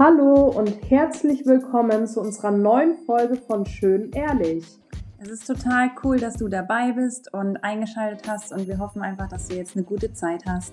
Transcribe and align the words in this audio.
Hallo 0.00 0.44
und 0.56 0.68
herzlich 0.88 1.44
willkommen 1.44 2.06
zu 2.06 2.20
unserer 2.20 2.52
neuen 2.52 2.98
Folge 2.98 3.34
von 3.34 3.66
Schön 3.66 4.12
Ehrlich. 4.12 4.64
Es 5.18 5.28
ist 5.28 5.44
total 5.44 5.90
cool, 6.04 6.20
dass 6.20 6.36
du 6.36 6.46
dabei 6.46 6.92
bist 6.92 7.34
und 7.34 7.56
eingeschaltet 7.64 8.28
hast 8.28 8.52
und 8.52 8.68
wir 8.68 8.78
hoffen 8.78 9.02
einfach, 9.02 9.28
dass 9.28 9.48
du 9.48 9.56
jetzt 9.56 9.74
eine 9.74 9.84
gute 9.84 10.12
Zeit 10.12 10.44
hast. 10.46 10.72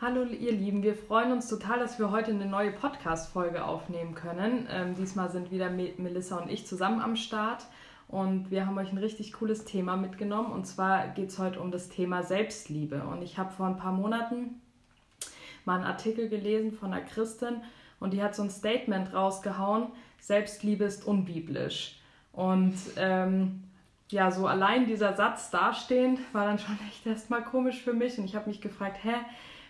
Hallo 0.00 0.22
ihr 0.22 0.52
Lieben, 0.52 0.82
wir 0.82 0.94
freuen 0.94 1.32
uns 1.32 1.48
total, 1.48 1.80
dass 1.80 1.98
wir 1.98 2.10
heute 2.12 2.30
eine 2.30 2.46
neue 2.46 2.70
Podcast-Folge 2.70 3.62
aufnehmen 3.62 4.14
können. 4.14 4.66
Ähm, 4.70 4.94
diesmal 4.94 5.30
sind 5.30 5.50
wieder 5.50 5.68
Melissa 5.68 6.38
und 6.38 6.50
ich 6.50 6.66
zusammen 6.66 7.02
am 7.02 7.16
Start 7.16 7.66
und 8.08 8.50
wir 8.50 8.66
haben 8.66 8.78
euch 8.78 8.92
ein 8.92 8.98
richtig 8.98 9.32
cooles 9.32 9.64
Thema 9.64 9.96
mitgenommen. 9.96 10.52
Und 10.52 10.66
zwar 10.66 11.08
geht 11.08 11.30
es 11.30 11.38
heute 11.38 11.60
um 11.60 11.70
das 11.70 11.88
Thema 11.88 12.22
Selbstliebe. 12.22 13.02
Und 13.04 13.22
ich 13.22 13.38
habe 13.38 13.52
vor 13.52 13.66
ein 13.66 13.76
paar 13.76 13.92
Monaten 13.92 14.60
mal 15.64 15.76
einen 15.76 15.84
Artikel 15.84 16.28
gelesen 16.28 16.72
von 16.72 16.92
einer 16.92 17.04
Christin 17.04 17.62
und 18.00 18.12
die 18.12 18.22
hat 18.22 18.34
so 18.34 18.42
ein 18.42 18.50
Statement 18.50 19.14
rausgehauen, 19.14 19.86
Selbstliebe 20.20 20.84
ist 20.84 21.06
unbiblisch. 21.06 21.98
Und 22.32 22.74
ähm, 22.96 23.64
ja, 24.10 24.30
so 24.30 24.46
allein 24.46 24.86
dieser 24.86 25.14
Satz 25.14 25.50
dastehend 25.50 26.20
war 26.32 26.44
dann 26.44 26.58
schon 26.58 26.78
echt 26.88 27.06
erstmal 27.06 27.42
komisch 27.42 27.82
für 27.82 27.94
mich. 27.94 28.18
Und 28.18 28.24
ich 28.24 28.34
habe 28.36 28.48
mich 28.48 28.60
gefragt, 28.60 28.98
hä, 29.02 29.14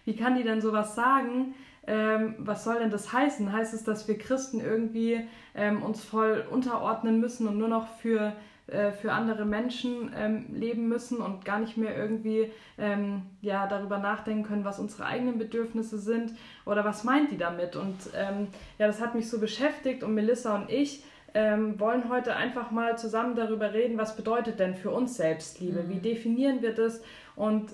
wie 0.04 0.16
kann 0.16 0.36
die 0.36 0.42
denn 0.42 0.60
sowas 0.60 0.94
sagen? 0.94 1.54
Ähm, 1.86 2.34
was 2.38 2.64
soll 2.64 2.78
denn 2.78 2.90
das 2.90 3.12
heißen? 3.12 3.52
Heißt 3.52 3.74
es, 3.74 3.84
dass 3.84 4.08
wir 4.08 4.16
Christen 4.16 4.60
irgendwie 4.60 5.26
ähm, 5.54 5.82
uns 5.82 6.02
voll 6.02 6.44
unterordnen 6.50 7.20
müssen 7.20 7.46
und 7.46 7.58
nur 7.58 7.68
noch 7.68 7.88
für, 7.98 8.32
äh, 8.68 8.92
für 8.92 9.12
andere 9.12 9.44
Menschen 9.44 10.10
ähm, 10.16 10.46
leben 10.50 10.88
müssen 10.88 11.18
und 11.18 11.44
gar 11.44 11.58
nicht 11.58 11.76
mehr 11.76 11.94
irgendwie 11.96 12.50
ähm, 12.78 13.22
ja, 13.42 13.66
darüber 13.66 13.98
nachdenken 13.98 14.44
können, 14.44 14.64
was 14.64 14.78
unsere 14.78 15.04
eigenen 15.04 15.38
Bedürfnisse 15.38 15.98
sind? 15.98 16.32
Oder 16.64 16.84
was 16.84 17.04
meint 17.04 17.30
die 17.30 17.38
damit? 17.38 17.76
Und 17.76 17.96
ähm, 18.16 18.48
ja, 18.78 18.86
das 18.86 19.00
hat 19.00 19.14
mich 19.14 19.28
so 19.28 19.38
beschäftigt 19.38 20.02
und 20.02 20.14
Melissa 20.14 20.54
und 20.54 20.70
ich 20.70 21.04
ähm, 21.34 21.78
wollen 21.80 22.08
heute 22.08 22.36
einfach 22.36 22.70
mal 22.70 22.96
zusammen 22.96 23.34
darüber 23.34 23.74
reden, 23.74 23.98
was 23.98 24.16
bedeutet 24.16 24.58
denn 24.58 24.74
für 24.74 24.90
uns 24.90 25.16
Selbstliebe? 25.16 25.82
Mhm. 25.82 25.88
Wie 25.90 25.98
definieren 25.98 26.62
wir 26.62 26.72
das? 26.74 27.02
Und 27.36 27.72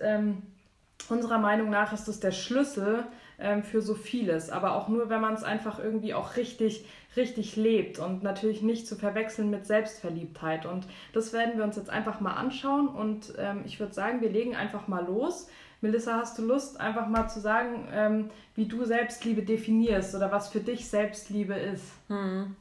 unserer 1.10 1.38
Meinung 1.38 1.68
nach 1.68 1.92
ist 1.92 2.08
das 2.08 2.20
der 2.20 2.30
Schlüssel 2.30 3.04
ähm, 3.41 3.62
für 3.62 3.83
so 3.83 3.94
vieles, 3.94 4.50
aber 4.50 4.74
auch 4.74 4.88
nur, 4.88 5.08
wenn 5.08 5.20
man 5.20 5.34
es 5.34 5.42
einfach 5.42 5.78
irgendwie 5.78 6.14
auch 6.14 6.36
richtig, 6.36 6.86
richtig 7.16 7.56
lebt 7.56 7.98
und 7.98 8.22
natürlich 8.22 8.62
nicht 8.62 8.86
zu 8.86 8.97
verwechseln 8.97 9.50
mit 9.50 9.66
Selbstverliebtheit. 9.66 10.66
Und 10.66 10.86
das 11.12 11.32
werden 11.32 11.56
wir 11.56 11.64
uns 11.64 11.77
jetzt 11.77 11.91
einfach 11.91 12.20
mal 12.20 12.34
anschauen 12.34 12.88
und 12.88 13.34
ähm, 13.38 13.62
ich 13.64 13.80
würde 13.80 13.92
sagen, 13.92 14.20
wir 14.20 14.30
legen 14.30 14.55
einfach 14.55 14.88
mal 14.88 15.05
los. 15.05 15.48
Melissa, 15.80 16.19
hast 16.19 16.38
du 16.38 16.42
Lust, 16.42 16.78
einfach 16.78 17.08
mal 17.08 17.28
zu 17.28 17.41
sagen, 17.41 17.88
ähm, 17.92 18.30
wie 18.55 18.66
du 18.66 18.84
Selbstliebe 18.84 19.42
definierst 19.42 20.14
oder 20.14 20.30
was 20.30 20.48
für 20.50 20.60
dich 20.60 20.88
Selbstliebe 20.88 21.54
ist? 21.54 21.84
Hm. 22.08 22.54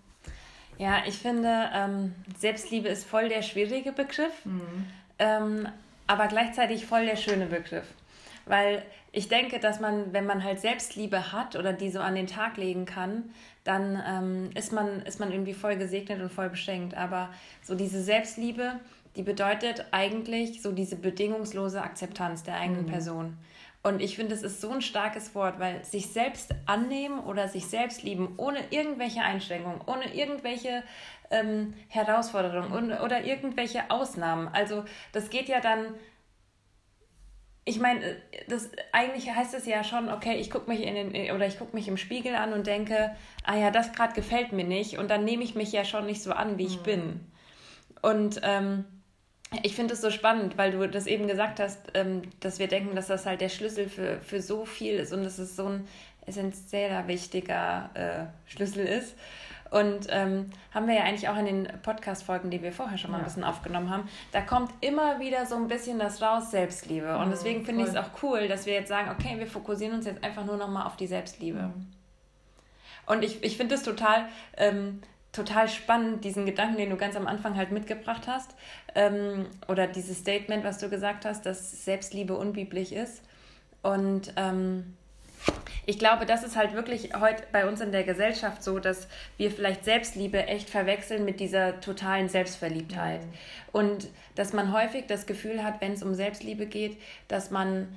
Ja, 0.77 0.99
ich 1.05 1.17
finde, 1.17 1.69
ähm, 1.73 2.16
Selbstliebe 2.38 2.88
ist 2.88 3.05
voll 3.05 3.27
der 3.27 3.41
schwierige 3.41 3.91
Begriff, 3.91 4.45
mhm. 4.45 4.86
ähm, 5.19 5.67
aber 6.08 6.27
gleichzeitig 6.27 6.86
voll 6.86 7.05
der 7.05 7.17
schöne 7.17 7.47
Begriff. 7.47 7.86
Weil 8.50 8.81
ich 9.11 9.28
denke, 9.28 9.59
dass 9.59 9.80
man, 9.80 10.11
wenn 10.11 10.25
man 10.25 10.44
halt 10.44 10.59
Selbstliebe 10.59 11.31
hat 11.31 11.55
oder 11.55 11.72
die 11.72 11.92
so 11.92 12.00
an 12.00 12.16
den 12.16 12.25
Tag 12.25 12.58
legen 12.58 12.86
kann, 12.86 13.30
dann 13.64 14.02
ähm, 14.08 14.50
ist, 14.55 14.73
man, 14.73 15.03
ist 15.03 15.19
man 15.19 15.31
irgendwie 15.31 15.53
voll 15.53 15.78
gesegnet 15.78 16.19
und 16.19 16.31
voll 16.31 16.50
beschenkt. 16.50 16.97
Aber 16.97 17.30
so 17.61 17.75
diese 17.75 18.02
Selbstliebe, 18.02 18.80
die 19.16 19.22
bedeutet 19.22 19.86
eigentlich 19.92 20.64
so 20.64 20.72
diese 20.72 20.95
bedingungslose 20.95 21.80
Akzeptanz 21.80 22.42
der 22.42 22.55
eigenen 22.55 22.88
mhm. 22.88 22.89
Person. 22.89 23.38
Und 23.83 24.02
ich 24.02 24.15
finde, 24.15 24.33
es 24.33 24.42
ist 24.42 24.61
so 24.61 24.71
ein 24.71 24.82
starkes 24.82 25.36
Wort, 25.36 25.59
weil 25.59 25.86
sich 25.86 26.08
selbst 26.08 26.55
annehmen 26.65 27.20
oder 27.20 27.48
sich 27.48 27.67
selbst 27.67 28.02
lieben, 28.02 28.33
ohne 28.38 28.59
irgendwelche 28.71 29.21
Einschränkungen, 29.21 29.82
ohne 29.86 30.11
irgendwelche 30.15 30.82
ähm, 31.30 31.76
Herausforderungen 31.88 32.98
oder 32.98 33.23
irgendwelche 33.23 33.92
Ausnahmen. 33.92 34.48
Also 34.52 34.86
das 35.11 35.30
geht 35.30 35.48
ja 35.49 35.61
dann 35.61 35.93
ich 37.69 37.80
meine, 37.80 38.17
das 38.47 38.71
eigentlich 38.91 39.30
heißt 39.30 39.53
es 39.53 39.67
ja 39.67 39.83
schon, 39.83 40.09
okay, 40.09 40.37
ich 40.37 40.49
gucke 40.49 40.67
mich 40.67 40.81
in 40.81 40.95
den 40.95 41.31
oder 41.35 41.45
ich 41.45 41.59
gucke 41.59 41.75
mich 41.75 41.87
im 41.87 41.97
Spiegel 41.97 42.33
an 42.33 42.52
und 42.52 42.65
denke, 42.65 43.15
ah 43.43 43.55
ja, 43.55 43.69
das 43.69 43.93
gerade 43.93 44.13
gefällt 44.13 44.52
mir 44.53 44.63
nicht 44.63 44.97
und 44.97 45.11
dann 45.11 45.23
nehme 45.23 45.43
ich 45.43 45.53
mich 45.53 45.71
ja 45.71 45.85
schon 45.85 46.08
nicht 46.08 46.23
so 46.23 46.31
an, 46.31 46.58
wie 46.58 46.65
ich 46.65 46.79
mhm. 46.79 46.83
bin. 46.83 47.19
Und 48.02 48.41
ähm, 48.43 48.85
ich 49.61 49.75
finde 49.75 49.93
es 49.93 50.02
so 50.02 50.09
spannend, 50.09 50.58
weil 50.58 50.71
du 50.71 50.87
das 50.89 51.05
eben 51.05 51.27
gesagt 51.27 51.59
hast, 51.59 51.79
ähm, 51.93 52.23
dass 52.39 52.58
wir 52.58 52.67
denken, 52.67 52.95
dass 52.95 53.05
das 53.05 53.27
halt 53.27 53.39
der 53.39 53.49
Schlüssel 53.49 53.87
für, 53.87 54.19
für 54.19 54.41
so 54.41 54.65
viel 54.65 54.95
ist 54.95 55.13
und 55.13 55.23
dass 55.23 55.37
es 55.37 55.55
so 55.55 55.67
ein 55.67 55.87
essentieller 56.25 57.08
wichtiger 57.08 57.91
äh, 57.93 58.52
Schlüssel 58.52 58.87
ist. 58.87 59.15
Und 59.71 60.07
ähm, 60.09 60.49
haben 60.73 60.87
wir 60.87 60.95
ja 60.95 61.03
eigentlich 61.03 61.30
auch 61.30 61.37
in 61.37 61.45
den 61.45 61.67
Podcast-Folgen, 61.83 62.49
die 62.49 62.61
wir 62.63 62.71
vorher 62.71 62.97
schon 62.97 63.11
mal 63.11 63.17
ja. 63.17 63.23
ein 63.23 63.25
bisschen 63.25 63.43
aufgenommen 63.43 63.89
haben, 63.89 64.09
da 64.31 64.41
kommt 64.41 64.71
immer 64.81 65.19
wieder 65.19 65.45
so 65.45 65.55
ein 65.55 65.67
bisschen 65.67 65.99
das 65.99 66.21
raus, 66.21 66.49
Selbstliebe. 66.52 67.17
Und 67.17 67.27
mhm, 67.27 67.31
deswegen 67.31 67.65
finde 67.65 67.83
ich 67.83 67.89
es 67.89 67.95
auch 67.95 68.09
cool, 68.23 68.47
dass 68.47 68.65
wir 68.65 68.73
jetzt 68.73 68.89
sagen, 68.89 69.09
okay, 69.11 69.37
wir 69.37 69.47
fokussieren 69.47 69.95
uns 69.95 70.05
jetzt 70.05 70.23
einfach 70.23 70.45
nur 70.45 70.58
nochmal 70.58 70.87
auf 70.87 70.95
die 70.95 71.08
Selbstliebe. 71.08 71.59
Mhm. 71.59 71.87
Und 73.05 73.23
ich, 73.23 73.43
ich 73.43 73.58
finde 73.58 73.75
es 73.75 73.83
total, 73.83 74.25
ähm, 74.58 75.02
total 75.31 75.67
spannend, 75.67 76.23
diesen 76.23 76.45
Gedanken, 76.45 76.77
den 76.77 76.89
du 76.89 76.95
ganz 76.95 77.15
am 77.15 77.27
Anfang 77.27 77.55
halt 77.55 77.71
mitgebracht 77.71 78.27
hast, 78.27 78.55
ähm, 78.95 79.45
oder 79.67 79.87
dieses 79.87 80.19
Statement, 80.19 80.63
was 80.63 80.79
du 80.79 80.89
gesagt 80.89 81.25
hast, 81.25 81.45
dass 81.45 81.85
Selbstliebe 81.85 82.35
unbiblisch 82.35 82.91
ist. 82.91 83.23
Und 83.81 84.33
ähm, 84.35 84.95
ich 85.86 85.98
glaube, 85.98 86.26
das 86.26 86.44
ist 86.44 86.55
halt 86.55 86.73
wirklich 86.73 87.16
heute 87.20 87.44
bei 87.52 87.67
uns 87.67 87.82
in 87.82 87.92
der 87.92 88.04
Gesellschaft 88.04 88.64
so, 88.64 88.80
dass 88.80 89.08
wir 89.38 89.52
vielleicht 89.52 89.86
Selbstliebe 89.86 90.45
echt 90.45 90.70
verwechseln 90.70 91.26
mit 91.26 91.39
dieser 91.39 91.82
totalen 91.82 92.30
Selbstverliebtheit. 92.30 93.22
Mhm. 93.22 93.33
Und 93.72 94.08
dass 94.36 94.54
man 94.54 94.72
häufig 94.72 95.05
das 95.08 95.26
Gefühl 95.26 95.64
hat, 95.64 95.82
wenn 95.82 95.94
es 95.94 96.04
um 96.04 96.14
Selbstliebe 96.14 96.66
geht, 96.66 96.98
dass 97.27 97.50
man 97.50 97.88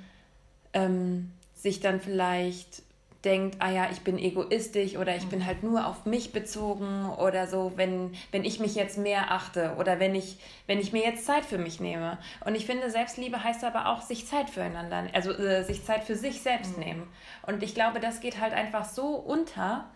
ähm, 0.73 1.31
sich 1.53 1.79
dann 1.79 2.01
vielleicht 2.01 2.81
denkt, 3.25 3.57
ah 3.59 3.71
ja, 3.71 3.89
ich 3.89 4.01
bin 4.01 4.19
egoistisch 4.19 4.97
oder 4.97 5.15
ich 5.15 5.27
bin 5.27 5.39
mhm. 5.39 5.45
halt 5.45 5.63
nur 5.63 5.87
auf 5.87 6.05
mich 6.05 6.33
bezogen 6.33 7.09
oder 7.09 7.47
so, 7.47 7.73
wenn, 7.75 8.13
wenn 8.31 8.43
ich 8.43 8.59
mich 8.59 8.75
jetzt 8.75 8.97
mehr 8.97 9.31
achte 9.31 9.75
oder 9.77 9.99
wenn 9.99 10.13
ich, 10.13 10.39
wenn 10.67 10.79
ich 10.79 10.91
mir 10.91 11.03
jetzt 11.03 11.25
Zeit 11.25 11.45
für 11.45 11.57
mich 11.57 11.79
nehme. 11.79 12.17
Und 12.45 12.55
ich 12.55 12.65
finde, 12.65 12.89
Selbstliebe 12.89 13.43
heißt 13.43 13.63
aber 13.63 13.87
auch, 13.87 14.01
sich 14.01 14.27
Zeit 14.27 14.49
füreinander, 14.49 15.07
also 15.13 15.31
äh, 15.31 15.63
sich 15.63 15.85
Zeit 15.85 16.03
für 16.03 16.15
sich 16.15 16.41
selbst 16.41 16.77
mhm. 16.77 16.83
nehmen. 16.83 17.07
Und 17.43 17.63
ich 17.63 17.73
glaube, 17.73 17.99
das 17.99 18.19
geht 18.19 18.41
halt 18.41 18.53
einfach 18.53 18.85
so 18.85 19.15
unter, 19.15 19.89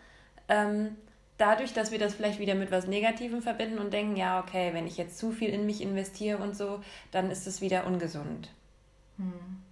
ähm, 0.48 0.96
dadurch, 1.38 1.74
dass 1.74 1.92
wir 1.92 2.00
das 2.00 2.16
vielleicht 2.16 2.40
wieder 2.40 2.56
mit 2.56 2.72
was 2.72 2.88
Negativem 2.88 3.42
verbinden 3.42 3.80
und 3.80 3.92
denken, 3.92 4.16
ja, 4.16 4.40
okay, 4.40 4.74
wenn 4.74 4.88
ich 4.88 4.98
jetzt 4.98 5.18
zu 5.18 5.32
viel 5.32 5.50
in 5.50 5.66
mich 5.66 5.82
investiere 5.82 6.38
und 6.38 6.56
so, 6.56 6.82
dann 7.12 7.30
ist 7.30 7.46
es 7.46 7.60
wieder 7.60 7.86
ungesund. 7.86 8.50
Mhm. 9.18 9.67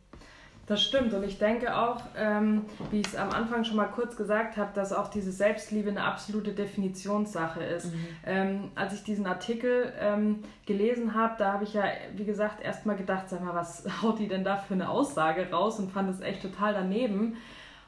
Das 0.68 0.82
stimmt 0.82 1.14
und 1.14 1.24
ich 1.24 1.38
denke 1.38 1.78
auch, 1.78 2.02
ähm, 2.18 2.66
wie 2.90 3.02
ich 3.02 3.08
es 3.08 3.16
am 3.16 3.30
Anfang 3.30 3.64
schon 3.66 3.76
mal 3.76 3.86
kurz 3.86 4.16
gesagt 4.16 4.58
habe, 4.58 4.72
dass 4.74 4.94
auch 4.94 5.10
diese 5.10 5.32
Selbstliebe 5.32 5.92
eine 5.92 6.04
absolute 6.04 6.54
Definitionssache 6.54 7.64
ist. 7.64 7.94
Mhm. 7.94 8.08
Ähm, 8.26 8.72
als 8.74 8.94
ich 8.94 9.04
diesen 9.04 9.28
Artikel 9.28 9.94
ähm, 10.00 10.40
gelesen 10.66 11.14
habe, 11.14 11.36
da 11.38 11.54
habe 11.54 11.66
ich 11.66 11.74
ja, 11.76 11.84
wie 12.16 12.26
gesagt, 12.26 12.64
erstmal 12.64 12.96
gedacht, 12.96 13.30
sag 13.30 13.44
mal, 13.44 13.54
was 13.54 13.86
haut 14.02 14.18
die 14.18 14.28
denn 14.28 14.44
da 14.44 14.58
für 14.58 14.74
eine 14.74 14.90
Aussage 14.90 15.52
raus 15.52 15.78
und 15.78 15.92
fand 15.92 16.10
es 16.10 16.20
echt 16.22 16.42
total 16.42 16.74
daneben 16.74 17.38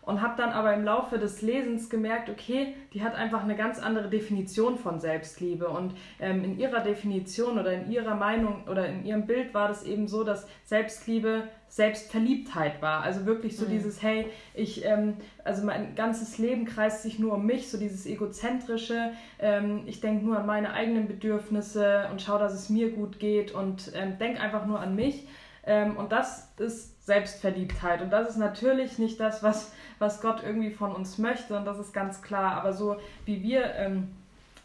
und 0.07 0.21
habe 0.21 0.35
dann 0.37 0.51
aber 0.51 0.73
im 0.73 0.85
Laufe 0.85 1.19
des 1.19 1.41
Lesens 1.41 1.89
gemerkt, 1.89 2.29
okay, 2.29 2.73
die 2.93 3.03
hat 3.03 3.13
einfach 3.13 3.43
eine 3.43 3.57
ganz 3.57 3.77
andere 3.77 4.09
Definition 4.09 4.77
von 4.77 5.01
Selbstliebe 5.01 5.67
und 5.67 5.93
ähm, 6.21 6.45
in 6.45 6.57
ihrer 6.57 6.79
Definition 6.79 7.59
oder 7.59 7.73
in 7.73 7.91
ihrer 7.91 8.15
Meinung 8.15 8.63
oder 8.69 8.87
in 8.87 9.05
ihrem 9.05 9.27
Bild 9.27 9.53
war 9.53 9.67
das 9.67 9.83
eben 9.83 10.07
so, 10.07 10.23
dass 10.23 10.47
Selbstliebe 10.63 11.43
Selbstverliebtheit 11.67 12.81
war. 12.81 13.03
Also 13.03 13.25
wirklich 13.25 13.57
so 13.57 13.65
mhm. 13.65 13.71
dieses, 13.71 14.01
hey, 14.01 14.27
ich, 14.53 14.85
ähm, 14.85 15.17
also 15.43 15.65
mein 15.65 15.93
ganzes 15.95 16.37
Leben 16.37 16.63
kreist 16.63 17.03
sich 17.03 17.19
nur 17.19 17.33
um 17.33 17.45
mich, 17.45 17.69
so 17.69 17.77
dieses 17.77 18.05
egozentrische, 18.05 19.11
ähm, 19.39 19.81
ich 19.87 19.99
denke 19.99 20.25
nur 20.25 20.39
an 20.39 20.45
meine 20.45 20.71
eigenen 20.71 21.09
Bedürfnisse 21.09 22.07
und 22.09 22.21
schaue, 22.21 22.39
dass 22.39 22.53
es 22.53 22.69
mir 22.69 22.91
gut 22.91 23.19
geht 23.19 23.51
und 23.51 23.91
ähm, 23.93 24.17
denke 24.17 24.39
einfach 24.39 24.65
nur 24.65 24.79
an 24.79 24.95
mich. 24.95 25.27
Ähm, 25.65 25.97
und 25.97 26.13
das 26.13 26.53
ist 26.59 26.96
Selbstverliebtheit. 27.07 28.01
Und 28.01 28.09
das 28.09 28.27
ist 28.27 28.35
natürlich 28.35 28.99
nicht 28.99 29.17
das, 29.17 29.41
was, 29.41 29.71
was 29.97 30.19
Gott 30.19 30.43
irgendwie 30.43 30.71
von 30.71 30.93
uns 30.93 31.17
möchte. 31.17 31.55
Und 31.55 31.63
das 31.63 31.79
ist 31.79 31.93
ganz 31.93 32.21
klar. 32.21 32.55
Aber 32.55 32.73
so 32.73 32.97
wie 33.23 33.41
wir 33.41 33.73
ähm, 33.75 34.09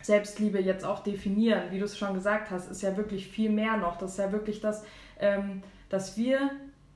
Selbstliebe 0.03 0.61
jetzt 0.61 0.85
auch 0.85 1.05
definieren, 1.05 1.71
wie 1.71 1.79
du 1.79 1.85
es 1.85 1.97
schon 1.97 2.15
gesagt 2.15 2.51
hast, 2.51 2.69
ist 2.69 2.83
ja 2.83 2.97
wirklich 2.97 3.29
viel 3.29 3.49
mehr 3.49 3.77
noch. 3.77 3.97
Das 3.97 4.13
ist 4.13 4.19
ja 4.19 4.33
wirklich 4.33 4.61
das, 4.61 4.85
ähm, 5.21 5.63
dass 5.89 6.17
wir 6.17 6.51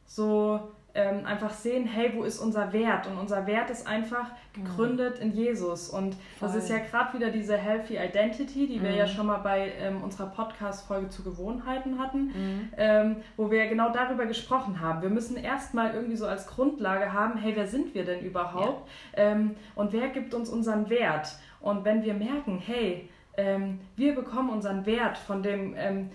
so 0.04 0.72
ähm, 0.96 1.26
einfach 1.26 1.52
sehen, 1.52 1.86
hey, 1.86 2.10
wo 2.14 2.24
ist 2.24 2.38
unser 2.38 2.72
Wert? 2.72 3.06
Und 3.06 3.18
unser 3.18 3.46
Wert 3.46 3.68
ist 3.68 3.86
einfach 3.86 4.30
gegründet 4.54 5.16
mhm. 5.16 5.30
in 5.30 5.36
Jesus. 5.36 5.90
Und 5.90 6.14
Voll. 6.38 6.48
das 6.48 6.56
ist 6.56 6.70
ja 6.70 6.78
gerade 6.78 7.12
wieder 7.12 7.30
diese 7.30 7.56
Healthy 7.56 7.98
Identity, 7.98 8.66
die 8.66 8.82
wir 8.82 8.90
mhm. 8.90 8.96
ja 8.96 9.06
schon 9.06 9.26
mal 9.26 9.38
bei 9.38 9.72
ähm, 9.78 10.02
unserer 10.02 10.28
Podcast-Folge 10.28 11.10
zu 11.10 11.22
Gewohnheiten 11.22 11.98
hatten, 11.98 12.24
mhm. 12.28 12.70
ähm, 12.78 13.16
wo 13.36 13.50
wir 13.50 13.64
ja 13.64 13.68
genau 13.68 13.92
darüber 13.92 14.24
gesprochen 14.24 14.80
haben. 14.80 15.02
Wir 15.02 15.10
müssen 15.10 15.36
erstmal 15.36 15.94
irgendwie 15.94 16.16
so 16.16 16.26
als 16.26 16.46
Grundlage 16.46 17.12
haben, 17.12 17.38
hey, 17.38 17.52
wer 17.54 17.66
sind 17.66 17.94
wir 17.94 18.04
denn 18.04 18.20
überhaupt? 18.20 18.88
Ja. 19.16 19.24
Ähm, 19.24 19.56
und 19.74 19.92
wer 19.92 20.08
gibt 20.08 20.32
uns 20.32 20.48
unseren 20.48 20.88
Wert? 20.88 21.36
Und 21.60 21.84
wenn 21.84 22.02
wir 22.04 22.14
merken, 22.14 22.58
hey, 22.64 23.10
ähm, 23.36 23.80
wir 23.96 24.14
bekommen 24.14 24.48
unseren 24.48 24.86
Wert 24.86 25.18
von 25.18 25.42
dem 25.42 25.74
ähm, 25.76 26.10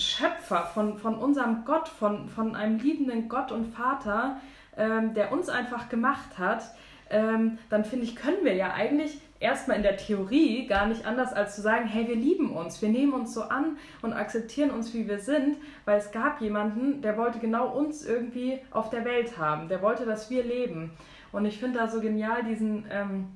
Schöpfer, 0.00 0.64
von, 0.74 0.98
von 0.98 1.14
unserem 1.16 1.64
Gott, 1.64 1.88
von, 1.88 2.28
von 2.28 2.56
einem 2.56 2.78
liebenden 2.78 3.28
Gott 3.28 3.52
und 3.52 3.66
Vater, 3.66 4.40
ähm, 4.76 5.14
der 5.14 5.32
uns 5.32 5.48
einfach 5.48 5.88
gemacht 5.88 6.38
hat, 6.38 6.62
ähm, 7.10 7.58
dann 7.68 7.84
finde 7.84 8.04
ich, 8.04 8.16
können 8.16 8.44
wir 8.44 8.54
ja 8.54 8.72
eigentlich 8.72 9.20
erstmal 9.40 9.78
in 9.78 9.82
der 9.82 9.96
Theorie 9.96 10.66
gar 10.66 10.86
nicht 10.86 11.06
anders 11.06 11.32
als 11.32 11.56
zu 11.56 11.62
sagen, 11.62 11.86
hey, 11.86 12.06
wir 12.06 12.14
lieben 12.14 12.52
uns, 12.54 12.80
wir 12.82 12.90
nehmen 12.90 13.12
uns 13.12 13.34
so 13.34 13.42
an 13.42 13.78
und 14.02 14.12
akzeptieren 14.12 14.70
uns, 14.70 14.94
wie 14.94 15.08
wir 15.08 15.18
sind, 15.18 15.56
weil 15.84 15.98
es 15.98 16.12
gab 16.12 16.40
jemanden, 16.40 17.02
der 17.02 17.16
wollte 17.16 17.38
genau 17.38 17.68
uns 17.68 18.04
irgendwie 18.04 18.60
auf 18.70 18.90
der 18.90 19.04
Welt 19.04 19.38
haben, 19.38 19.68
der 19.68 19.82
wollte, 19.82 20.04
dass 20.04 20.30
wir 20.30 20.44
leben. 20.44 20.92
Und 21.32 21.46
ich 21.46 21.58
finde 21.58 21.78
da 21.78 21.88
so 21.88 22.00
genial 22.00 22.44
diesen 22.44 22.84
ähm, 22.90 23.28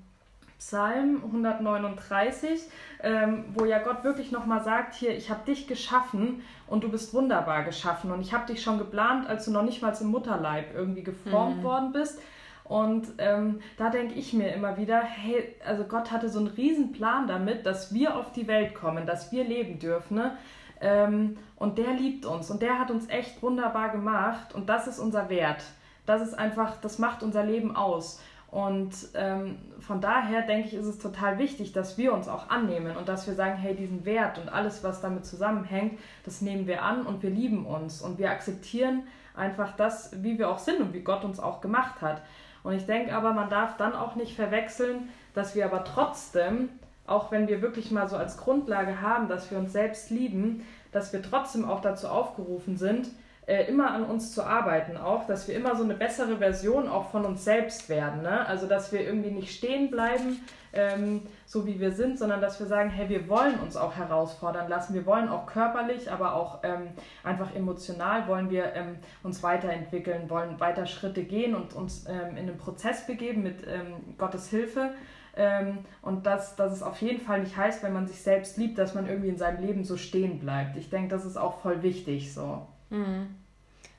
Psalm 0.66 1.22
139, 1.26 2.62
ähm, 3.02 3.44
wo 3.52 3.66
ja 3.66 3.81
Gott 3.81 4.02
wirklich 4.02 4.32
nochmal 4.32 4.64
sagt, 4.64 4.94
hier, 4.94 5.14
ich 5.14 5.28
habe 5.28 5.44
dich 5.44 5.66
geschaffen 5.66 6.43
und 6.66 6.84
du 6.84 6.88
bist 6.88 7.12
wunderbar 7.12 7.64
geschaffen 7.64 8.11
und 8.11 8.22
ich 8.22 8.32
habe 8.32 8.46
dich 8.46 8.62
schon 8.62 8.78
geplant, 8.78 9.28
als 9.28 9.44
du 9.44 9.50
noch 9.50 9.62
nicht 9.62 9.82
mal 9.82 9.94
im 10.00 10.06
Mutterleib 10.06 10.75
irgendwie 10.75 11.02
geformt 11.02 11.58
mhm. 11.58 11.62
worden 11.64 11.93
bist. 11.93 12.19
Und 12.64 13.08
ähm, 13.19 13.61
da 13.76 13.90
denke 13.90 14.14
ich 14.14 14.32
mir 14.32 14.55
immer 14.55 14.78
wieder, 14.78 15.02
hey, 15.02 15.55
also 15.66 15.84
Gott 15.84 16.11
hatte 16.11 16.31
so 16.31 16.38
einen 16.38 16.49
riesen 16.49 16.93
Plan 16.93 17.26
damit, 17.26 17.67
dass 17.67 17.93
wir 17.93 18.17
auf 18.17 18.32
die 18.32 18.49
Welt 18.49 18.75
kommen, 18.75 19.05
dass 19.05 19.32
wir 19.32 19.44
leben 19.44 19.78
dürfen. 19.78 20.17
Ne? 20.17 20.38
Ähm, 20.81 21.37
und 21.56 21.76
der 21.76 21.93
liebt 21.93 22.25
uns 22.25 22.50
und 22.50 22.62
der 22.62 22.78
hat 22.78 22.90
uns 22.90 23.06
echt 23.10 23.43
wunderbar 23.43 23.90
gemacht 23.90 24.55
und 24.55 24.70
das 24.70 24.87
ist 24.87 24.99
unser 24.99 25.28
Wert. 25.28 25.62
Das 26.06 26.22
ist 26.22 26.32
einfach, 26.32 26.78
das 26.81 26.99
macht 26.99 27.22
unser 27.22 27.44
Leben 27.44 27.76
aus. 27.76 28.22
Und 28.54 28.94
ähm, 29.14 29.58
von 29.80 30.00
daher 30.00 30.42
denke 30.42 30.68
ich, 30.68 30.74
ist 30.74 30.86
es 30.86 31.00
total 31.00 31.38
wichtig, 31.40 31.72
dass 31.72 31.98
wir 31.98 32.12
uns 32.12 32.28
auch 32.28 32.50
annehmen 32.50 32.96
und 32.96 33.08
dass 33.08 33.26
wir 33.26 33.34
sagen, 33.34 33.56
hey, 33.56 33.74
diesen 33.74 34.04
Wert 34.04 34.38
und 34.38 34.48
alles, 34.48 34.84
was 34.84 35.00
damit 35.00 35.26
zusammenhängt, 35.26 35.98
das 36.24 36.40
nehmen 36.40 36.68
wir 36.68 36.84
an 36.84 37.04
und 37.04 37.24
wir 37.24 37.30
lieben 37.30 37.66
uns 37.66 38.00
und 38.00 38.16
wir 38.16 38.30
akzeptieren 38.30 39.08
einfach 39.34 39.74
das, 39.74 40.22
wie 40.22 40.38
wir 40.38 40.48
auch 40.50 40.60
sind 40.60 40.80
und 40.80 40.94
wie 40.94 41.00
Gott 41.00 41.24
uns 41.24 41.40
auch 41.40 41.60
gemacht 41.60 42.00
hat. 42.00 42.22
Und 42.62 42.74
ich 42.74 42.86
denke 42.86 43.12
aber, 43.16 43.32
man 43.32 43.50
darf 43.50 43.76
dann 43.76 43.92
auch 43.92 44.14
nicht 44.14 44.36
verwechseln, 44.36 45.08
dass 45.34 45.56
wir 45.56 45.64
aber 45.64 45.82
trotzdem, 45.82 46.68
auch 47.08 47.32
wenn 47.32 47.48
wir 47.48 47.60
wirklich 47.60 47.90
mal 47.90 48.08
so 48.08 48.16
als 48.16 48.36
Grundlage 48.36 49.00
haben, 49.00 49.26
dass 49.26 49.50
wir 49.50 49.58
uns 49.58 49.72
selbst 49.72 50.10
lieben, 50.10 50.64
dass 50.92 51.12
wir 51.12 51.22
trotzdem 51.22 51.68
auch 51.68 51.80
dazu 51.80 52.06
aufgerufen 52.06 52.76
sind, 52.76 53.08
äh, 53.46 53.64
immer 53.64 53.91
an 53.91 54.05
uns 54.05 54.32
zu 54.32 54.43
arbeiten 54.43 54.96
auch, 54.96 55.26
dass 55.26 55.49
wir 55.49 55.55
immer 55.55 55.76
so 55.76 55.85
eine 55.85 55.94
bessere 55.94 56.38
Version 56.38 56.88
auch 56.88 57.11
von 57.11 57.26
uns 57.26 57.44
selbst 57.44 57.88
werden. 57.88 58.23
Ne? 58.23 58.46
Also 58.46 58.67
dass 58.67 58.91
wir 58.91 59.02
irgendwie 59.02 59.31
nicht 59.31 59.55
stehen 59.55 59.91
bleiben, 59.91 60.41
ähm, 60.73 61.23
so 61.44 61.67
wie 61.67 61.79
wir 61.79 61.93
sind, 61.93 62.19
sondern 62.19 62.41
dass 62.41 62.58
wir 62.58 62.67
sagen, 62.67 62.88
hey, 62.88 63.08
wir 63.08 63.29
wollen 63.29 63.58
uns 63.61 63.76
auch 63.76 63.96
herausfordern 63.96 64.69
lassen. 64.69 64.94
Wir 64.94 65.05
wollen 65.05 65.29
auch 65.29 65.46
körperlich, 65.46 66.11
aber 66.11 66.35
auch 66.35 66.61
ähm, 66.62 66.88
einfach 67.23 67.55
emotional 67.55 68.26
wollen 68.29 68.50
wir 68.50 68.75
ähm, 68.75 68.96
uns 69.23 69.43
weiterentwickeln, 69.43 70.31
wollen 70.31 70.58
weiter 70.58 70.87
Schritte 70.87 71.23
gehen 71.23 71.55
und 71.55 71.75
uns 71.75 72.06
ähm, 72.08 72.37
in 72.37 72.46
den 72.46 72.56
Prozess 72.56 73.06
begeben 73.06 73.43
mit 73.43 73.67
ähm, 73.67 74.17
Gottes 74.17 74.49
Hilfe. 74.49 74.94
Ähm, 75.37 75.81
und 76.00 76.26
dass, 76.26 76.56
dass 76.56 76.73
es 76.73 76.82
auf 76.82 77.00
jeden 77.02 77.20
Fall 77.20 77.41
nicht 77.41 77.56
heißt, 77.56 77.82
wenn 77.82 77.93
man 77.93 78.06
sich 78.06 78.23
selbst 78.23 78.56
liebt, 78.56 78.79
dass 78.79 78.94
man 78.94 79.06
irgendwie 79.06 79.29
in 79.29 79.37
seinem 79.37 79.62
Leben 79.64 79.85
so 79.85 79.96
stehen 79.96 80.38
bleibt. 80.38 80.76
Ich 80.76 80.91
denke, 80.91 81.08
das 81.08 81.25
ist 81.25 81.37
auch 81.37 81.61
voll 81.61 81.82
wichtig 81.82 82.32
so. 82.32 82.67
Mhm. 82.94 83.35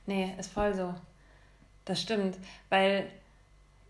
Nee, 0.06 0.34
ist 0.38 0.52
voll 0.52 0.74
so. 0.74 0.94
Das 1.84 2.00
stimmt. 2.00 2.36
Weil, 2.68 3.06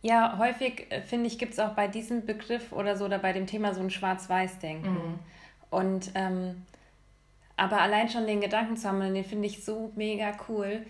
ja, 0.02 0.36
häufig, 0.38 0.86
äh, 0.90 1.02
finde 1.02 1.26
ich, 1.26 1.38
gibt 1.38 1.52
es 1.52 1.58
auch 1.58 1.74
bei 1.74 1.88
diesem 1.88 2.26
Begriff 2.26 2.72
oder 2.72 2.96
so 2.96 3.04
oder 3.04 3.18
bei 3.18 3.32
dem 3.32 3.46
Thema 3.46 3.74
so 3.74 3.80
ein 3.80 3.90
Schwarz-Weiß-Denken. 3.90 4.92
Mhm. 4.92 5.18
Und, 5.70 6.10
ähm, 6.14 6.62
aber 7.56 7.80
allein 7.80 8.08
schon 8.08 8.26
den 8.26 8.40
Gedanken 8.40 8.76
zu 8.76 8.88
haben, 8.88 9.00
den 9.00 9.24
finde 9.24 9.46
ich 9.46 9.64
so 9.64 9.92
mega 9.96 10.32
cool, 10.48 10.84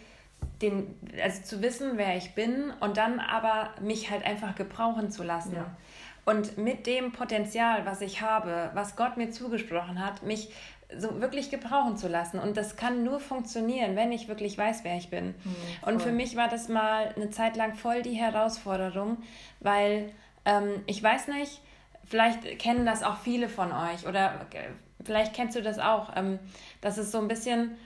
den, 0.62 0.94
also 1.22 1.42
zu 1.42 1.62
wissen, 1.62 1.92
wer 1.96 2.16
ich 2.16 2.34
bin 2.34 2.72
und 2.80 2.96
dann 2.96 3.20
aber 3.20 3.70
mich 3.80 4.10
halt 4.10 4.24
einfach 4.24 4.54
gebrauchen 4.54 5.10
zu 5.10 5.22
lassen. 5.22 5.54
Ja. 5.54 5.76
Und 6.24 6.58
mit 6.58 6.88
dem 6.88 7.12
Potenzial, 7.12 7.86
was 7.86 8.00
ich 8.00 8.20
habe, 8.20 8.70
was 8.74 8.96
Gott 8.96 9.16
mir 9.16 9.30
zugesprochen 9.30 10.04
hat, 10.04 10.24
mich 10.24 10.52
so 10.96 11.20
wirklich 11.20 11.50
gebrauchen 11.50 11.96
zu 11.96 12.08
lassen. 12.08 12.38
Und 12.38 12.56
das 12.56 12.76
kann 12.76 13.04
nur 13.04 13.20
funktionieren, 13.20 13.96
wenn 13.96 14.12
ich 14.12 14.28
wirklich 14.28 14.56
weiß, 14.56 14.84
wer 14.84 14.96
ich 14.96 15.10
bin. 15.10 15.28
Mhm, 15.28 15.56
und 15.82 16.02
für 16.02 16.12
mich 16.12 16.36
war 16.36 16.48
das 16.48 16.68
mal 16.68 17.12
eine 17.16 17.30
Zeit 17.30 17.56
lang 17.56 17.74
voll 17.74 18.02
die 18.02 18.14
Herausforderung, 18.14 19.18
weil 19.60 20.12
ähm, 20.44 20.82
ich 20.86 21.02
weiß 21.02 21.28
nicht, 21.28 21.60
vielleicht 22.04 22.58
kennen 22.58 22.86
das 22.86 23.02
auch 23.02 23.18
viele 23.18 23.48
von 23.48 23.72
euch 23.72 24.06
oder 24.06 24.46
äh, 24.52 24.68
vielleicht 25.04 25.34
kennst 25.34 25.56
du 25.56 25.62
das 25.62 25.78
auch, 25.78 26.10
ähm, 26.16 26.38
dass 26.80 26.98
es 26.98 27.10
so 27.10 27.18
ein 27.18 27.28
bisschen 27.28 27.76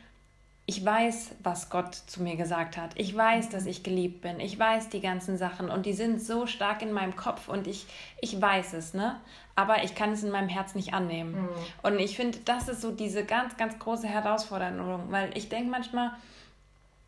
ich 0.67 0.85
weiß, 0.85 1.33
was 1.43 1.69
Gott 1.69 1.95
zu 1.95 2.23
mir 2.23 2.37
gesagt 2.37 2.77
hat. 2.77 2.93
Ich 2.95 3.17
weiß, 3.17 3.49
dass 3.49 3.67
ich 3.67 3.83
geliebt 3.83 4.21
bin. 4.21 4.39
Ich 4.39 4.59
weiß 4.59 4.89
die 4.89 5.01
ganzen 5.01 5.37
Sachen 5.37 5.69
und 5.69 5.85
die 5.85 5.93
sind 5.93 6.23
so 6.23 6.47
stark 6.47 6.83
in 6.83 6.93
meinem 6.93 7.17
Kopf 7.17 7.49
und 7.49 7.67
ich, 7.67 7.87
ich 8.21 8.41
weiß 8.41 8.75
es, 8.75 8.95
ne? 8.95 9.21
Aber 9.57 9.83
ich 9.83 9.95
kann 9.95 10.13
es 10.13 10.23
in 10.23 10.31
meinem 10.31 10.49
Herz 10.49 10.75
nicht 10.75 10.95
annehmen. 10.95 11.43
Mhm. 11.43 11.49
Und 11.83 11.99
ich 11.99 12.15
finde, 12.17 12.39
das 12.45 12.69
ist 12.69 12.83
so 12.83 12.93
diese 12.93 13.25
ganz, 13.25 13.57
ganz 13.57 13.79
große 13.79 14.07
Herausforderung, 14.07 15.11
weil 15.11 15.37
ich 15.37 15.49
denke 15.49 15.71
manchmal, 15.71 16.13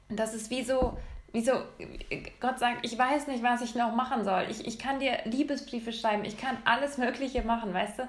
das 0.08 0.34
ist 0.34 0.50
wie 0.50 0.64
so, 0.64 0.99
wie 1.32 1.43
so, 1.43 1.52
Gott 2.40 2.58
sagt, 2.58 2.84
ich 2.84 2.99
weiß 2.99 3.28
nicht, 3.28 3.43
was 3.43 3.62
ich 3.62 3.75
noch 3.75 3.94
machen 3.94 4.25
soll. 4.25 4.44
Ich, 4.50 4.66
ich 4.66 4.78
kann 4.78 4.99
dir 4.99 5.19
Liebesbriefe 5.25 5.93
schreiben, 5.93 6.25
ich 6.25 6.37
kann 6.37 6.56
alles 6.64 6.99
Mögliche 6.99 7.43
machen, 7.43 7.72
weißt 7.72 8.00
du? 8.00 8.08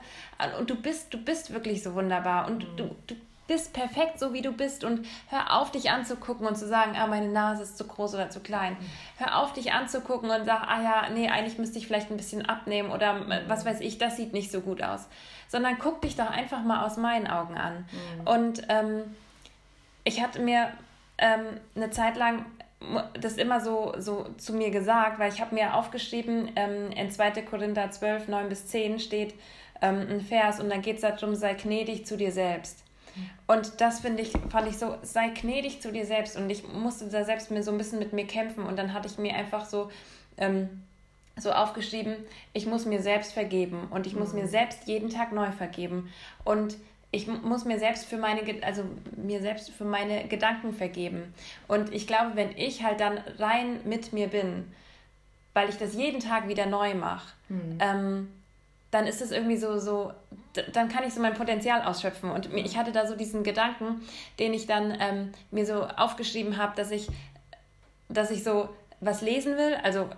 Und 0.57 0.69
du 0.69 0.75
bist, 0.75 1.13
du 1.13 1.23
bist 1.23 1.53
wirklich 1.53 1.83
so 1.83 1.93
wunderbar 1.93 2.47
und 2.47 2.71
mhm. 2.71 2.77
du, 2.77 2.95
du 3.07 3.15
bist 3.47 3.73
perfekt, 3.73 4.19
so 4.19 4.33
wie 4.33 4.41
du 4.41 4.51
bist 4.51 4.83
und 4.83 5.05
hör 5.27 5.59
auf, 5.59 5.71
dich 5.71 5.91
anzugucken 5.91 6.47
und 6.47 6.57
zu 6.57 6.67
sagen, 6.67 6.93
ah, 6.95 7.07
meine 7.07 7.27
Nase 7.27 7.63
ist 7.63 7.77
zu 7.77 7.85
groß 7.85 8.15
oder 8.15 8.29
zu 8.29 8.39
klein. 8.39 8.77
Hör 9.17 9.39
auf, 9.39 9.53
dich 9.53 9.73
anzugucken 9.73 10.29
und 10.29 10.45
sag, 10.45 10.61
ah 10.67 10.81
ja, 10.81 11.09
nee, 11.13 11.29
eigentlich 11.29 11.57
müsste 11.57 11.77
ich 11.77 11.87
vielleicht 11.87 12.09
ein 12.09 12.17
bisschen 12.17 12.45
abnehmen 12.45 12.91
oder 12.91 13.43
was 13.47 13.65
weiß 13.65 13.81
ich, 13.81 13.97
das 13.97 14.15
sieht 14.15 14.33
nicht 14.33 14.51
so 14.51 14.61
gut 14.61 14.81
aus. 14.81 15.07
Sondern 15.49 15.77
guck 15.77 16.01
dich 16.01 16.15
doch 16.15 16.29
einfach 16.29 16.63
mal 16.63 16.85
aus 16.85 16.97
meinen 16.97 17.27
Augen 17.27 17.57
an. 17.57 17.85
Mhm. 17.91 18.27
Und 18.27 18.61
ähm, 18.69 19.15
ich 20.03 20.21
hatte 20.21 20.41
mir 20.41 20.71
ähm, 21.17 21.45
eine 21.75 21.91
Zeit 21.91 22.15
lang 22.15 22.45
das 23.19 23.37
immer 23.37 23.61
so, 23.61 23.93
so 23.97 24.27
zu 24.37 24.53
mir 24.53 24.69
gesagt, 24.69 25.19
weil 25.19 25.31
ich 25.31 25.39
habe 25.39 25.55
mir 25.55 25.75
aufgeschrieben, 25.75 26.51
ähm, 26.55 26.91
in 26.91 27.11
2. 27.11 27.31
Korinther 27.43 27.91
12, 27.91 28.27
9 28.27 28.49
bis 28.49 28.67
10 28.67 28.99
steht 28.99 29.33
ähm, 29.81 30.05
ein 30.09 30.21
Vers 30.21 30.59
und 30.59 30.69
dann 30.69 30.81
geht 30.81 30.97
es 30.97 31.01
darum, 31.01 31.35
sei 31.35 31.53
gnädig 31.53 32.05
zu 32.05 32.17
dir 32.17 32.31
selbst. 32.31 32.83
Und 33.47 33.81
das 33.81 33.99
finde 33.99 34.23
ich, 34.23 34.33
fand 34.49 34.67
ich 34.67 34.77
so, 34.77 34.97
sei 35.01 35.29
gnädig 35.29 35.81
zu 35.81 35.91
dir 35.91 36.05
selbst. 36.05 36.37
Und 36.37 36.49
ich 36.49 36.67
musste 36.67 37.07
da 37.07 37.23
selbst 37.23 37.51
mir 37.51 37.63
so 37.63 37.71
ein 37.71 37.77
bisschen 37.77 37.99
mit 37.99 38.13
mir 38.13 38.25
kämpfen. 38.25 38.63
Und 38.65 38.77
dann 38.77 38.93
hatte 38.93 39.07
ich 39.07 39.17
mir 39.17 39.35
einfach 39.35 39.65
so, 39.65 39.91
ähm, 40.37 40.83
so 41.35 41.51
aufgeschrieben, 41.51 42.15
ich 42.53 42.65
muss 42.65 42.85
mir 42.85 43.01
selbst 43.01 43.33
vergeben. 43.33 43.87
Und 43.89 44.07
ich 44.07 44.15
muss 44.15 44.33
mir 44.33 44.43
mhm. 44.43 44.49
selbst 44.49 44.87
jeden 44.87 45.09
Tag 45.09 45.31
neu 45.31 45.51
vergeben. 45.51 46.09
Und 46.43 46.77
ich 47.11 47.27
muss 47.27 47.63
mir 47.63 47.77
selbst 47.77 48.05
für 48.05 48.17
meine, 48.17 48.41
also 48.63 48.83
mir 49.15 49.39
selbst 49.41 49.69
für 49.69 49.85
meine 49.85 50.27
Gedanken 50.27 50.73
vergeben. 50.73 51.33
Und 51.67 51.93
ich 51.93 52.07
glaube, 52.07 52.31
wenn 52.35 52.57
ich 52.57 52.83
halt 52.83 52.99
dann 52.99 53.19
rein 53.37 53.79
mit 53.85 54.13
mir 54.13 54.27
bin, 54.27 54.71
weil 55.53 55.69
ich 55.69 55.77
das 55.77 55.93
jeden 55.93 56.19
Tag 56.19 56.47
wieder 56.47 56.65
neu 56.65 56.95
mache, 56.95 57.31
mhm. 57.49 57.77
ähm, 57.79 58.27
dann 58.93 59.07
ist 59.07 59.21
es 59.21 59.31
irgendwie 59.31 59.57
so, 59.57 59.79
so, 59.79 60.13
dann 60.71 60.87
kann 60.87 61.03
ich 61.03 61.15
so 61.15 61.19
mein 61.19 61.33
Potenzial 61.33 61.81
ausschöpfen. 61.81 62.29
Und 62.29 62.53
ich 62.53 62.77
hatte 62.77 62.91
da 62.91 63.07
so 63.07 63.15
diesen 63.15 63.43
Gedanken, 63.43 64.01
den 64.37 64.53
ich 64.53 64.67
dann 64.67 64.95
ähm, 64.99 65.31
mir 65.49 65.65
so 65.65 65.83
aufgeschrieben 65.83 66.57
habe, 66.57 66.75
dass 66.75 66.91
ich, 66.91 67.07
dass 68.07 68.29
ich 68.29 68.43
so 68.43 68.69
was 69.03 69.21
lesen 69.21 69.57
will. 69.57 69.75
Also 69.83 70.09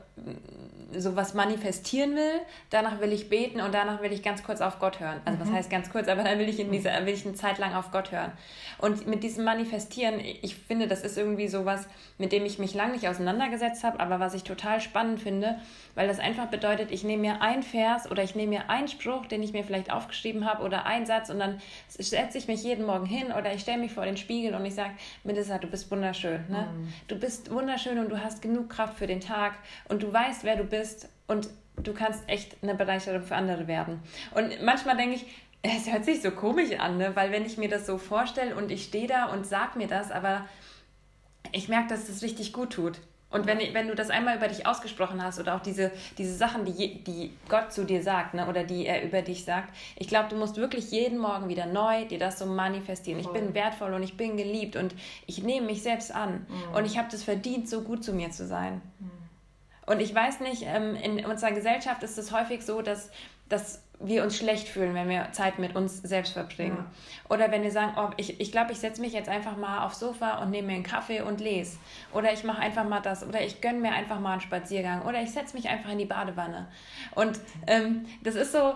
sowas 0.98 1.34
manifestieren 1.34 2.16
will, 2.16 2.42
danach 2.70 3.02
will 3.02 3.12
ich 3.12 3.30
beten 3.30 3.62
und 3.62 3.74
danach 3.74 4.02
will 4.02 4.12
ich 4.12 4.24
ganz 4.24 4.44
kurz 4.44 4.62
auf 4.62 4.80
Gott 4.80 5.00
hören. 5.00 5.20
Also 5.26 5.40
was 5.40 5.50
mhm. 5.50 5.54
heißt 5.56 5.70
ganz 5.70 5.90
kurz, 5.90 6.08
aber 6.08 6.24
dann 6.24 6.40
will 6.40 6.50
ich 6.50 6.60
in 6.60 6.72
dieser, 6.72 7.06
will 7.06 7.14
ich 7.14 7.26
eine 7.26 7.36
Zeit 7.36 7.58
lang 7.58 7.74
auf 7.74 7.92
Gott 7.92 8.12
hören. 8.12 8.32
Und 8.78 9.08
mit 9.08 9.24
diesem 9.24 9.46
Manifestieren, 9.46 10.20
ich 10.20 10.56
finde, 10.56 10.88
das 10.88 11.02
ist 11.02 11.18
irgendwie 11.18 11.48
sowas, 11.48 11.88
mit 12.18 12.32
dem 12.32 12.46
ich 12.46 12.60
mich 12.60 12.74
lange 12.74 12.94
nicht 12.94 13.08
auseinandergesetzt 13.08 13.84
habe, 13.84 14.00
aber 14.00 14.20
was 14.20 14.34
ich 14.34 14.44
total 14.44 14.82
spannend 14.82 15.22
finde, 15.22 15.58
weil 15.96 16.08
das 16.08 16.20
einfach 16.20 16.48
bedeutet, 16.48 16.92
ich 16.92 17.04
nehme 17.04 17.22
mir 17.22 17.42
ein 17.42 17.64
Vers 17.64 18.10
oder 18.10 18.24
ich 18.24 18.36
nehme 18.36 18.50
mir 18.50 18.70
einen 18.70 18.88
Spruch, 18.88 19.26
den 19.26 19.44
ich 19.44 19.54
mir 19.54 19.64
vielleicht 19.64 19.92
aufgeschrieben 19.92 20.46
habe 20.46 20.64
oder 20.64 20.86
einen 20.86 21.06
Satz 21.06 21.30
und 21.30 21.40
dann 21.40 21.62
setze 21.88 22.38
ich 22.38 22.48
mich 22.48 22.64
jeden 22.64 22.86
Morgen 22.86 23.06
hin 23.06 23.28
oder 23.38 23.54
ich 23.54 23.62
stelle 23.62 23.80
mich 23.80 23.94
vor 23.94 24.06
den 24.06 24.18
Spiegel 24.18 24.54
und 24.56 24.66
ich 24.66 24.76
sage, 24.76 24.92
Melissa, 25.24 25.58
du 25.58 25.68
bist 25.68 25.90
wunderschön. 25.92 26.44
Ne? 26.50 26.68
Mhm. 26.72 26.94
Du 27.08 27.18
bist 27.18 27.52
wunderschön 27.52 28.00
und 28.00 28.10
du 28.10 28.22
hast 28.22 28.42
genug 28.42 28.70
Kraft 28.76 28.98
für 28.98 29.08
den 29.08 29.22
Tag 29.22 29.54
und 29.88 30.04
du 30.04 30.12
weißt, 30.12 30.44
wer 30.44 30.56
du 30.56 30.64
bist 30.64 31.10
und 31.28 31.50
du 31.78 31.94
kannst 31.94 32.28
echt 32.28 32.58
eine 32.62 32.76
Bereicherung 32.76 33.22
für 33.22 33.36
andere 33.36 33.68
werden. 33.68 34.00
Und 34.34 34.62
manchmal 34.64 34.98
denke 34.98 35.16
ich, 35.16 35.26
es 35.62 35.92
hört 35.92 36.06
sich 36.06 36.22
so 36.22 36.32
komisch 36.32 36.72
an, 36.80 36.98
ne? 36.98 37.16
weil 37.16 37.32
wenn 37.32 37.46
ich 37.46 37.58
mir 37.58 37.70
das 37.70 37.86
so 37.86 37.98
vorstelle 37.98 38.56
und 38.56 38.72
ich 38.72 38.84
stehe 38.84 39.08
da 39.08 39.26
und 39.26 39.46
sag 39.48 39.76
mir 39.76 39.88
das, 39.88 40.12
aber 40.12 40.48
ich 41.52 41.70
merke, 41.70 41.90
dass 41.90 42.08
das 42.08 42.22
richtig 42.22 42.54
gut 42.54 42.74
tut. 42.74 43.00
Und 43.32 43.48
wenn, 43.48 43.60
wenn 43.74 43.88
du 43.88 43.96
das 43.96 44.10
einmal 44.10 44.38
über 44.38 44.48
dich 44.48 44.66
ausgesprochen 44.66 45.22
hast 45.22 45.40
oder 45.40 45.56
auch 45.56 45.60
diese, 45.60 45.92
diese 46.18 46.36
Sachen, 46.36 46.64
die, 46.64 47.04
die 47.04 47.34
Gott 47.50 47.74
zu 47.74 47.84
dir 47.84 48.02
sagt 48.02 48.34
ne, 48.34 48.48
oder 48.48 48.64
die 48.64 48.86
er 48.86 49.04
über 49.04 49.22
dich 49.22 49.44
sagt, 49.44 49.74
ich 49.98 50.08
glaube, 50.08 50.30
du 50.30 50.38
musst 50.38 50.58
wirklich 50.58 50.92
jeden 50.92 51.18
Morgen 51.18 51.50
wieder 51.50 51.66
neu 51.66 52.06
dir 52.06 52.20
das 52.20 52.40
so 52.40 52.46
manifestieren. 52.46 53.20
Ich 53.20 53.28
bin 53.28 53.54
wertvoll 53.54 53.94
und 53.94 54.04
ich 54.04 54.16
bin 54.16 54.38
geliebt 54.38 54.76
und 54.76 54.96
ich 55.26 55.44
nehme 55.44 55.68
mich 55.68 55.84
selbst 55.84 56.14
an 56.14 56.46
mhm. 56.48 56.76
und 56.76 56.86
ich 56.86 56.98
habe 56.98 57.10
das 57.12 57.24
verdient, 57.24 57.68
so 57.68 57.82
gut 57.82 58.04
zu 58.04 58.14
mir 58.14 58.32
zu 58.32 58.46
sein. 58.46 58.82
Mhm. 59.00 59.12
Und 59.88 60.00
ich 60.02 60.16
weiß 60.16 60.40
nicht, 60.40 60.64
ähm, 60.66 60.96
in 60.96 61.26
unserer 61.26 61.52
Gesellschaft 61.52 62.04
ist 62.04 62.18
es 62.18 62.32
häufig 62.32 62.64
so, 62.64 62.82
dass, 62.82 63.12
dass 63.50 63.82
wir 64.00 64.24
uns 64.24 64.38
schlecht 64.38 64.68
fühlen, 64.68 64.94
wenn 64.94 65.08
wir 65.08 65.32
Zeit 65.32 65.60
mit 65.60 65.76
uns 65.76 66.02
selbst 66.02 66.34
verbringen. 66.34 66.78
Ja. 66.78 67.34
Oder 67.34 67.52
wenn 67.52 67.64
wir 67.64 67.72
sagen, 67.72 67.94
oh, 67.98 68.10
ich 68.18 68.28
glaube, 68.28 68.44
ich, 68.44 68.52
glaub, 68.52 68.72
ich 68.72 68.80
setze 68.80 69.02
mich 69.02 69.14
jetzt 69.14 69.30
einfach 69.30 69.56
mal 69.58 69.86
aufs 69.86 70.00
Sofa 70.00 70.40
und 70.40 70.52
nehme 70.52 70.68
mir 70.68 70.74
einen 70.76 70.84
Kaffee 70.84 71.22
und 71.22 71.40
lese. 71.40 71.78
Oder 72.14 72.34
ich 72.34 72.44
mache 72.44 72.62
einfach 72.62 72.84
mal 72.84 73.02
das. 73.02 73.26
Oder 73.26 73.42
ich 73.42 73.62
gönne 73.62 73.80
mir 73.80 73.94
einfach 73.94 74.20
mal 74.20 74.34
einen 74.34 74.42
Spaziergang. 74.42 75.04
Oder 75.04 75.22
ich 75.22 75.32
setze 75.32 75.56
mich 75.56 75.70
einfach 75.70 75.90
in 75.92 75.98
die 75.98 76.06
Badewanne. 76.06 76.68
Und 77.14 77.40
ähm, 77.68 78.06
das 78.24 78.36
ist 78.36 78.52
so, 78.52 78.74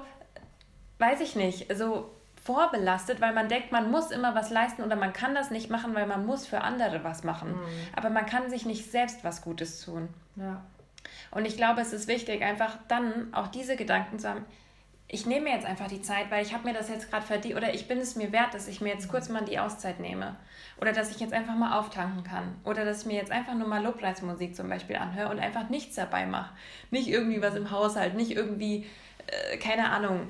weiß 1.00 1.22
ich 1.22 1.36
nicht, 1.36 1.76
so 1.76 2.10
vorbelastet, 2.42 3.22
weil 3.22 3.34
man 3.34 3.50
denkt, 3.50 3.72
man 3.72 3.92
muss 3.92 4.12
immer 4.12 4.34
was 4.34 4.50
leisten 4.50 4.82
oder 4.82 4.96
man 4.96 5.14
kann 5.14 5.36
das 5.36 5.52
nicht 5.52 5.70
machen, 5.70 5.94
weil 5.94 6.08
man 6.08 6.26
muss 6.26 6.48
für 6.48 6.62
andere 6.62 7.04
was 7.04 7.24
machen. 7.24 7.52
Mhm. 7.52 7.66
Aber 7.96 8.10
man 8.10 8.26
kann 8.26 8.50
sich 8.50 8.66
nicht 8.66 8.90
selbst 8.90 9.24
was 9.24 9.42
Gutes 9.42 9.82
tun. 9.82 10.10
Ja. 10.36 10.64
Und 11.32 11.46
ich 11.46 11.58
glaube, 11.58 11.82
es 11.82 11.94
ist 11.94 12.08
wichtig, 12.08 12.44
einfach 12.44 12.77
dann 12.88 13.34
auch 13.34 13.48
diese 13.48 13.75
Gedanken 13.75 14.20
zu 14.20 14.29
haben, 14.29 14.46
ich 15.12 15.25
nehme 15.25 15.46
mir 15.46 15.56
jetzt 15.56 15.65
einfach 15.65 15.88
die 15.88 16.03
Zeit, 16.03 16.29
weil 16.29 16.46
ich 16.46 16.53
habe 16.53 16.68
mir 16.68 16.74
das 16.74 16.88
jetzt 16.88 17.10
gerade 17.10 17.25
verdient 17.25 17.56
oder 17.56 17.74
ich 17.74 17.88
bin 17.88 17.98
es 17.98 18.15
mir 18.15 18.32
wert, 18.32 18.53
dass 18.53 18.68
ich 18.68 18.79
mir 18.79 18.94
jetzt 18.94 19.10
kurz 19.10 19.27
mal 19.27 19.44
die 19.44 19.58
Auszeit 19.58 20.00
nehme 20.00 20.36
oder 20.79 20.94
dass 20.94 21.10
ich 21.10 21.20
jetzt 21.20 21.34
einfach 21.34 21.56
mal 21.56 21.79
auftanken 21.79 22.24
kann 22.24 22.56
oder 22.63 22.86
dass 22.86 23.01
ich 23.01 23.08
mir 23.08 23.15
jetzt 23.15 23.32
einfach 23.32 23.56
nur 23.56 23.68
mal 23.68 23.84
Lobpreismusik 23.84 24.56
zum 24.56 24.70
Beispiel 24.70 24.98
anhöre 24.98 25.29
und 25.29 25.39
einfach 25.39 25.70
nichts 25.70 25.96
dabei 25.96 26.27
mache. 26.27 26.53
Nicht 26.91 27.08
irgendwie 27.08 27.41
was 27.41 27.56
im 27.56 27.72
Haushalt, 27.72 28.13
nicht 28.13 28.32
irgendwie, 28.32 28.86
äh, 29.25 29.58
keine 29.58 29.89
Ahnung, 29.89 30.27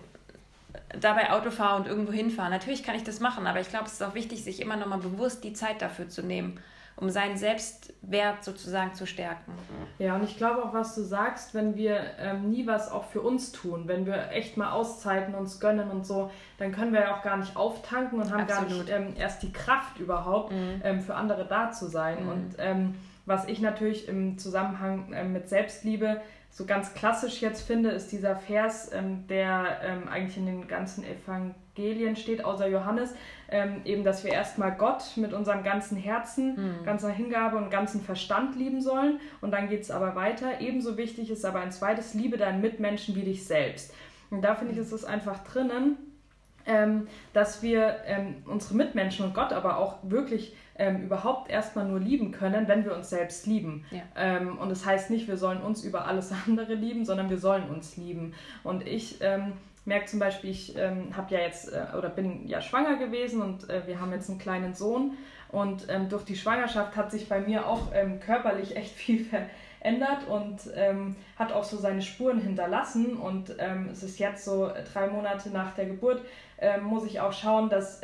dabei 0.97 1.31
Auto 1.31 1.51
fahre 1.51 1.81
und 1.81 1.87
irgendwo 1.87 2.13
hinfahre. 2.13 2.49
Natürlich 2.49 2.83
kann 2.83 2.95
ich 2.95 3.03
das 3.03 3.19
machen, 3.19 3.47
aber 3.47 3.59
ich 3.59 3.67
glaube, 3.67 3.85
es 3.85 3.93
ist 3.93 4.03
auch 4.03 4.15
wichtig, 4.15 4.45
sich 4.45 4.61
immer 4.61 4.77
noch 4.77 4.87
mal 4.87 4.99
bewusst 4.99 5.43
die 5.43 5.51
Zeit 5.51 5.81
dafür 5.81 6.07
zu 6.07 6.23
nehmen 6.23 6.57
um 6.99 7.09
seinen 7.09 7.37
Selbstwert 7.37 8.43
sozusagen 8.43 8.93
zu 8.93 9.05
stärken. 9.05 9.53
Ja, 9.99 10.15
und 10.15 10.23
ich 10.23 10.35
glaube 10.35 10.63
auch, 10.63 10.73
was 10.73 10.95
du 10.95 11.01
sagst, 11.01 11.53
wenn 11.53 11.75
wir 11.75 12.01
ähm, 12.19 12.49
nie 12.49 12.67
was 12.67 12.91
auch 12.91 13.05
für 13.05 13.21
uns 13.21 13.53
tun, 13.53 13.83
wenn 13.87 14.05
wir 14.05 14.31
echt 14.31 14.57
mal 14.57 14.71
Auszeiten 14.71 15.33
uns 15.33 15.61
gönnen 15.61 15.89
und 15.89 16.05
so, 16.05 16.29
dann 16.57 16.73
können 16.73 16.91
wir 16.91 17.01
ja 17.01 17.15
auch 17.15 17.23
gar 17.23 17.37
nicht 17.37 17.55
auftanken 17.55 18.19
und 18.19 18.31
haben 18.31 18.41
Absolut. 18.41 18.87
gar 18.87 18.99
nicht 18.99 19.09
ähm, 19.09 19.13
erst 19.17 19.43
die 19.43 19.53
Kraft 19.53 19.97
überhaupt, 19.99 20.51
mhm. 20.51 20.81
ähm, 20.83 20.99
für 20.99 21.15
andere 21.15 21.45
da 21.45 21.71
zu 21.71 21.87
sein. 21.87 22.25
Mhm. 22.25 22.29
Und 22.29 22.55
ähm, 22.57 22.95
was 23.25 23.47
ich 23.47 23.61
natürlich 23.61 24.09
im 24.09 24.37
Zusammenhang 24.37 25.13
ähm, 25.13 25.31
mit 25.31 25.47
Selbstliebe 25.47 26.19
so 26.51 26.65
ganz 26.65 26.93
klassisch 26.95 27.41
jetzt 27.41 27.61
finde, 27.61 27.91
ist 27.91 28.11
dieser 28.11 28.35
Vers, 28.35 28.91
ähm, 28.91 29.27
der 29.27 30.09
eigentlich 30.11 30.35
in 30.35 30.47
den 30.47 30.67
ganzen 30.67 31.03
Evangelien 31.05 31.55
steht, 32.15 32.43
außer 32.43 32.67
Johannes, 32.67 33.13
ähm, 33.49 33.81
eben, 33.85 34.03
dass 34.03 34.23
wir 34.23 34.31
erstmal 34.31 34.75
Gott 34.75 35.03
mit 35.15 35.33
unserem 35.33 35.63
ganzen 35.63 35.97
Herzen, 35.97 36.55
mhm. 36.55 36.85
ganzer 36.85 37.09
Hingabe 37.09 37.57
und 37.57 37.69
ganzen 37.69 38.01
Verstand 38.01 38.55
lieben 38.55 38.81
sollen. 38.81 39.19
Und 39.41 39.51
dann 39.51 39.69
geht 39.69 39.81
es 39.81 39.91
aber 39.91 40.15
weiter. 40.15 40.61
Ebenso 40.61 40.97
wichtig 40.97 41.29
ist 41.31 41.45
aber 41.45 41.59
ein 41.59 41.71
zweites, 41.71 42.13
liebe 42.13 42.37
deinen 42.37 42.61
Mitmenschen 42.61 43.15
wie 43.15 43.23
dich 43.23 43.45
selbst. 43.45 43.93
Und 44.29 44.41
da 44.41 44.55
finde 44.55 44.73
ich, 44.73 44.79
ist 44.79 44.91
es 44.91 45.05
einfach 45.05 45.43
drinnen, 45.43 45.97
ähm, 46.65 47.07
dass 47.33 47.63
wir 47.63 47.97
ähm, 48.05 48.43
unsere 48.45 48.75
Mitmenschen 48.75 49.25
und 49.25 49.33
Gott 49.33 49.53
aber 49.53 49.77
auch 49.77 49.97
wirklich 50.03 50.55
ähm, 50.79 51.03
überhaupt 51.03 51.51
erstmal 51.51 51.85
nur 51.85 51.99
lieben 51.99 52.31
können, 52.31 52.67
wenn 52.67 52.85
wir 52.85 52.95
uns 52.95 53.09
selbst 53.09 53.45
lieben. 53.45 53.85
Ja. 53.91 54.01
Ähm, 54.15 54.57
und 54.57 54.69
das 54.69 54.85
heißt 54.85 55.09
nicht, 55.09 55.27
wir 55.27 55.37
sollen 55.37 55.61
uns 55.61 55.83
über 55.83 56.07
alles 56.07 56.33
andere 56.47 56.73
lieben, 56.73 57.05
sondern 57.05 57.29
wir 57.29 57.37
sollen 57.37 57.69
uns 57.69 57.97
lieben. 57.97 58.33
Und 58.63 58.87
ich 58.87 59.17
ähm, 59.21 59.53
merke 59.85 60.05
zum 60.05 60.19
Beispiel, 60.19 60.49
ich 60.49 60.77
ähm, 60.77 61.15
habe 61.15 61.35
ja 61.35 61.41
jetzt 61.41 61.73
äh, 61.73 61.97
oder 61.97 62.09
bin 62.09 62.47
ja 62.47 62.61
schwanger 62.61 62.95
gewesen 62.95 63.41
und 63.41 63.69
äh, 63.69 63.85
wir 63.87 63.99
haben 63.99 64.13
jetzt 64.13 64.29
einen 64.29 64.39
kleinen 64.39 64.73
Sohn 64.73 65.17
und 65.49 65.87
ähm, 65.89 66.07
durch 66.09 66.23
die 66.23 66.35
Schwangerschaft 66.35 66.95
hat 66.95 67.11
sich 67.11 67.27
bei 67.27 67.41
mir 67.41 67.67
auch 67.67 67.91
ähm, 67.93 68.19
körperlich 68.21 68.75
echt 68.77 68.91
viel 68.91 69.25
verändert 69.25 70.27
und 70.29 70.59
ähm, 70.75 71.15
hat 71.35 71.51
auch 71.51 71.63
so 71.65 71.75
seine 71.77 72.01
Spuren 72.01 72.39
hinterlassen 72.39 73.17
und 73.17 73.55
ähm, 73.59 73.89
es 73.91 74.03
ist 74.03 74.19
jetzt 74.19 74.45
so 74.45 74.71
drei 74.93 75.07
Monate 75.07 75.49
nach 75.49 75.75
der 75.75 75.87
Geburt 75.87 76.21
ähm, 76.61 76.83
muss 76.83 77.05
ich 77.05 77.19
auch 77.19 77.33
schauen, 77.33 77.69
dass 77.69 78.01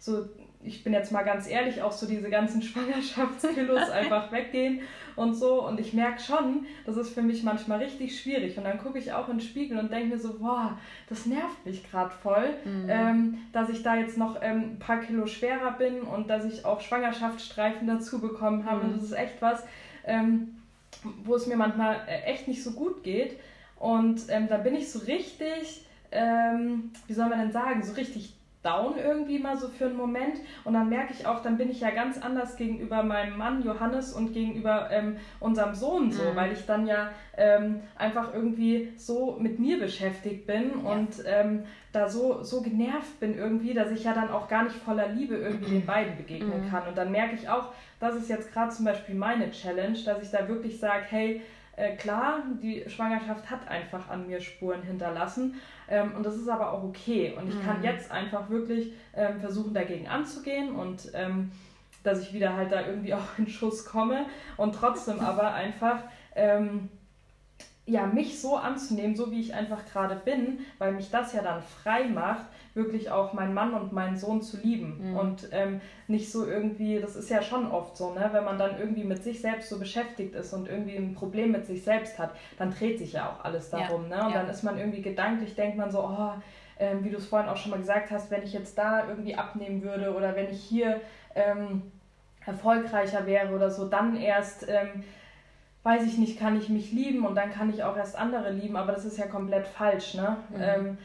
so 0.00 0.26
ich 0.64 0.82
bin 0.82 0.92
jetzt 0.92 1.12
mal 1.12 1.22
ganz 1.22 1.48
ehrlich, 1.48 1.82
auch 1.82 1.92
so 1.92 2.06
diese 2.06 2.30
ganzen 2.30 2.62
Schwangerschaftskilos 2.62 3.90
einfach 3.90 4.32
weggehen 4.32 4.80
und 5.16 5.34
so. 5.34 5.66
Und 5.66 5.78
ich 5.78 5.92
merke 5.92 6.20
schon, 6.20 6.66
das 6.86 6.96
ist 6.96 7.14
für 7.14 7.22
mich 7.22 7.42
manchmal 7.42 7.78
richtig 7.78 8.18
schwierig. 8.20 8.56
Und 8.56 8.64
dann 8.64 8.78
gucke 8.78 8.98
ich 8.98 9.12
auch 9.12 9.28
in 9.28 9.38
den 9.38 9.46
Spiegel 9.46 9.78
und 9.78 9.92
denke 9.92 10.08
mir 10.08 10.18
so, 10.18 10.38
boah, 10.38 10.78
das 11.08 11.26
nervt 11.26 11.64
mich 11.64 11.88
gerade 11.88 12.10
voll, 12.10 12.54
mhm. 12.64 12.86
ähm, 12.88 13.38
dass 13.52 13.68
ich 13.68 13.82
da 13.82 13.96
jetzt 13.96 14.16
noch 14.16 14.36
ähm, 14.42 14.74
ein 14.74 14.78
paar 14.78 15.00
Kilo 15.00 15.26
schwerer 15.26 15.72
bin 15.72 16.02
und 16.02 16.28
dass 16.28 16.44
ich 16.44 16.64
auch 16.64 16.80
Schwangerschaftsstreifen 16.80 17.86
dazu 17.86 18.20
bekommen 18.20 18.64
habe. 18.64 18.84
Mhm. 18.84 18.86
Und 18.86 18.96
das 18.96 19.04
ist 19.04 19.12
echt 19.12 19.40
was, 19.40 19.64
ähm, 20.04 20.56
wo 21.24 21.34
es 21.34 21.46
mir 21.46 21.56
manchmal 21.56 21.96
äh, 22.08 22.22
echt 22.30 22.48
nicht 22.48 22.62
so 22.62 22.72
gut 22.72 23.02
geht. 23.02 23.38
Und 23.78 24.22
ähm, 24.28 24.48
da 24.48 24.56
bin 24.56 24.74
ich 24.74 24.90
so 24.90 25.00
richtig, 25.00 25.84
ähm, 26.10 26.90
wie 27.06 27.12
soll 27.12 27.28
man 27.28 27.38
denn 27.38 27.52
sagen, 27.52 27.82
so 27.82 27.92
richtig 27.92 28.34
down 28.64 28.94
irgendwie 28.96 29.38
mal 29.38 29.56
so 29.56 29.68
für 29.68 29.86
einen 29.86 29.96
Moment 29.96 30.38
und 30.64 30.74
dann 30.74 30.88
merke 30.88 31.12
ich 31.12 31.26
auch, 31.26 31.42
dann 31.42 31.56
bin 31.56 31.70
ich 31.70 31.80
ja 31.80 31.90
ganz 31.90 32.20
anders 32.20 32.56
gegenüber 32.56 33.02
meinem 33.02 33.36
Mann 33.36 33.62
Johannes 33.62 34.12
und 34.12 34.32
gegenüber 34.32 34.88
ähm, 34.90 35.16
unserem 35.38 35.74
Sohn 35.74 36.10
so, 36.10 36.22
mhm. 36.22 36.36
weil 36.36 36.52
ich 36.52 36.64
dann 36.66 36.86
ja 36.86 37.10
ähm, 37.36 37.80
einfach 37.96 38.32
irgendwie 38.32 38.92
so 38.96 39.36
mit 39.38 39.58
mir 39.58 39.78
beschäftigt 39.78 40.46
bin 40.46 40.70
ja. 40.84 40.92
und 40.92 41.22
ähm, 41.26 41.64
da 41.92 42.08
so, 42.08 42.42
so 42.42 42.62
genervt 42.62 43.20
bin 43.20 43.36
irgendwie, 43.36 43.74
dass 43.74 43.90
ich 43.90 44.04
ja 44.04 44.14
dann 44.14 44.30
auch 44.30 44.48
gar 44.48 44.64
nicht 44.64 44.76
voller 44.76 45.08
Liebe 45.08 45.36
irgendwie 45.36 45.70
den 45.70 45.86
beiden 45.86 46.16
begegnen 46.16 46.64
mhm. 46.64 46.70
kann 46.70 46.88
und 46.88 46.96
dann 46.96 47.10
merke 47.12 47.34
ich 47.34 47.48
auch, 47.48 47.72
das 48.00 48.16
ist 48.16 48.28
jetzt 48.28 48.52
gerade 48.52 48.70
zum 48.70 48.84
Beispiel 48.84 49.14
meine 49.14 49.50
Challenge, 49.50 49.98
dass 50.04 50.22
ich 50.22 50.30
da 50.30 50.48
wirklich 50.48 50.80
sage, 50.80 51.04
hey, 51.08 51.42
äh, 51.76 51.96
klar, 51.96 52.42
die 52.62 52.84
Schwangerschaft 52.88 53.50
hat 53.50 53.68
einfach 53.68 54.08
an 54.08 54.26
mir 54.26 54.40
Spuren 54.40 54.82
hinterlassen 54.82 55.60
ähm, 55.88 56.12
und 56.16 56.24
das 56.24 56.36
ist 56.36 56.48
aber 56.48 56.72
auch 56.72 56.84
okay. 56.84 57.34
Und 57.38 57.48
ich 57.48 57.56
mhm. 57.56 57.64
kann 57.64 57.82
jetzt 57.82 58.10
einfach 58.10 58.48
wirklich 58.48 58.92
ähm, 59.14 59.40
versuchen, 59.40 59.74
dagegen 59.74 60.08
anzugehen 60.08 60.74
und 60.74 61.10
ähm, 61.14 61.50
dass 62.02 62.20
ich 62.20 62.32
wieder 62.32 62.54
halt 62.54 62.70
da 62.70 62.86
irgendwie 62.86 63.14
auch 63.14 63.38
in 63.38 63.48
Schuss 63.48 63.84
komme 63.84 64.26
und 64.56 64.74
trotzdem 64.74 65.20
aber 65.20 65.54
einfach 65.54 65.98
ähm, 66.34 66.88
ja, 67.86 68.06
mich 68.06 68.40
so 68.40 68.56
anzunehmen, 68.56 69.14
so 69.14 69.30
wie 69.30 69.40
ich 69.40 69.52
einfach 69.52 69.84
gerade 69.84 70.16
bin, 70.16 70.60
weil 70.78 70.92
mich 70.92 71.10
das 71.10 71.34
ja 71.34 71.42
dann 71.42 71.60
frei 71.60 72.08
macht, 72.08 72.46
wirklich 72.72 73.10
auch 73.10 73.34
meinen 73.34 73.52
Mann 73.52 73.74
und 73.74 73.92
meinen 73.92 74.16
Sohn 74.16 74.40
zu 74.40 74.56
lieben. 74.56 75.10
Mhm. 75.10 75.16
Und 75.16 75.48
ähm, 75.52 75.80
nicht 76.08 76.32
so 76.32 76.46
irgendwie, 76.46 76.98
das 76.98 77.14
ist 77.14 77.28
ja 77.28 77.42
schon 77.42 77.70
oft 77.70 77.96
so, 77.96 78.14
ne? 78.14 78.30
wenn 78.32 78.44
man 78.44 78.58
dann 78.58 78.78
irgendwie 78.78 79.04
mit 79.04 79.22
sich 79.22 79.40
selbst 79.42 79.68
so 79.68 79.78
beschäftigt 79.78 80.34
ist 80.34 80.54
und 80.54 80.66
irgendwie 80.66 80.96
ein 80.96 81.14
Problem 81.14 81.52
mit 81.52 81.66
sich 81.66 81.84
selbst 81.84 82.18
hat, 82.18 82.30
dann 82.56 82.70
dreht 82.70 82.98
sich 82.98 83.12
ja 83.12 83.30
auch 83.30 83.44
alles 83.44 83.68
darum. 83.68 84.08
Ja. 84.08 84.16
Ne? 84.16 84.24
Und 84.24 84.32
ja. 84.32 84.40
dann 84.40 84.48
ist 84.48 84.62
man 84.62 84.78
irgendwie 84.78 85.02
gedanklich, 85.02 85.54
denkt 85.54 85.76
man 85.76 85.90
so, 85.90 86.04
oh, 86.04 86.32
ähm, 86.78 87.04
wie 87.04 87.10
du 87.10 87.18
es 87.18 87.26
vorhin 87.26 87.50
auch 87.50 87.56
schon 87.56 87.70
mal 87.70 87.78
gesagt 87.80 88.10
hast, 88.10 88.30
wenn 88.30 88.42
ich 88.42 88.54
jetzt 88.54 88.78
da 88.78 89.06
irgendwie 89.08 89.34
abnehmen 89.34 89.82
würde 89.82 90.14
oder 90.14 90.34
wenn 90.34 90.50
ich 90.50 90.62
hier 90.62 91.02
ähm, 91.34 91.82
erfolgreicher 92.46 93.26
wäre 93.26 93.54
oder 93.54 93.70
so, 93.70 93.86
dann 93.88 94.16
erst 94.16 94.66
ähm, 94.68 95.04
weiß 95.84 96.06
ich 96.06 96.18
nicht, 96.18 96.38
kann 96.38 96.58
ich 96.58 96.68
mich 96.68 96.90
lieben 96.92 97.24
und 97.24 97.36
dann 97.36 97.52
kann 97.52 97.70
ich 97.70 97.84
auch 97.84 97.96
erst 97.96 98.18
andere 98.18 98.50
lieben, 98.50 98.76
aber 98.76 98.92
das 98.92 99.04
ist 99.04 99.18
ja 99.18 99.26
komplett 99.26 99.66
falsch, 99.66 100.14
ne? 100.14 100.38
Mhm. 100.48 100.56
Ähm, 100.60 100.98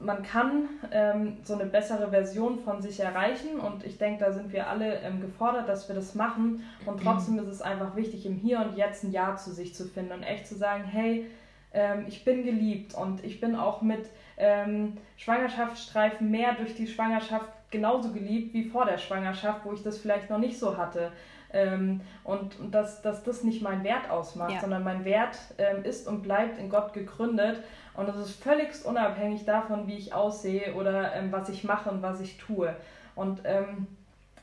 man 0.00 0.22
kann 0.22 0.68
ähm, 0.92 1.38
so 1.42 1.54
eine 1.54 1.66
bessere 1.66 2.10
Version 2.10 2.60
von 2.60 2.80
sich 2.80 3.00
erreichen 3.00 3.58
und 3.58 3.84
ich 3.84 3.98
denke, 3.98 4.24
da 4.24 4.32
sind 4.32 4.52
wir 4.52 4.68
alle 4.68 5.00
ähm, 5.00 5.20
gefordert, 5.20 5.68
dass 5.68 5.88
wir 5.88 5.94
das 5.94 6.14
machen 6.14 6.62
und 6.86 7.02
trotzdem 7.02 7.38
ist 7.38 7.48
es 7.48 7.62
einfach 7.62 7.96
wichtig, 7.96 8.24
im 8.24 8.36
Hier 8.36 8.60
und 8.60 8.76
Jetzt 8.76 9.04
ein 9.04 9.12
Ja 9.12 9.36
zu 9.36 9.50
sich 9.50 9.74
zu 9.74 9.86
finden 9.86 10.12
und 10.12 10.22
echt 10.22 10.46
zu 10.46 10.54
sagen, 10.54 10.84
hey, 10.84 11.26
ähm, 11.74 12.04
ich 12.06 12.24
bin 12.24 12.44
geliebt 12.44 12.94
und 12.94 13.24
ich 13.24 13.40
bin 13.40 13.56
auch 13.56 13.82
mit 13.82 14.06
ähm, 14.36 14.96
Schwangerschaftsstreifen 15.16 16.30
mehr 16.30 16.54
durch 16.54 16.74
die 16.74 16.86
Schwangerschaft 16.86 17.48
genauso 17.70 18.12
geliebt 18.12 18.54
wie 18.54 18.64
vor 18.64 18.86
der 18.86 18.98
Schwangerschaft, 18.98 19.64
wo 19.64 19.72
ich 19.72 19.82
das 19.82 19.98
vielleicht 19.98 20.30
noch 20.30 20.38
nicht 20.38 20.58
so 20.58 20.76
hatte. 20.76 21.12
Ähm, 21.52 22.02
und 22.24 22.58
und 22.60 22.74
dass, 22.74 23.00
dass 23.02 23.22
das 23.22 23.42
nicht 23.42 23.62
mein 23.62 23.82
Wert 23.84 24.10
ausmacht, 24.10 24.52
ja. 24.52 24.60
sondern 24.60 24.84
mein 24.84 25.04
Wert 25.04 25.36
ähm, 25.56 25.84
ist 25.84 26.06
und 26.06 26.22
bleibt 26.22 26.58
in 26.58 26.68
Gott 26.68 26.92
gegründet. 26.92 27.62
Und 27.94 28.08
es 28.08 28.16
ist 28.16 28.42
völlig 28.42 28.68
unabhängig 28.84 29.44
davon, 29.44 29.86
wie 29.86 29.96
ich 29.96 30.12
aussehe 30.12 30.74
oder 30.74 31.14
ähm, 31.14 31.32
was 31.32 31.48
ich 31.48 31.64
mache 31.64 31.90
und 31.90 32.02
was 32.02 32.20
ich 32.20 32.36
tue. 32.38 32.76
Und 33.14 33.40
ähm, 33.44 33.86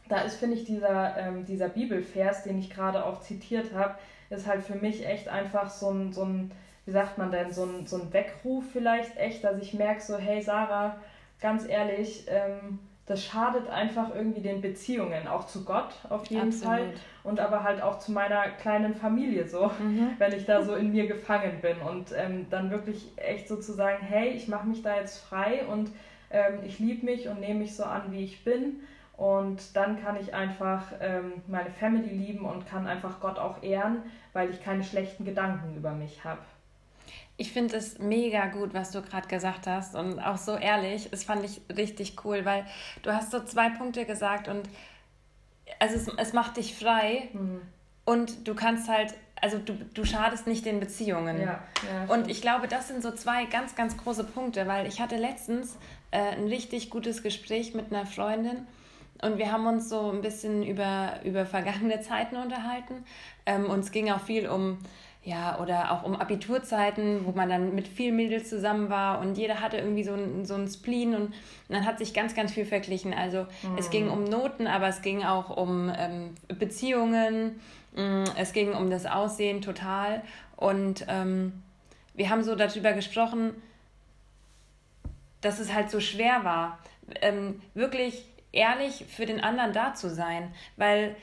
da 0.10 0.22
ist, 0.22 0.36
finde 0.36 0.56
ich, 0.56 0.66
dieser, 0.66 1.18
ähm, 1.18 1.46
dieser 1.46 1.70
Bibelvers, 1.70 2.44
den 2.44 2.60
ich 2.60 2.70
gerade 2.70 3.06
auch 3.06 3.22
zitiert 3.22 3.74
habe, 3.74 3.96
ist 4.30 4.48
halt 4.48 4.64
für 4.64 4.76
mich 4.76 5.06
echt 5.06 5.30
einfach 5.30 5.70
so 5.70 5.92
ein, 5.92 6.12
so 6.12 6.24
ein 6.24 6.52
wie 6.86 6.92
sagt 6.92 7.18
man 7.18 7.32
denn, 7.32 7.52
so 7.52 7.66
ein, 7.66 7.88
so 7.88 7.98
ein 7.98 8.14
Weckruf 8.14 8.64
vielleicht 8.72 9.18
echt, 9.18 9.44
dass 9.44 9.60
ich 9.60 9.74
merke, 9.74 10.02
so, 10.02 10.18
hey 10.18 10.42
Sarah, 10.42 10.98
ganz 11.42 11.68
ehrlich, 11.68 12.26
ähm, 12.28 12.80
das 13.08 13.24
schadet 13.24 13.70
einfach 13.70 14.16
irgendwie 14.16 14.42
den 14.42 14.62
Beziehungen, 14.62 15.28
auch 15.28 15.46
zu 15.46 15.64
Gott 15.64 15.94
auf 16.10 16.26
jeden 16.28 16.48
Absolut. 16.48 16.76
Fall 16.76 16.94
und 17.24 17.40
aber 17.40 17.64
halt 17.64 17.82
auch 17.82 18.00
zu 18.00 18.12
meiner 18.12 18.50
kleinen 18.50 18.96
Familie 18.96 19.48
so, 19.48 19.68
mhm. 19.80 20.12
wenn 20.18 20.34
ich 20.34 20.46
da 20.46 20.64
so 20.64 20.76
in 20.76 20.92
mir 20.92 21.08
gefangen 21.08 21.60
bin 21.62 21.78
und 21.80 22.12
ähm, 22.18 22.48
dann 22.50 22.72
wirklich 22.72 23.12
echt 23.18 23.48
so 23.48 23.58
zu 23.58 23.74
sagen, 23.74 24.04
hey, 24.04 24.30
ich 24.30 24.48
mache 24.48 24.68
mich 24.68 24.82
da 24.82 24.96
jetzt 24.96 25.20
frei 25.20 25.66
und 25.66 25.92
ähm, 26.32 26.60
ich 26.66 26.80
liebe 26.80 27.06
mich 27.06 27.28
und 27.28 27.40
nehme 27.40 27.60
mich 27.60 27.76
so 27.76 27.84
an, 27.84 28.12
wie 28.12 28.24
ich 28.24 28.44
bin 28.44 28.82
und 29.18 29.76
dann 29.76 30.02
kann 30.02 30.18
ich 30.20 30.34
einfach 30.34 30.84
ähm, 31.00 31.34
meine 31.48 31.70
Family 31.70 32.10
lieben 32.10 32.46
und 32.46 32.68
kann 32.68 32.88
einfach 32.88 33.20
Gott 33.20 33.38
auch 33.38 33.62
ehren, 33.64 34.04
weil 34.34 34.50
ich 34.50 34.64
keine 34.64 34.84
schlechten 34.84 35.26
Gedanken 35.26 35.78
über 35.78 35.92
mich 35.92 36.24
habe. 36.24 36.42
Ich 37.38 37.52
finde 37.52 37.76
es 37.76 38.00
mega 38.00 38.48
gut, 38.48 38.74
was 38.74 38.92
du 38.92 39.02
gerade 39.02 39.28
gesagt 39.28 39.68
hast 39.68 39.96
und 39.96 40.20
auch 40.20 40.38
so 40.38 40.56
ehrlich. 40.56 41.10
Das 41.12 41.24
fand 41.24 41.44
ich 41.44 41.62
richtig 41.76 42.24
cool, 42.24 42.46
weil 42.46 42.66
du 43.04 43.12
hast 43.12 43.32
so 43.32 43.44
zwei 43.44 43.70
Punkte 43.70 44.06
gesagt 44.06 44.48
und 44.48 44.70
also 45.80 45.96
es, 45.96 46.08
es 46.18 46.34
macht 46.34 46.58
dich 46.58 46.76
frei 46.76 47.30
mhm. 47.34 47.62
und 48.06 48.48
du 48.48 48.56
kannst 48.56 48.88
halt, 48.88 49.14
also 49.42 49.58
du, 49.58 49.74
du 49.74 50.06
schadest 50.06 50.48
nicht 50.48 50.66
den 50.66 50.80
Beziehungen. 50.80 51.42
Ja, 51.42 51.64
ja, 52.08 52.14
und 52.14 52.30
ich 52.30 52.42
glaube, 52.42 52.68
das 52.68 52.88
sind 52.88 53.04
so 53.04 53.12
zwei 53.12 53.46
ganz, 53.46 53.76
ganz 53.76 53.98
große 53.98 54.24
Punkte, 54.24 54.68
weil 54.68 54.88
ich 54.88 55.02
hatte 55.02 55.18
letztens 55.18 55.78
äh, 56.12 56.20
ein 56.20 56.48
richtig 56.48 56.90
gutes 56.90 57.22
Gespräch 57.22 57.74
mit 57.74 57.92
einer 57.92 58.06
Freundin 58.06 58.66
und 59.22 59.38
wir 59.38 59.52
haben 59.52 59.66
uns 59.66 59.90
so 59.90 60.12
ein 60.12 60.22
bisschen 60.22 60.64
über, 60.64 61.20
über 61.24 61.46
vergangene 61.46 62.02
Zeiten 62.02 62.36
unterhalten. 62.36 63.06
Ähm, 63.46 63.66
und 63.66 63.80
es 63.80 63.92
ging 63.92 64.12
auch 64.12 64.22
viel 64.22 64.48
um 64.48 64.80
ja, 65.26 65.60
oder 65.60 65.92
auch 65.92 66.04
um 66.04 66.16
Abiturzeiten, 66.16 67.26
wo 67.26 67.32
man 67.32 67.50
dann 67.50 67.74
mit 67.74 67.88
vielen 67.88 68.16
Mädels 68.16 68.48
zusammen 68.48 68.92
war 68.92 69.20
und 69.20 69.36
jeder 69.40 69.60
hatte 69.60 69.78
irgendwie 69.78 70.04
so 70.04 70.14
ein, 70.14 70.46
so 70.46 70.56
Spleen 70.68 71.16
und, 71.16 71.34
dann 71.68 71.84
hat 71.84 71.98
sich 71.98 72.14
ganz, 72.14 72.36
ganz 72.36 72.54
viel 72.54 72.66
verglichen. 72.66 73.12
Also 73.12 73.48
mhm. 73.64 73.78
es 73.78 73.90
ging 73.90 74.08
um 74.10 74.24
Noten, 74.24 74.68
aber 74.68 74.88
es 74.88 75.02
ging 75.02 75.24
auch 75.24 75.58
um 75.58 75.92
ähm, 75.98 76.36
Beziehungen, 76.60 77.60
mm, 77.96 78.26
es 78.38 78.54
ging 78.54 78.74
um 78.74 78.92
das 78.92 79.08
Aussehen 79.08 79.62
total 79.62 80.22
und 80.58 81.06
ähm, 81.10 81.64
wir 82.14 82.30
haben 82.30 82.44
so 82.44 82.54
darüber 82.54 82.94
gesprochen, 82.94 83.56
dass 85.42 85.60
es 85.60 85.74
halt 85.74 85.90
so 85.90 86.00
schwer 86.00 86.44
war, 86.44 86.78
ähm, 87.22 87.62
wirklich 87.74 88.28
ehrlich 88.52 89.06
für 89.10 89.26
den 89.26 89.42
anderen 89.42 89.74
da 89.74 89.96
zu 89.96 90.10
sein, 90.12 90.54
weil 90.78 91.16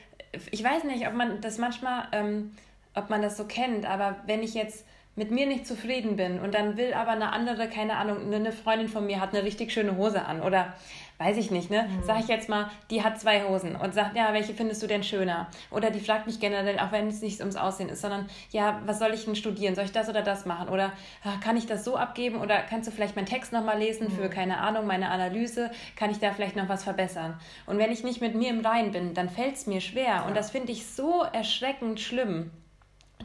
ich 0.51 0.65
weiß 0.65 0.85
nicht, 0.85 1.07
ob 1.07 1.15
man 1.15 1.41
das 1.41 1.59
manchmal 1.59 2.09
ähm, 2.11 2.53
ob 2.95 3.11
man 3.11 3.23
das 3.23 3.37
so 3.37 3.45
kennt, 3.45 3.87
aber 3.87 4.17
wenn 4.27 4.43
ich 4.43 4.55
jetzt 4.55 4.87
mit 5.15 5.31
mir 5.31 5.47
nicht 5.47 5.67
zufrieden 5.67 6.17
bin 6.17 6.41
und 6.41 6.55
dann 6.55 6.79
will 6.79 6.95
aber 6.95 7.11
eine 7.11 7.33
andere, 7.33 7.69
keine 7.69 7.97
Ahnung, 7.97 8.33
eine 8.33 8.51
Freundin 8.51 8.89
von 8.89 9.05
mir 9.05 9.21
hat 9.21 9.35
eine 9.35 9.45
richtig 9.45 9.71
schöne 9.71 9.97
Hose 9.99 10.25
an 10.25 10.41
oder 10.41 10.73
weiß 11.19 11.37
ich 11.37 11.51
nicht, 11.51 11.71
ne? 11.71 11.83
Mhm. 11.83 12.03
Sag 12.05 12.21
ich 12.21 12.29
jetzt 12.29 12.49
mal, 12.49 12.71
die 12.91 13.05
hat 13.05 13.21
zwei 13.21 13.45
Hosen 13.45 13.77
und 13.77 13.93
sagt, 13.93 14.17
ja, 14.17 14.33
welche 14.33 14.55
findest 14.55 14.83
du 14.83 14.87
denn 14.87 15.05
schöner? 15.05 15.49
Oder 15.71 15.91
die 15.91 16.01
fragt 16.01 16.27
mich 16.27 16.41
generell, 16.41 16.79
auch 16.79 16.91
wenn 16.91 17.09
es 17.09 17.21
nicht 17.21 17.41
ums 17.41 17.57
Aussehen 17.57 17.91
ist, 17.91 18.01
sondern, 18.01 18.29
ja, 18.51 18.81
was 18.87 18.99
soll 18.99 19.13
ich 19.13 19.27
denn 19.27 19.37
studieren? 19.37 19.75
Soll 19.75 19.85
ich 19.85 19.93
das 19.93 20.09
oder 20.09 20.23
das 20.23 20.47
machen? 20.47 20.69
Oder 20.69 20.93
ach, 21.23 21.41
kann 21.41 21.57
ich 21.57 21.67
das 21.67 21.85
so 21.85 21.97
abgeben? 21.97 22.41
Oder 22.41 22.63
kannst 22.63 22.89
du 22.89 22.93
vielleicht 22.93 23.15
meinen 23.15 23.27
Text 23.27 23.53
nochmal 23.53 23.79
lesen 23.79 24.09
mhm. 24.09 24.13
für, 24.13 24.31
keine 24.31 24.59
Ahnung, 24.59 24.87
meine 24.87 25.11
Analyse? 25.11 25.71
Kann 25.95 26.11
ich 26.11 26.19
da 26.19 26.33
vielleicht 26.33 26.57
noch 26.57 26.69
was 26.69 26.83
verbessern? 26.83 27.39
Und 27.67 27.79
wenn 27.79 27.93
ich 27.93 28.03
nicht 28.03 28.21
mit 28.21 28.35
mir 28.35 28.49
im 28.51 28.65
Rein 28.65 28.91
bin, 28.91 29.15
dann 29.15 29.29
fällt 29.29 29.57
es 29.57 29.67
mir 29.67 29.81
schwer. 29.81 30.05
Ja. 30.05 30.27
Und 30.27 30.37
das 30.37 30.51
finde 30.51 30.73
ich 30.73 30.87
so 30.87 31.23
erschreckend 31.23 32.01
schlimm 32.01 32.51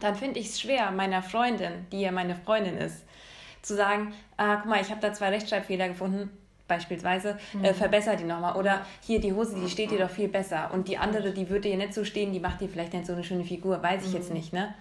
dann 0.03 0.15
finde 0.15 0.39
ich 0.39 0.47
es 0.47 0.61
schwer, 0.61 0.91
meiner 0.91 1.21
Freundin, 1.21 1.85
die 1.91 2.01
ja 2.01 2.11
meine 2.11 2.35
Freundin 2.35 2.77
ist, 2.77 3.03
zu 3.61 3.75
sagen, 3.75 4.13
ah, 4.37 4.57
guck 4.57 4.67
mal, 4.67 4.81
ich 4.81 4.89
habe 4.89 5.01
da 5.01 5.13
zwei 5.13 5.29
Rechtschreibfehler 5.29 5.89
gefunden, 5.89 6.29
beispielsweise, 6.67 7.37
mhm. 7.53 7.63
äh, 7.63 7.73
verbessere 7.73 8.17
die 8.17 8.23
nochmal. 8.23 8.55
Oder 8.55 8.85
hier, 9.01 9.19
die 9.19 9.33
Hose, 9.33 9.55
die 9.59 9.69
steht 9.69 9.91
dir 9.91 9.99
doch 9.99 10.09
viel 10.09 10.27
besser. 10.27 10.71
Und 10.73 10.87
die 10.87 10.97
andere, 10.97 11.31
die 11.31 11.49
würde 11.49 11.69
dir 11.69 11.77
nicht 11.77 11.93
so 11.93 12.03
stehen, 12.03 12.33
die 12.33 12.39
macht 12.39 12.61
dir 12.61 12.69
vielleicht 12.69 12.93
nicht 12.93 13.05
so 13.05 13.13
eine 13.13 13.23
schöne 13.23 13.43
Figur, 13.43 13.81
weiß 13.81 14.03
ich 14.03 14.09
mhm. 14.09 14.15
jetzt 14.15 14.33
nicht, 14.33 14.53
ne? 14.53 14.73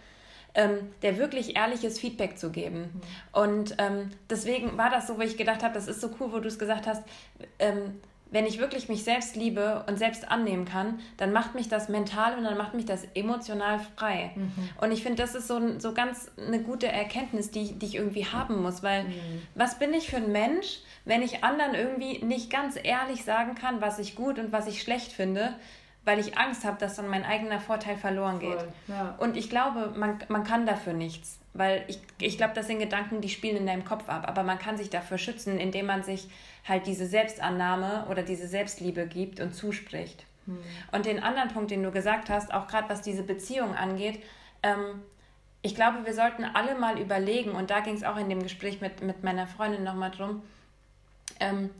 Ähm, 0.54 0.90
der 1.02 1.18
wirklich 1.18 1.54
ehrliches 1.54 2.00
Feedback 2.00 2.38
zu 2.38 2.50
geben. 2.50 2.80
Mhm. 2.80 3.00
Und 3.32 3.74
ähm, 3.78 4.10
deswegen 4.30 4.78
war 4.78 4.88
das 4.88 5.06
so, 5.06 5.18
wo 5.18 5.20
ich 5.20 5.36
gedacht 5.36 5.62
habe, 5.62 5.74
das 5.74 5.86
ist 5.86 6.00
so 6.00 6.10
cool, 6.18 6.32
wo 6.32 6.38
du 6.38 6.48
es 6.48 6.58
gesagt 6.58 6.86
hast, 6.86 7.02
ähm, 7.58 8.00
wenn 8.30 8.44
ich 8.44 8.58
wirklich 8.58 8.88
mich 8.88 9.04
selbst 9.04 9.36
liebe 9.36 9.84
und 9.86 9.98
selbst 9.98 10.28
annehmen 10.28 10.64
kann, 10.64 10.98
dann 11.16 11.32
macht 11.32 11.54
mich 11.54 11.68
das 11.68 11.88
mental 11.88 12.36
und 12.36 12.44
dann 12.44 12.56
macht 12.56 12.74
mich 12.74 12.84
das 12.84 13.04
emotional 13.14 13.78
frei. 13.96 14.32
Mhm. 14.34 14.52
Und 14.80 14.90
ich 14.90 15.02
finde, 15.02 15.22
das 15.22 15.34
ist 15.34 15.46
so, 15.46 15.78
so 15.78 15.94
ganz 15.94 16.30
eine 16.36 16.60
gute 16.60 16.88
Erkenntnis, 16.88 17.50
die, 17.50 17.78
die 17.78 17.86
ich 17.86 17.94
irgendwie 17.94 18.26
haben 18.26 18.62
muss, 18.62 18.82
weil 18.82 19.04
mhm. 19.04 19.42
was 19.54 19.78
bin 19.78 19.94
ich 19.94 20.10
für 20.10 20.16
ein 20.16 20.32
Mensch, 20.32 20.80
wenn 21.04 21.22
ich 21.22 21.44
anderen 21.44 21.74
irgendwie 21.74 22.24
nicht 22.24 22.50
ganz 22.50 22.76
ehrlich 22.82 23.24
sagen 23.24 23.54
kann, 23.54 23.80
was 23.80 23.98
ich 23.98 24.16
gut 24.16 24.38
und 24.38 24.50
was 24.50 24.66
ich 24.66 24.82
schlecht 24.82 25.12
finde, 25.12 25.54
weil 26.06 26.20
ich 26.20 26.38
Angst 26.38 26.64
habe, 26.64 26.78
dass 26.78 26.94
dann 26.94 27.08
mein 27.08 27.24
eigener 27.24 27.58
Vorteil 27.58 27.96
verloren 27.96 28.38
geht. 28.38 28.64
Ja. 28.86 29.16
Und 29.18 29.36
ich 29.36 29.50
glaube, 29.50 29.92
man, 29.98 30.18
man 30.28 30.44
kann 30.44 30.64
dafür 30.64 30.92
nichts. 30.92 31.40
Weil 31.52 31.84
ich, 31.88 31.98
ich 32.20 32.36
glaube, 32.36 32.54
das 32.54 32.68
sind 32.68 32.78
Gedanken, 32.78 33.20
die 33.20 33.28
spielen 33.28 33.56
in 33.56 33.66
deinem 33.66 33.84
Kopf 33.84 34.08
ab. 34.08 34.24
Aber 34.28 34.44
man 34.44 34.58
kann 34.58 34.76
sich 34.76 34.88
dafür 34.88 35.18
schützen, 35.18 35.58
indem 35.58 35.86
man 35.86 36.04
sich 36.04 36.28
halt 36.66 36.86
diese 36.86 37.06
Selbstannahme 37.06 38.06
oder 38.08 38.22
diese 38.22 38.46
Selbstliebe 38.46 39.08
gibt 39.08 39.40
und 39.40 39.52
zuspricht. 39.52 40.24
Hm. 40.46 40.58
Und 40.92 41.06
den 41.06 41.20
anderen 41.20 41.48
Punkt, 41.48 41.72
den 41.72 41.82
du 41.82 41.90
gesagt 41.90 42.30
hast, 42.30 42.54
auch 42.54 42.68
gerade 42.68 42.88
was 42.88 43.02
diese 43.02 43.24
Beziehung 43.24 43.74
angeht, 43.74 44.22
ähm, 44.62 45.02
ich 45.62 45.74
glaube, 45.74 46.06
wir 46.06 46.14
sollten 46.14 46.44
alle 46.44 46.76
mal 46.76 47.00
überlegen, 47.00 47.50
und 47.50 47.70
da 47.70 47.80
ging 47.80 47.96
es 47.96 48.04
auch 48.04 48.16
in 48.16 48.28
dem 48.28 48.44
Gespräch 48.44 48.80
mit, 48.80 49.02
mit 49.02 49.24
meiner 49.24 49.48
Freundin 49.48 49.82
nochmal 49.82 50.12
drum, 50.12 50.42
ähm, 51.40 51.70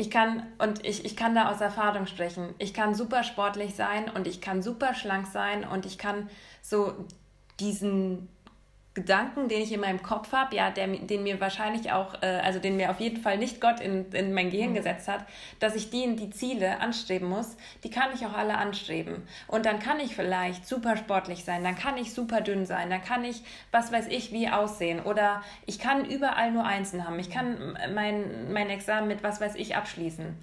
ich 0.00 0.10
kann, 0.10 0.44
und 0.56 0.86
ich, 0.86 1.04
ich 1.04 1.14
kann 1.14 1.34
da 1.34 1.50
aus 1.50 1.60
Erfahrung 1.60 2.06
sprechen, 2.06 2.54
ich 2.56 2.72
kann 2.72 2.94
super 2.94 3.22
sportlich 3.22 3.74
sein 3.74 4.08
und 4.08 4.26
ich 4.26 4.40
kann 4.40 4.62
super 4.62 4.94
schlank 4.94 5.26
sein 5.26 5.62
und 5.62 5.84
ich 5.84 5.98
kann 5.98 6.30
so 6.62 6.94
diesen 7.60 8.30
Gedanken, 9.00 9.48
den 9.48 9.62
ich 9.62 9.72
in 9.72 9.80
meinem 9.80 10.02
Kopf 10.02 10.32
habe, 10.32 10.54
ja, 10.54 10.70
der, 10.70 10.86
den 10.86 11.22
mir 11.22 11.40
wahrscheinlich 11.40 11.92
auch, 11.92 12.22
äh, 12.22 12.40
also 12.44 12.58
den 12.58 12.76
mir 12.76 12.90
auf 12.90 13.00
jeden 13.00 13.20
Fall 13.20 13.38
nicht 13.38 13.60
Gott 13.60 13.80
in, 13.80 14.10
in 14.12 14.32
mein 14.32 14.50
Gehirn 14.50 14.70
mhm. 14.70 14.74
gesetzt 14.74 15.08
hat, 15.08 15.24
dass 15.58 15.74
ich 15.74 15.90
die 15.90 16.04
in 16.04 16.16
die 16.16 16.30
Ziele 16.30 16.80
anstreben 16.80 17.28
muss, 17.28 17.56
die 17.84 17.90
kann 17.90 18.10
ich 18.14 18.26
auch 18.26 18.34
alle 18.34 18.58
anstreben. 18.58 19.22
Und 19.46 19.66
dann 19.66 19.78
kann 19.78 20.00
ich 20.00 20.14
vielleicht 20.14 20.66
super 20.66 20.96
sportlich 20.96 21.44
sein, 21.44 21.64
dann 21.64 21.76
kann 21.76 21.96
ich 21.96 22.12
super 22.12 22.40
dünn 22.40 22.66
sein, 22.66 22.90
dann 22.90 23.02
kann 23.02 23.24
ich, 23.24 23.42
was 23.72 23.92
weiß 23.92 24.08
ich, 24.08 24.32
wie 24.32 24.48
aussehen. 24.48 25.00
Oder 25.00 25.42
ich 25.66 25.78
kann 25.78 26.04
überall 26.04 26.52
nur 26.52 26.64
Einsen 26.64 27.06
haben. 27.06 27.18
Ich 27.18 27.30
kann 27.30 27.78
mein, 27.94 28.52
mein 28.52 28.70
Examen 28.70 29.08
mit 29.08 29.22
was 29.22 29.40
weiß 29.40 29.54
ich 29.56 29.76
abschließen. 29.76 30.36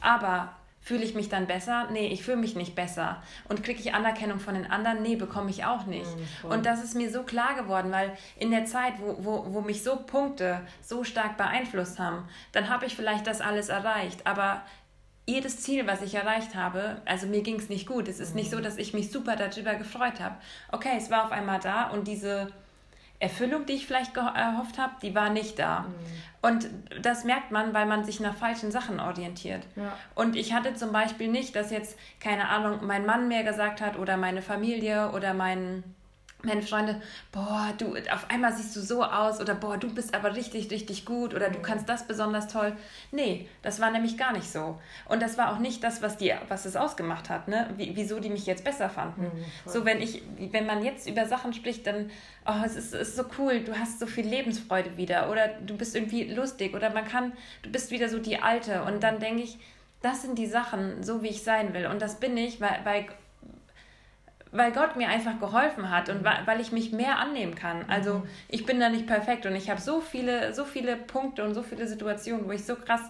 Aber 0.00 0.52
Fühle 0.84 1.04
ich 1.04 1.14
mich 1.14 1.28
dann 1.28 1.46
besser? 1.46 1.88
Nee, 1.92 2.08
ich 2.08 2.24
fühle 2.24 2.38
mich 2.38 2.56
nicht 2.56 2.74
besser. 2.74 3.22
Und 3.48 3.62
kriege 3.62 3.78
ich 3.78 3.94
Anerkennung 3.94 4.40
von 4.40 4.54
den 4.54 4.68
anderen? 4.68 5.00
Nee, 5.00 5.14
bekomme 5.14 5.48
ich 5.48 5.64
auch 5.64 5.86
nicht. 5.86 6.10
Mhm, 6.16 6.50
und 6.50 6.66
das 6.66 6.82
ist 6.82 6.96
mir 6.96 7.08
so 7.08 7.22
klar 7.22 7.54
geworden, 7.54 7.92
weil 7.92 8.16
in 8.36 8.50
der 8.50 8.64
Zeit, 8.64 8.94
wo, 8.98 9.16
wo, 9.20 9.54
wo 9.54 9.60
mich 9.60 9.84
so 9.84 9.96
Punkte 9.96 10.60
so 10.80 11.04
stark 11.04 11.36
beeinflusst 11.36 12.00
haben, 12.00 12.28
dann 12.50 12.68
habe 12.68 12.86
ich 12.86 12.96
vielleicht 12.96 13.28
das 13.28 13.40
alles 13.40 13.68
erreicht. 13.68 14.26
Aber 14.26 14.62
jedes 15.24 15.60
Ziel, 15.60 15.86
was 15.86 16.02
ich 16.02 16.16
erreicht 16.16 16.56
habe, 16.56 17.00
also 17.04 17.28
mir 17.28 17.42
ging 17.42 17.60
es 17.60 17.68
nicht 17.68 17.86
gut. 17.86 18.08
Es 18.08 18.18
ist 18.18 18.30
mhm. 18.30 18.40
nicht 18.40 18.50
so, 18.50 18.58
mhm. 18.58 18.64
dass 18.64 18.76
ich 18.76 18.92
mich 18.92 19.12
super 19.12 19.36
darüber 19.36 19.76
gefreut 19.76 20.18
habe. 20.18 20.34
Okay, 20.72 20.94
es 20.96 21.10
war 21.10 21.26
auf 21.26 21.32
einmal 21.32 21.60
da 21.60 21.90
und 21.90 22.08
diese 22.08 22.52
Erfüllung, 23.22 23.66
die 23.66 23.74
ich 23.74 23.86
vielleicht 23.86 24.16
erhofft 24.16 24.78
habe, 24.78 24.94
die 25.00 25.14
war 25.14 25.30
nicht 25.30 25.58
da. 25.58 25.80
Mhm. 25.80 25.86
Und 26.42 26.68
das 27.00 27.22
merkt 27.22 27.52
man, 27.52 27.72
weil 27.72 27.86
man 27.86 28.04
sich 28.04 28.18
nach 28.18 28.34
falschen 28.34 28.72
Sachen 28.72 28.98
orientiert. 28.98 29.62
Ja. 29.76 29.96
Und 30.16 30.34
ich 30.34 30.52
hatte 30.52 30.74
zum 30.74 30.90
Beispiel 30.90 31.28
nicht, 31.28 31.54
dass 31.54 31.70
jetzt, 31.70 31.96
keine 32.18 32.48
Ahnung, 32.48 32.80
mein 32.82 33.06
Mann 33.06 33.28
mir 33.28 33.44
gesagt 33.44 33.80
hat 33.80 33.96
oder 33.96 34.16
meine 34.16 34.42
Familie 34.42 35.12
oder 35.12 35.34
mein, 35.34 35.84
meine 36.44 36.62
Freunde, 36.62 37.00
boah, 37.30 37.72
du, 37.78 37.94
auf 38.12 38.28
einmal 38.28 38.52
siehst 38.52 38.74
du 38.76 38.80
so 38.80 39.02
aus 39.02 39.40
oder 39.40 39.54
boah, 39.54 39.76
du 39.76 39.92
bist 39.92 40.14
aber 40.14 40.34
richtig, 40.34 40.70
richtig 40.70 41.04
gut 41.04 41.34
oder 41.34 41.50
du 41.50 41.58
mhm. 41.58 41.62
kannst 41.62 41.88
das 41.88 42.06
besonders 42.06 42.48
toll. 42.48 42.76
Nee, 43.10 43.48
das 43.62 43.80
war 43.80 43.90
nämlich 43.90 44.16
gar 44.16 44.32
nicht 44.32 44.50
so. 44.50 44.80
Und 45.08 45.22
das 45.22 45.38
war 45.38 45.52
auch 45.52 45.58
nicht 45.58 45.82
das, 45.84 46.02
was 46.02 46.16
die, 46.16 46.32
was 46.48 46.64
es 46.64 46.76
ausgemacht 46.76 47.30
hat, 47.30 47.48
ne? 47.48 47.70
Wie, 47.76 47.92
wieso 47.94 48.20
die 48.20 48.30
mich 48.30 48.46
jetzt 48.46 48.64
besser 48.64 48.90
fanden. 48.90 49.22
Mhm, 49.22 49.44
so, 49.66 49.84
wenn 49.84 50.00
ich, 50.00 50.22
wenn 50.50 50.66
man 50.66 50.84
jetzt 50.84 51.08
über 51.08 51.26
Sachen 51.26 51.52
spricht, 51.52 51.86
dann, 51.86 52.10
oh, 52.46 52.64
es 52.64 52.76
ist, 52.76 52.94
es 52.94 53.08
ist 53.08 53.16
so 53.16 53.24
cool, 53.38 53.60
du 53.60 53.78
hast 53.78 53.98
so 53.98 54.06
viel 54.06 54.26
Lebensfreude 54.26 54.96
wieder 54.96 55.30
oder 55.30 55.48
du 55.48 55.76
bist 55.76 55.94
irgendwie 55.94 56.24
lustig 56.24 56.74
oder 56.74 56.90
man 56.90 57.06
kann, 57.06 57.32
du 57.62 57.70
bist 57.70 57.90
wieder 57.90 58.08
so 58.08 58.18
die 58.18 58.38
Alte 58.38 58.82
und 58.84 59.02
dann 59.02 59.18
denke 59.18 59.42
ich, 59.42 59.58
das 60.02 60.22
sind 60.22 60.36
die 60.36 60.46
Sachen, 60.46 61.02
so 61.02 61.22
wie 61.22 61.28
ich 61.28 61.42
sein 61.42 61.74
will. 61.74 61.86
Und 61.86 62.02
das 62.02 62.18
bin 62.18 62.36
ich, 62.36 62.60
weil, 62.60 62.80
weil 62.84 63.06
weil 64.52 64.70
Gott 64.70 64.96
mir 64.96 65.08
einfach 65.08 65.40
geholfen 65.40 65.90
hat 65.90 66.10
und 66.10 66.24
weil 66.24 66.60
ich 66.60 66.72
mich 66.72 66.92
mehr 66.92 67.18
annehmen 67.18 67.54
kann. 67.54 67.86
Also 67.88 68.18
mhm. 68.18 68.28
ich 68.48 68.66
bin 68.66 68.78
da 68.78 68.90
nicht 68.90 69.06
perfekt 69.06 69.46
und 69.46 69.56
ich 69.56 69.70
habe 69.70 69.80
so 69.80 70.00
viele, 70.00 70.52
so 70.52 70.66
viele 70.66 70.96
Punkte 70.96 71.42
und 71.42 71.54
so 71.54 71.62
viele 71.62 71.88
Situationen, 71.88 72.46
wo 72.46 72.52
ich 72.52 72.64
so 72.64 72.76
krass 72.76 73.00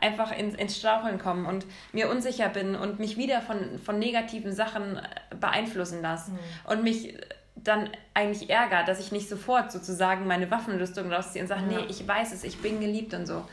einfach 0.00 0.36
ins, 0.36 0.54
ins 0.54 0.78
Straucheln 0.78 1.18
komme 1.18 1.48
und 1.48 1.66
mir 1.92 2.08
unsicher 2.08 2.48
bin 2.48 2.76
und 2.76 3.00
mich 3.00 3.16
wieder 3.16 3.40
von, 3.42 3.80
von 3.84 3.98
negativen 3.98 4.52
Sachen 4.52 5.00
beeinflussen 5.40 6.02
lasse 6.02 6.30
mhm. 6.30 6.38
und 6.66 6.84
mich 6.84 7.18
dann 7.56 7.90
eigentlich 8.14 8.48
ärgert, 8.48 8.86
dass 8.86 9.00
ich 9.00 9.10
nicht 9.10 9.28
sofort 9.28 9.72
sozusagen 9.72 10.26
meine 10.26 10.50
Waffenrüstung 10.50 11.12
rausziehe 11.12 11.42
und 11.42 11.48
sage, 11.48 11.62
ja. 11.62 11.80
nee, 11.80 11.86
ich 11.88 12.06
weiß 12.06 12.32
es, 12.32 12.44
ich 12.44 12.58
bin 12.58 12.80
geliebt 12.80 13.12
und 13.12 13.26
so. 13.26 13.44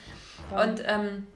Ja. 0.52 0.64
Und 0.64 0.84
ähm, 0.86 1.28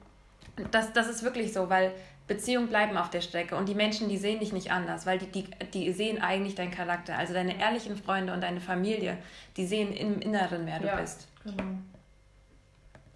das, 0.70 0.92
das 0.92 1.08
ist 1.08 1.24
wirklich 1.24 1.52
so, 1.52 1.68
weil 1.68 1.92
Beziehungen 2.26 2.68
bleiben 2.68 2.96
auf 2.96 3.10
der 3.10 3.20
Strecke 3.20 3.54
und 3.54 3.68
die 3.68 3.74
Menschen, 3.74 4.08
die 4.08 4.16
sehen 4.16 4.40
dich 4.40 4.52
nicht 4.52 4.70
anders, 4.70 5.04
weil 5.04 5.18
die, 5.18 5.26
die, 5.26 5.44
die 5.72 5.92
sehen 5.92 6.22
eigentlich 6.22 6.54
deinen 6.54 6.70
Charakter. 6.70 7.18
Also 7.18 7.34
deine 7.34 7.60
ehrlichen 7.60 7.96
Freunde 7.96 8.32
und 8.32 8.40
deine 8.40 8.60
Familie, 8.60 9.18
die 9.56 9.66
sehen 9.66 9.92
im 9.92 10.20
Inneren, 10.20 10.66
wer 10.66 10.80
du 10.80 10.86
ja, 10.86 10.96
bist. 10.96 11.28
Genau. 11.44 11.62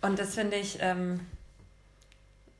Und 0.02 0.18
das 0.18 0.34
finde 0.34 0.56
ich, 0.56 0.78
ähm, 0.80 1.20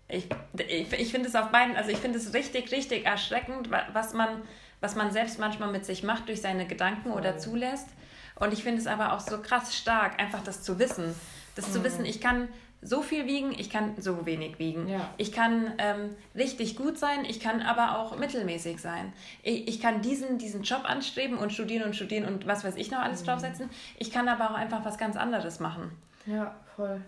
ich, 0.09 0.27
ich, 0.57 0.93
ich 0.93 1.11
finde 1.11 1.29
es 1.29 1.35
auf 1.35 1.51
beiden, 1.51 1.77
also 1.77 1.91
ich 1.91 1.99
finde 1.99 2.19
es 2.19 2.33
richtig, 2.33 2.73
richtig 2.73 3.05
erschreckend, 3.05 3.71
was 3.93 4.15
man, 4.15 4.43
was 4.81 4.97
man 4.97 5.13
selbst 5.13 5.39
manchmal 5.39 5.71
mit 5.71 5.85
sich 5.85 6.03
macht 6.03 6.29
durch 6.29 6.41
seine 6.41 6.67
Gedanken 6.67 7.13
oder 7.13 7.37
zulässt. 7.37 7.89
Und 8.37 8.55
ich 8.55 8.63
finde 8.63 8.81
es 8.81 8.87
aber 8.87 9.13
auch 9.13 9.21
so 9.21 9.43
krass 9.43 9.77
stark, 9.77 10.19
einfach 10.19 10.43
das 10.43 10.63
zu 10.63 10.79
wissen. 10.79 11.15
Das 11.57 11.69
mhm. 11.69 11.73
zu 11.73 11.85
wissen, 11.85 12.05
ich 12.07 12.21
kann 12.23 12.49
so 12.81 13.03
viel 13.03 13.27
wiegen, 13.27 13.53
ich 13.59 13.71
kann 13.71 14.01
so 14.01 14.25
wenig 14.25 14.59
wiegen. 14.59 14.88
Ja. 14.88 15.11
Ich 15.17 15.33
kann 15.33 15.73
ähm, 15.79 16.14
richtig 16.35 16.77
gut 16.77 16.99
sein, 16.99 17.25
ich 17.25 17.41
kann 17.41 17.61
aber 17.61 17.99
auch 17.99 18.19
mittelmäßig 18.19 18.81
sein. 18.81 19.12
Ich, 19.43 19.67
ich 19.69 19.81
kann 19.81 20.01
diesen, 20.01 20.38
diesen 20.38 20.62
Job 20.62 20.85
anstreben 20.85 21.38
und 21.38 21.53
studieren 21.53 21.85
und 21.85 21.97
studieren 21.97 22.25
und 22.25 22.47
was 22.47 22.64
weiß 22.64 22.77
ich 22.77 22.91
noch 22.91 23.01
alles 23.01 23.23
mhm. 23.23 23.27
draufsetzen. 23.27 23.71
Ich 23.99 24.12
kann 24.12 24.29
aber 24.29 24.51
auch 24.51 24.55
einfach 24.55 24.85
was 24.85 24.97
ganz 24.99 25.17
anderes 25.17 25.61
machen. 25.61 25.91
Ja, 26.27 26.55
voll. 26.77 27.01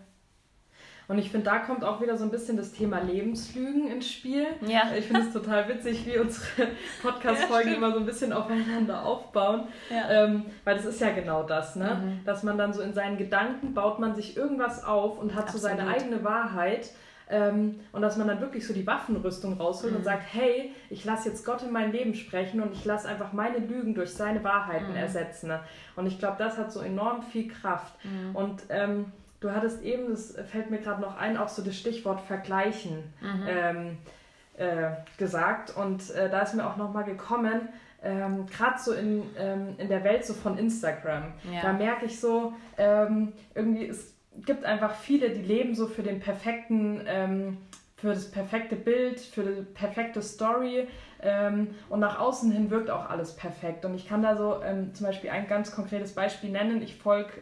Und 1.10 1.18
ich 1.18 1.28
finde, 1.28 1.46
da 1.46 1.58
kommt 1.58 1.82
auch 1.82 2.00
wieder 2.00 2.16
so 2.16 2.22
ein 2.22 2.30
bisschen 2.30 2.56
das 2.56 2.70
Thema 2.70 3.00
Lebenslügen 3.00 3.88
ins 3.88 4.08
Spiel. 4.08 4.46
Ja. 4.64 4.92
Ich 4.96 5.06
finde 5.06 5.22
es 5.22 5.32
total 5.32 5.68
witzig, 5.68 6.06
wie 6.06 6.16
unsere 6.16 6.68
Podcast-Folgen 7.02 7.70
ja, 7.70 7.76
immer 7.78 7.90
so 7.90 7.98
ein 7.98 8.06
bisschen 8.06 8.32
aufeinander 8.32 9.04
aufbauen. 9.04 9.64
Ja. 9.90 10.08
Ähm, 10.08 10.44
weil 10.62 10.76
das 10.76 10.84
ist 10.84 11.00
ja 11.00 11.10
genau 11.10 11.42
das, 11.42 11.74
ne? 11.74 12.00
Mhm. 12.00 12.24
Dass 12.24 12.44
man 12.44 12.56
dann 12.56 12.72
so 12.72 12.80
in 12.80 12.94
seinen 12.94 13.18
Gedanken 13.18 13.74
baut 13.74 13.98
man 13.98 14.14
sich 14.14 14.36
irgendwas 14.36 14.84
auf 14.84 15.18
und 15.18 15.34
hat 15.34 15.48
Absolut. 15.48 15.62
so 15.62 15.66
seine 15.66 15.88
eigene 15.88 16.22
Wahrheit. 16.22 16.90
Ähm, 17.28 17.80
und 17.90 18.02
dass 18.02 18.16
man 18.16 18.28
dann 18.28 18.40
wirklich 18.40 18.64
so 18.64 18.72
die 18.72 18.86
Waffenrüstung 18.86 19.54
rausholt 19.54 19.92
mhm. 19.92 19.98
und 19.98 20.04
sagt, 20.04 20.22
hey, 20.32 20.72
ich 20.90 21.04
lasse 21.04 21.28
jetzt 21.28 21.44
Gott 21.44 21.64
in 21.64 21.72
mein 21.72 21.90
Leben 21.90 22.14
sprechen 22.14 22.60
und 22.62 22.72
ich 22.72 22.84
lasse 22.84 23.08
einfach 23.08 23.32
meine 23.32 23.58
Lügen 23.58 23.96
durch 23.96 24.14
seine 24.14 24.44
Wahrheiten 24.44 24.90
mhm. 24.90 24.96
ersetzen. 24.96 25.48
Ne? 25.48 25.58
Und 25.96 26.06
ich 26.06 26.20
glaube, 26.20 26.36
das 26.38 26.56
hat 26.56 26.70
so 26.70 26.78
enorm 26.78 27.22
viel 27.22 27.48
Kraft. 27.48 27.94
Mhm. 28.04 28.36
Und 28.36 28.62
ähm, 28.68 29.06
Du 29.40 29.50
hattest 29.50 29.82
eben, 29.82 30.10
das 30.10 30.36
fällt 30.50 30.70
mir 30.70 30.78
gerade 30.78 31.00
noch 31.00 31.16
ein, 31.16 31.36
auch 31.36 31.48
so 31.48 31.62
das 31.62 31.76
Stichwort 31.76 32.20
Vergleichen 32.20 33.12
mhm. 33.20 33.46
ähm, 33.48 33.98
äh, 34.58 34.90
gesagt. 35.16 35.74
Und 35.74 36.10
äh, 36.10 36.28
da 36.28 36.40
ist 36.40 36.54
mir 36.54 36.66
auch 36.66 36.76
nochmal 36.76 37.04
gekommen, 37.04 37.68
ähm, 38.02 38.46
gerade 38.46 38.78
so 38.78 38.92
in, 38.92 39.22
ähm, 39.38 39.74
in 39.78 39.88
der 39.88 40.04
Welt 40.04 40.24
so 40.24 40.34
von 40.34 40.58
Instagram, 40.58 41.32
ja. 41.52 41.62
da 41.62 41.72
merke 41.72 42.06
ich 42.06 42.20
so, 42.20 42.54
ähm, 42.78 43.32
irgendwie, 43.54 43.86
es 43.86 44.14
gibt 44.44 44.64
einfach 44.64 44.94
viele, 44.94 45.30
die 45.30 45.42
leben 45.42 45.74
so 45.74 45.86
für 45.86 46.02
den 46.02 46.20
perfekten, 46.20 47.02
ähm, 47.06 47.58
für 47.96 48.08
das 48.08 48.30
perfekte 48.30 48.76
Bild, 48.76 49.20
für 49.20 49.42
die 49.42 49.62
perfekte 49.62 50.22
Story 50.22 50.88
ähm, 51.22 51.74
und 51.90 52.00
nach 52.00 52.18
außen 52.18 52.50
hin 52.50 52.70
wirkt 52.70 52.88
auch 52.90 53.10
alles 53.10 53.36
perfekt. 53.36 53.84
Und 53.84 53.94
ich 53.94 54.08
kann 54.08 54.22
da 54.22 54.36
so 54.36 54.62
ähm, 54.62 54.94
zum 54.94 55.06
Beispiel 55.06 55.30
ein 55.30 55.46
ganz 55.46 55.72
konkretes 55.72 56.14
Beispiel 56.14 56.50
nennen. 56.50 56.80
Ich 56.80 56.96
folge 56.96 57.32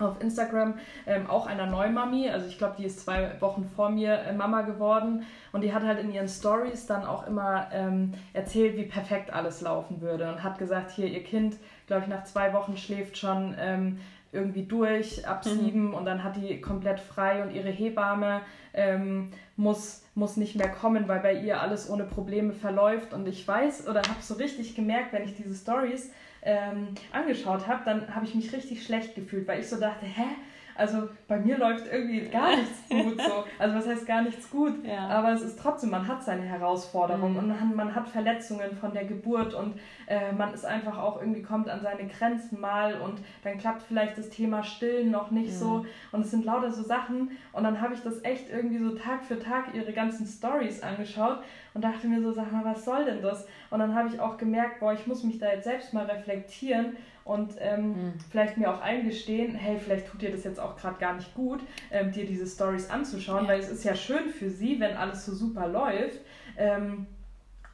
auf 0.00 0.20
Instagram 0.20 0.74
ähm, 1.06 1.28
auch 1.28 1.46
einer 1.46 1.66
Neumami. 1.66 2.28
Also 2.28 2.46
ich 2.46 2.58
glaube, 2.58 2.74
die 2.78 2.84
ist 2.84 3.00
zwei 3.00 3.40
Wochen 3.40 3.70
vor 3.76 3.90
mir 3.90 4.14
äh, 4.14 4.32
Mama 4.32 4.62
geworden. 4.62 5.24
Und 5.52 5.62
die 5.62 5.72
hat 5.72 5.84
halt 5.84 5.98
in 5.98 6.12
ihren 6.12 6.28
Stories 6.28 6.86
dann 6.86 7.04
auch 7.04 7.26
immer 7.26 7.68
ähm, 7.72 8.14
erzählt, 8.32 8.76
wie 8.76 8.84
perfekt 8.84 9.32
alles 9.32 9.60
laufen 9.60 10.00
würde. 10.00 10.28
Und 10.30 10.42
hat 10.42 10.58
gesagt, 10.58 10.90
hier 10.90 11.06
ihr 11.06 11.22
Kind, 11.22 11.56
glaube 11.86 12.02
ich, 12.02 12.08
nach 12.08 12.24
zwei 12.24 12.52
Wochen 12.52 12.76
schläft 12.76 13.18
schon 13.18 13.54
ähm, 13.58 14.00
irgendwie 14.32 14.64
durch 14.64 15.28
ab 15.28 15.44
mhm. 15.44 15.50
sieben. 15.50 15.94
Und 15.94 16.06
dann 16.06 16.24
hat 16.24 16.36
die 16.36 16.60
komplett 16.60 17.00
frei. 17.00 17.42
Und 17.42 17.54
ihre 17.54 17.70
Hebamme 17.70 18.40
ähm, 18.72 19.30
muss, 19.56 20.04
muss 20.14 20.38
nicht 20.38 20.56
mehr 20.56 20.70
kommen, 20.70 21.06
weil 21.06 21.20
bei 21.20 21.34
ihr 21.34 21.60
alles 21.60 21.90
ohne 21.90 22.04
Probleme 22.04 22.54
verläuft. 22.54 23.12
Und 23.12 23.28
ich 23.28 23.46
weiß 23.46 23.88
oder 23.88 24.00
habe 24.00 24.22
so 24.22 24.34
richtig 24.34 24.74
gemerkt, 24.74 25.12
wenn 25.12 25.24
ich 25.24 25.36
diese 25.36 25.54
Stories 25.54 26.10
ähm, 26.42 26.94
angeschaut 27.12 27.66
habe, 27.66 27.82
dann 27.84 28.14
habe 28.14 28.24
ich 28.24 28.34
mich 28.34 28.52
richtig 28.52 28.84
schlecht 28.84 29.14
gefühlt, 29.14 29.46
weil 29.48 29.60
ich 29.60 29.68
so 29.68 29.78
dachte, 29.78 30.06
hä? 30.06 30.26
Also 30.74 31.08
bei 31.28 31.38
mir 31.38 31.58
läuft 31.58 31.86
irgendwie 31.90 32.28
gar 32.28 32.56
nichts 32.56 32.88
gut 32.88 33.20
so. 33.20 33.44
Also 33.58 33.76
was 33.76 33.86
heißt 33.86 34.06
gar 34.06 34.22
nichts 34.22 34.50
gut? 34.50 34.84
Ja. 34.84 35.08
Aber 35.08 35.32
es 35.32 35.42
ist 35.42 35.58
trotzdem, 35.58 35.90
man 35.90 36.06
hat 36.06 36.22
seine 36.24 36.42
Herausforderungen 36.42 37.46
mhm. 37.46 37.70
und 37.70 37.76
man 37.76 37.94
hat 37.94 38.08
Verletzungen 38.08 38.76
von 38.76 38.92
der 38.92 39.04
Geburt 39.04 39.54
und 39.54 39.78
äh, 40.06 40.32
man 40.32 40.52
ist 40.54 40.64
einfach 40.64 40.98
auch 40.98 41.20
irgendwie 41.20 41.42
kommt 41.42 41.68
an 41.68 41.80
seine 41.82 42.08
Grenzen 42.08 42.60
mal 42.60 43.00
und 43.00 43.20
dann 43.44 43.58
klappt 43.58 43.82
vielleicht 43.82 44.18
das 44.18 44.30
Thema 44.30 44.62
Stillen 44.62 45.10
noch 45.10 45.30
nicht 45.30 45.52
mhm. 45.52 45.56
so. 45.56 45.86
Und 46.12 46.22
es 46.22 46.30
sind 46.30 46.44
lauter 46.44 46.72
so 46.72 46.82
Sachen. 46.82 47.30
Und 47.52 47.64
dann 47.64 47.80
habe 47.80 47.94
ich 47.94 48.02
das 48.02 48.24
echt 48.24 48.50
irgendwie 48.50 48.78
so 48.78 48.94
Tag 48.96 49.24
für 49.24 49.38
Tag 49.38 49.74
ihre 49.74 49.92
ganzen 49.92 50.26
Stories 50.26 50.82
angeschaut 50.82 51.38
und 51.74 51.82
dachte 51.82 52.06
mir 52.06 52.20
so, 52.20 52.32
sag 52.32 52.52
mal, 52.52 52.64
was 52.64 52.84
soll 52.84 53.04
denn 53.04 53.22
das? 53.22 53.46
Und 53.70 53.78
dann 53.78 53.94
habe 53.94 54.08
ich 54.08 54.20
auch 54.20 54.36
gemerkt, 54.36 54.80
boah, 54.80 54.92
ich 54.92 55.06
muss 55.06 55.22
mich 55.22 55.38
da 55.38 55.50
jetzt 55.50 55.64
selbst 55.64 55.92
mal 55.92 56.04
reflektieren 56.04 56.96
und 57.24 57.54
ähm, 57.60 57.88
mhm. 57.88 58.12
vielleicht 58.30 58.56
mir 58.56 58.72
auch 58.72 58.80
eingestehen, 58.80 59.54
hey, 59.54 59.78
vielleicht 59.78 60.08
tut 60.08 60.22
dir 60.22 60.30
das 60.30 60.44
jetzt 60.44 60.60
auch 60.60 60.76
gerade 60.76 60.98
gar 60.98 61.14
nicht 61.14 61.34
gut, 61.34 61.60
ähm, 61.90 62.12
dir 62.12 62.26
diese 62.26 62.46
Stories 62.46 62.90
anzuschauen, 62.90 63.44
ja. 63.44 63.50
weil 63.50 63.60
es 63.60 63.68
ist 63.68 63.84
ja 63.84 63.94
schön 63.94 64.30
für 64.30 64.50
sie, 64.50 64.80
wenn 64.80 64.96
alles 64.96 65.24
so 65.24 65.34
super 65.34 65.68
läuft. 65.68 66.20
Ähm, 66.56 67.06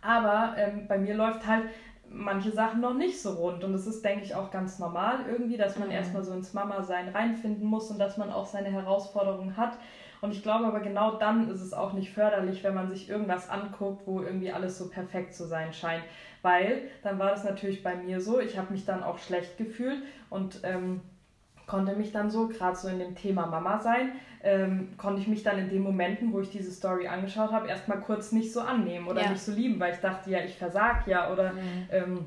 aber 0.00 0.54
ähm, 0.56 0.86
bei 0.86 0.98
mir 0.98 1.14
läuft 1.14 1.46
halt 1.46 1.64
manche 2.10 2.52
Sachen 2.52 2.80
noch 2.80 2.94
nicht 2.94 3.20
so 3.20 3.32
rund. 3.32 3.64
Und 3.64 3.74
es 3.74 3.86
ist, 3.86 4.04
denke 4.04 4.24
ich, 4.24 4.34
auch 4.34 4.50
ganz 4.50 4.78
normal 4.78 5.24
irgendwie, 5.30 5.56
dass 5.56 5.78
man 5.78 5.88
mhm. 5.88 5.94
erstmal 5.94 6.24
so 6.24 6.32
ins 6.32 6.54
Mama-Sein 6.54 7.08
reinfinden 7.08 7.66
muss 7.66 7.90
und 7.90 7.98
dass 7.98 8.16
man 8.16 8.30
auch 8.30 8.46
seine 8.46 8.70
Herausforderungen 8.70 9.56
hat. 9.56 9.78
Und 10.20 10.32
ich 10.32 10.42
glaube 10.42 10.66
aber 10.66 10.80
genau 10.80 11.12
dann 11.12 11.48
ist 11.48 11.60
es 11.60 11.72
auch 11.72 11.92
nicht 11.92 12.12
förderlich, 12.12 12.64
wenn 12.64 12.74
man 12.74 12.88
sich 12.88 13.08
irgendwas 13.08 13.48
anguckt, 13.48 14.06
wo 14.06 14.20
irgendwie 14.20 14.50
alles 14.50 14.76
so 14.76 14.88
perfekt 14.88 15.34
zu 15.34 15.46
sein 15.46 15.72
scheint. 15.72 16.02
Weil 16.42 16.82
dann 17.02 17.18
war 17.18 17.30
das 17.30 17.44
natürlich 17.44 17.82
bei 17.82 17.96
mir 17.96 18.20
so, 18.20 18.40
ich 18.40 18.56
habe 18.56 18.72
mich 18.72 18.84
dann 18.84 19.02
auch 19.02 19.18
schlecht 19.18 19.58
gefühlt 19.58 20.02
und 20.30 20.60
ähm, 20.62 21.00
konnte 21.66 21.94
mich 21.94 22.12
dann 22.12 22.30
so, 22.30 22.48
gerade 22.48 22.76
so 22.76 22.88
in 22.88 22.98
dem 22.98 23.14
Thema 23.14 23.46
Mama 23.46 23.78
sein, 23.78 24.12
ähm, 24.42 24.94
konnte 24.96 25.20
ich 25.20 25.28
mich 25.28 25.42
dann 25.42 25.58
in 25.58 25.68
den 25.68 25.82
Momenten, 25.82 26.32
wo 26.32 26.40
ich 26.40 26.50
diese 26.50 26.70
Story 26.70 27.08
angeschaut 27.08 27.52
habe, 27.52 27.68
erstmal 27.68 28.00
kurz 28.00 28.32
nicht 28.32 28.52
so 28.52 28.60
annehmen 28.60 29.08
oder 29.08 29.22
ja. 29.22 29.30
nicht 29.30 29.42
so 29.42 29.52
lieben, 29.52 29.78
weil 29.80 29.94
ich 29.94 30.00
dachte, 30.00 30.30
ja, 30.30 30.40
ich 30.40 30.56
versag 30.56 31.06
ja 31.06 31.32
oder 31.32 31.52
mhm. 31.52 31.88
ähm, 31.90 32.26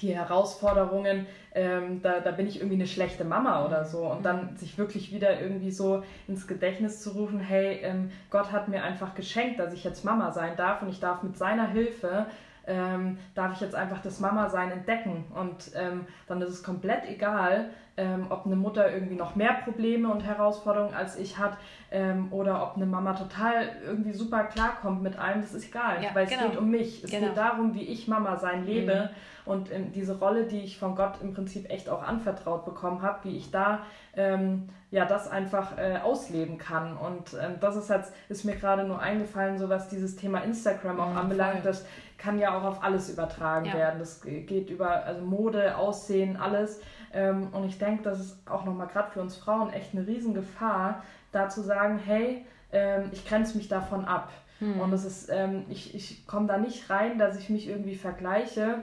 die 0.00 0.14
Herausforderungen, 0.14 1.26
ähm, 1.54 2.02
da, 2.02 2.20
da 2.20 2.32
bin 2.32 2.46
ich 2.46 2.56
irgendwie 2.56 2.74
eine 2.74 2.86
schlechte 2.86 3.24
Mama 3.24 3.64
oder 3.64 3.84
so. 3.84 4.06
Und 4.06 4.24
dann 4.24 4.56
sich 4.56 4.76
wirklich 4.76 5.12
wieder 5.12 5.40
irgendwie 5.40 5.70
so 5.70 6.02
ins 6.28 6.46
Gedächtnis 6.46 7.00
zu 7.00 7.10
rufen, 7.10 7.40
hey, 7.40 7.80
ähm, 7.82 8.10
Gott 8.30 8.52
hat 8.52 8.68
mir 8.68 8.82
einfach 8.82 9.14
geschenkt, 9.14 9.58
dass 9.58 9.72
ich 9.72 9.84
jetzt 9.84 10.04
Mama 10.04 10.32
sein 10.32 10.56
darf 10.56 10.82
und 10.82 10.88
ich 10.88 11.00
darf 11.00 11.22
mit 11.22 11.38
seiner 11.38 11.68
Hilfe, 11.68 12.26
ähm, 12.66 13.18
darf 13.34 13.52
ich 13.52 13.60
jetzt 13.60 13.74
einfach 13.74 14.00
das 14.02 14.20
Mama-Sein 14.20 14.70
entdecken. 14.70 15.24
Und 15.34 15.70
ähm, 15.74 16.06
dann 16.26 16.40
ist 16.42 16.50
es 16.50 16.62
komplett 16.62 17.08
egal, 17.08 17.70
ähm, 17.96 18.26
ob 18.28 18.46
eine 18.46 18.56
Mutter 18.56 18.92
irgendwie 18.92 19.14
noch 19.14 19.36
mehr 19.36 19.54
Probleme 19.64 20.08
und 20.08 20.20
Herausforderungen 20.20 20.94
als 20.94 21.16
ich 21.16 21.38
hat 21.38 21.56
ähm, 21.90 22.30
oder 22.30 22.62
ob 22.62 22.76
eine 22.76 22.86
Mama 22.86 23.14
total 23.14 23.70
irgendwie 23.84 24.12
super 24.12 24.44
klarkommt 24.44 25.02
mit 25.02 25.18
allem, 25.18 25.40
das 25.40 25.54
ist 25.54 25.68
egal, 25.68 26.02
ja, 26.02 26.10
weil 26.14 26.26
genau. 26.26 26.42
es 26.42 26.50
geht 26.50 26.58
um 26.58 26.70
mich. 26.70 27.04
Es 27.04 27.10
genau. 27.10 27.28
geht 27.28 27.36
darum, 27.36 27.74
wie 27.74 27.84
ich 27.84 28.06
Mama 28.06 28.36
sein 28.36 28.66
lebe 28.66 29.10
mhm. 29.44 29.50
und 29.50 29.72
ähm, 29.72 29.92
diese 29.92 30.18
Rolle, 30.18 30.44
die 30.44 30.60
ich 30.60 30.78
von 30.78 30.94
Gott 30.94 31.14
im 31.22 31.32
Prinzip 31.32 31.70
echt 31.70 31.88
auch 31.88 32.02
anvertraut 32.02 32.64
bekommen 32.64 33.00
habe, 33.02 33.20
wie 33.24 33.36
ich 33.36 33.50
da 33.50 33.80
ähm, 34.14 34.68
ja 34.90 35.04
das 35.04 35.28
einfach 35.28 35.78
äh, 35.78 35.98
ausleben 36.02 36.58
kann. 36.58 36.96
Und 36.96 37.34
ähm, 37.42 37.54
das 37.60 37.76
ist 37.76 37.88
jetzt, 37.88 38.12
ist 38.28 38.44
mir 38.44 38.56
gerade 38.56 38.84
nur 38.84 39.00
eingefallen, 39.00 39.58
so 39.58 39.68
was 39.68 39.88
dieses 39.88 40.16
Thema 40.16 40.40
Instagram 40.40 41.00
auch 41.00 41.10
mhm, 41.12 41.18
anbelangt, 41.18 41.60
voll. 41.60 41.70
das 41.70 41.86
kann 42.18 42.38
ja 42.38 42.56
auch 42.56 42.64
auf 42.64 42.82
alles 42.82 43.10
übertragen 43.10 43.66
ja. 43.66 43.74
werden. 43.74 43.98
Das 43.98 44.20
geht 44.22 44.70
über 44.70 45.04
also 45.04 45.22
Mode, 45.22 45.76
Aussehen, 45.76 46.36
alles. 46.36 46.80
Ähm, 47.12 47.48
und 47.52 47.64
ich 47.64 47.78
denke, 47.78 48.02
das 48.02 48.20
ist 48.20 48.38
auch 48.48 48.64
nochmal 48.64 48.88
gerade 48.88 49.10
für 49.10 49.20
uns 49.20 49.36
Frauen 49.36 49.72
echt 49.72 49.94
eine 49.94 50.06
Riesengefahr, 50.06 51.02
da 51.32 51.48
zu 51.48 51.62
sagen, 51.62 52.00
hey, 52.04 52.44
ähm, 52.72 53.10
ich 53.12 53.26
grenze 53.26 53.56
mich 53.56 53.68
davon 53.68 54.04
ab. 54.04 54.30
Hm. 54.58 54.80
Und 54.80 54.92
es 54.92 55.04
ist, 55.04 55.28
ähm, 55.30 55.64
ich, 55.68 55.94
ich 55.94 56.26
komme 56.26 56.46
da 56.46 56.58
nicht 56.58 56.88
rein, 56.88 57.18
dass 57.18 57.38
ich 57.38 57.50
mich 57.50 57.68
irgendwie 57.68 57.94
vergleiche 57.94 58.82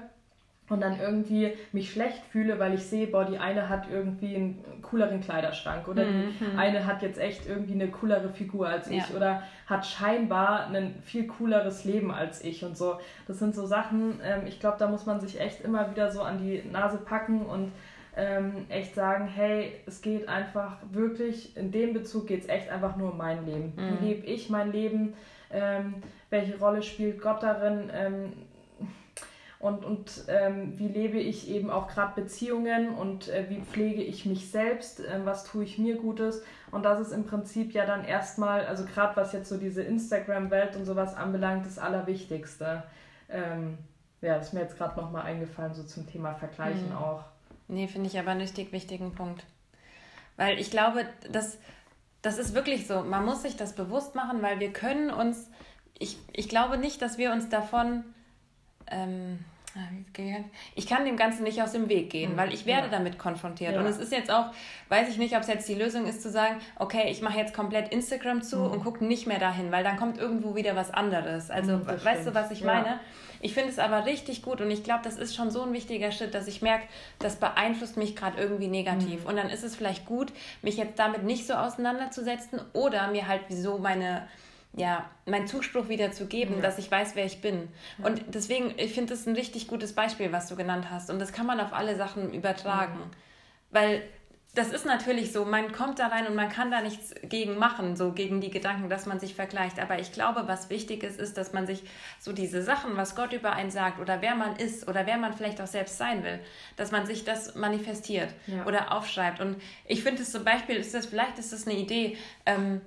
und 0.70 0.82
dann 0.82 1.00
irgendwie 1.00 1.54
mich 1.72 1.92
schlecht 1.92 2.24
fühle, 2.32 2.58
weil 2.58 2.74
ich 2.74 2.86
sehe, 2.86 3.08
boah, 3.08 3.26
die 3.26 3.38
eine 3.38 3.68
hat 3.70 3.90
irgendwie 3.92 4.36
einen 4.36 4.64
cooleren 4.82 5.20
Kleiderschrank 5.20 5.88
oder 5.88 6.06
die 6.06 6.12
mhm. 6.12 6.58
eine 6.58 6.86
hat 6.86 7.02
jetzt 7.02 7.20
echt 7.20 7.48
irgendwie 7.48 7.74
eine 7.74 7.90
coolere 7.90 8.30
Figur 8.30 8.68
als 8.68 8.88
ich 8.88 9.10
ja. 9.10 9.16
oder 9.16 9.44
hat 9.68 9.86
scheinbar 9.86 10.68
ein 10.68 10.96
viel 11.04 11.28
cooleres 11.28 11.84
Leben 11.84 12.12
als 12.12 12.44
ich 12.44 12.64
und 12.64 12.78
so. 12.78 12.98
Das 13.28 13.40
sind 13.40 13.56
so 13.56 13.66
Sachen, 13.66 14.20
ähm, 14.24 14.42
ich 14.48 14.60
glaube, 14.60 14.78
da 14.80 14.88
muss 14.88 15.06
man 15.06 15.20
sich 15.20 15.40
echt 15.40 15.62
immer 15.62 15.92
wieder 15.92 16.12
so 16.12 16.22
an 16.22 16.38
die 16.38 16.64
Nase 16.72 16.98
packen 16.98 17.46
und 17.46 17.72
ähm, 18.16 18.66
echt 18.70 18.96
sagen, 18.96 19.28
hey, 19.28 19.74
es 19.86 20.02
geht 20.02 20.28
einfach 20.28 20.78
wirklich, 20.92 21.58
in 21.58 21.72
dem 21.72 21.94
Bezug 21.94 22.28
geht 22.28 22.42
es 22.42 22.50
echt 22.50 22.70
einfach 22.70 22.96
nur 22.96 23.12
um 23.12 23.18
mein 23.18 23.46
Leben. 23.46 23.74
Mhm. 23.76 24.00
Wie 24.00 24.06
lebe 24.06 24.26
ich 24.28 24.50
mein 24.50 24.72
Leben? 24.72 25.14
Ähm, 25.52 25.96
welche 26.30 26.58
Rolle 26.60 26.84
spielt 26.84 27.22
Gott 27.22 27.44
darin? 27.44 27.90
Ähm, 27.94 28.34
und, 29.64 29.86
und 29.86 30.26
ähm, 30.28 30.78
wie 30.78 30.90
lebe 30.90 31.18
ich 31.18 31.50
eben 31.50 31.70
auch 31.70 31.88
gerade 31.88 32.22
Beziehungen 32.22 32.90
und 32.90 33.30
äh, 33.30 33.46
wie 33.48 33.62
pflege 33.62 34.04
ich 34.04 34.26
mich 34.26 34.52
selbst, 34.52 35.00
äh, 35.00 35.22
was 35.24 35.46
tue 35.46 35.64
ich 35.64 35.78
mir 35.78 35.96
Gutes. 35.96 36.44
Und 36.70 36.84
das 36.84 37.00
ist 37.00 37.14
im 37.14 37.26
Prinzip 37.26 37.72
ja 37.72 37.86
dann 37.86 38.04
erstmal, 38.04 38.66
also 38.66 38.84
gerade 38.84 39.16
was 39.16 39.32
jetzt 39.32 39.48
so 39.48 39.58
diese 39.58 39.82
Instagram-Welt 39.82 40.76
und 40.76 40.84
sowas 40.84 41.16
anbelangt, 41.16 41.66
das 41.66 41.80
Allerwichtigste. 41.80 42.84
Ähm, 43.30 43.78
ja, 44.20 44.36
das 44.36 44.48
ist 44.48 44.54
mir 44.54 44.62
jetzt 44.62 44.78
gerade 44.78 45.00
nochmal 45.00 45.24
eingefallen, 45.24 45.74
so 45.74 45.84
zum 45.84 46.08
Thema 46.08 46.34
Vergleichen 46.34 46.90
mhm. 46.90 46.98
auch. 46.98 47.24
Nee, 47.68 47.88
finde 47.88 48.08
ich 48.08 48.20
aber 48.20 48.32
einen 48.32 48.42
richtig 48.42 48.72
wichtigen 48.72 49.14
Punkt. 49.16 49.44
Weil 50.38 50.60
ich 50.60 50.72
glaube, 50.72 51.06
das, 51.32 51.58
das 52.22 52.38
ist 52.38 52.54
wirklich 52.54 52.88
so. 52.88 53.04
Man 53.04 53.26
muss 53.26 53.44
sich 53.44 53.56
das 53.56 53.74
bewusst 53.74 54.16
machen, 54.16 54.42
weil 54.42 54.60
wir 54.60 54.74
können 54.74 55.10
uns, 55.10 55.50
ich, 55.98 56.18
ich 56.32 56.50
glaube 56.50 56.78
nicht, 56.78 57.02
dass 57.02 57.18
wir 57.18 57.32
uns 57.32 57.50
davon, 57.50 58.04
ähm, 58.88 59.40
ich 60.76 60.86
kann 60.86 61.04
dem 61.04 61.18
Ganzen 61.18 61.44
nicht 61.44 61.62
aus 61.64 61.72
dem 61.72 61.90
Weg 61.90 62.12
gehen, 62.12 62.34
mhm. 62.34 62.38
weil 62.38 62.54
ich 62.54 62.66
werde 62.68 62.88
ja. 62.88 62.92
damit 62.92 63.18
konfrontiert. 63.18 63.74
Ja. 63.74 63.80
Und 63.80 63.88
es 63.88 63.98
ist 63.98 64.12
jetzt 64.12 64.30
auch, 64.30 64.52
weiß 64.90 65.10
ich 65.10 65.18
nicht, 65.18 65.36
ob 65.36 65.42
es 65.42 65.48
jetzt 65.48 65.68
die 65.68 65.74
Lösung 65.74 66.06
ist 66.06 66.22
zu 66.22 66.30
sagen, 66.30 66.58
okay, 66.78 67.10
ich 67.10 67.22
mache 67.22 67.38
jetzt 67.40 67.56
komplett 67.56 67.92
Instagram 67.92 68.44
zu 68.44 68.58
mhm. 68.58 68.72
und 68.72 68.84
gucke 68.84 69.04
nicht 69.04 69.26
mehr 69.26 69.40
dahin, 69.40 69.72
weil 69.72 69.84
dann 69.84 69.98
kommt 69.98 70.20
irgendwo 70.20 70.56
wieder 70.56 70.76
was 70.76 70.92
anderes. 70.92 71.50
Also, 71.50 71.78
mhm, 71.78 71.88
weißt 71.88 72.02
stimmt. 72.02 72.28
du, 72.28 72.34
was 72.36 72.52
ich 72.52 72.60
ja. 72.60 72.68
meine? 72.68 73.00
Ich 73.44 73.54
finde 73.54 73.70
es 73.70 73.78
aber 73.78 74.06
richtig 74.06 74.42
gut 74.42 74.62
und 74.62 74.72
ich 74.72 74.84
glaube, 74.84 75.02
das 75.04 75.18
ist 75.18 75.36
schon 75.36 75.52
so 75.52 75.64
ein 75.64 75.74
wichtiger 75.74 76.14
Schritt, 76.14 76.34
dass 76.34 76.48
ich 76.48 76.62
merke, 76.62 76.86
das 77.20 77.36
beeinflusst 77.36 77.98
mich 77.98 78.16
gerade 78.16 78.42
irgendwie 78.42 78.70
negativ. 78.70 79.24
Mhm. 79.24 79.30
Und 79.30 79.36
dann 79.36 79.50
ist 79.50 79.64
es 79.64 79.76
vielleicht 79.76 80.06
gut, 80.06 80.32
mich 80.62 80.78
jetzt 80.78 80.98
damit 80.98 81.24
nicht 81.24 81.46
so 81.46 81.54
auseinanderzusetzen 81.54 82.62
oder 82.72 83.10
mir 83.10 83.28
halt 83.28 83.42
so 83.50 83.78
meine 83.78 84.28
ja, 84.76 85.08
meinen 85.28 85.46
Zuspruch 85.46 85.88
wieder 85.88 86.12
zu 86.14 86.26
geben, 86.26 86.56
ja. 86.56 86.62
dass 86.62 86.80
ich 86.80 86.90
weiß, 86.90 87.16
wer 87.16 87.26
ich 87.26 87.42
bin. 87.42 87.68
Ja. 88.00 88.08
Und 88.08 88.24
deswegen, 88.34 88.74
ich 88.78 88.94
finde 88.94 89.14
das 89.14 89.28
ein 89.28 89.36
richtig 89.36 89.68
gutes 89.68 89.94
Beispiel, 89.94 90.32
was 90.32 90.48
du 90.48 90.56
genannt 90.56 90.88
hast. 90.90 91.12
Und 91.12 91.20
das 91.20 91.32
kann 91.32 91.46
man 91.46 91.60
auf 91.60 91.74
alle 91.74 91.96
Sachen 91.96 92.34
übertragen. 92.34 92.98
Mhm. 92.98 93.12
Weil 93.70 94.02
das 94.56 94.72
ist 94.72 94.86
natürlich 94.86 95.32
so, 95.32 95.46
man 95.46 95.72
kommt 95.72 95.98
da 95.98 96.08
rein 96.08 96.28
und 96.28 96.36
man 96.36 96.48
kann 96.48 96.70
da 96.70 96.82
nichts 96.82 97.16
gegen 97.24 97.58
machen, 97.58 97.96
so 97.96 98.12
gegen 98.12 98.40
die 98.40 98.52
Gedanken, 98.52 98.88
dass 98.88 99.08
man 99.08 99.20
sich 99.20 99.34
vergleicht. 99.34 99.80
Aber 99.80 99.98
ich 99.98 100.12
glaube, 100.12 100.44
was 100.46 100.70
wichtig 100.70 101.02
ist, 101.02 101.20
ist, 101.20 101.38
dass 101.38 101.54
man 101.54 101.66
sich 101.66 101.84
so 102.20 102.34
diese 102.34 102.62
Sachen, 102.62 102.96
was 102.96 103.16
Gott 103.16 103.34
über 103.34 103.54
einen 103.54 103.72
sagt 103.72 104.00
oder 104.00 104.22
wer 104.22 104.36
man 104.36 104.56
ist 104.58 104.88
oder 104.88 105.08
wer 105.08 105.18
man 105.18 105.34
vielleicht 105.34 105.60
auch 105.60 105.68
selbst 105.68 105.98
sein 105.98 106.24
will, 106.24 106.40
dass 106.76 106.92
man 106.92 107.08
sich 107.08 107.26
das 107.26 107.56
manifestiert 107.56 108.32
ja. 108.46 108.68
oder 108.68 108.92
aufschreibt. 108.96 109.42
Und 109.42 109.60
ich 109.88 110.04
finde 110.04 110.22
es 110.22 110.32
zum 110.32 110.44
Beispiel, 110.44 110.76
ist 110.76 110.94
das, 110.94 111.08
vielleicht 111.08 111.40
ist 111.40 111.52
das 111.52 111.66
eine 111.66 111.76
Idee, 111.76 112.18
ähm, 112.46 112.82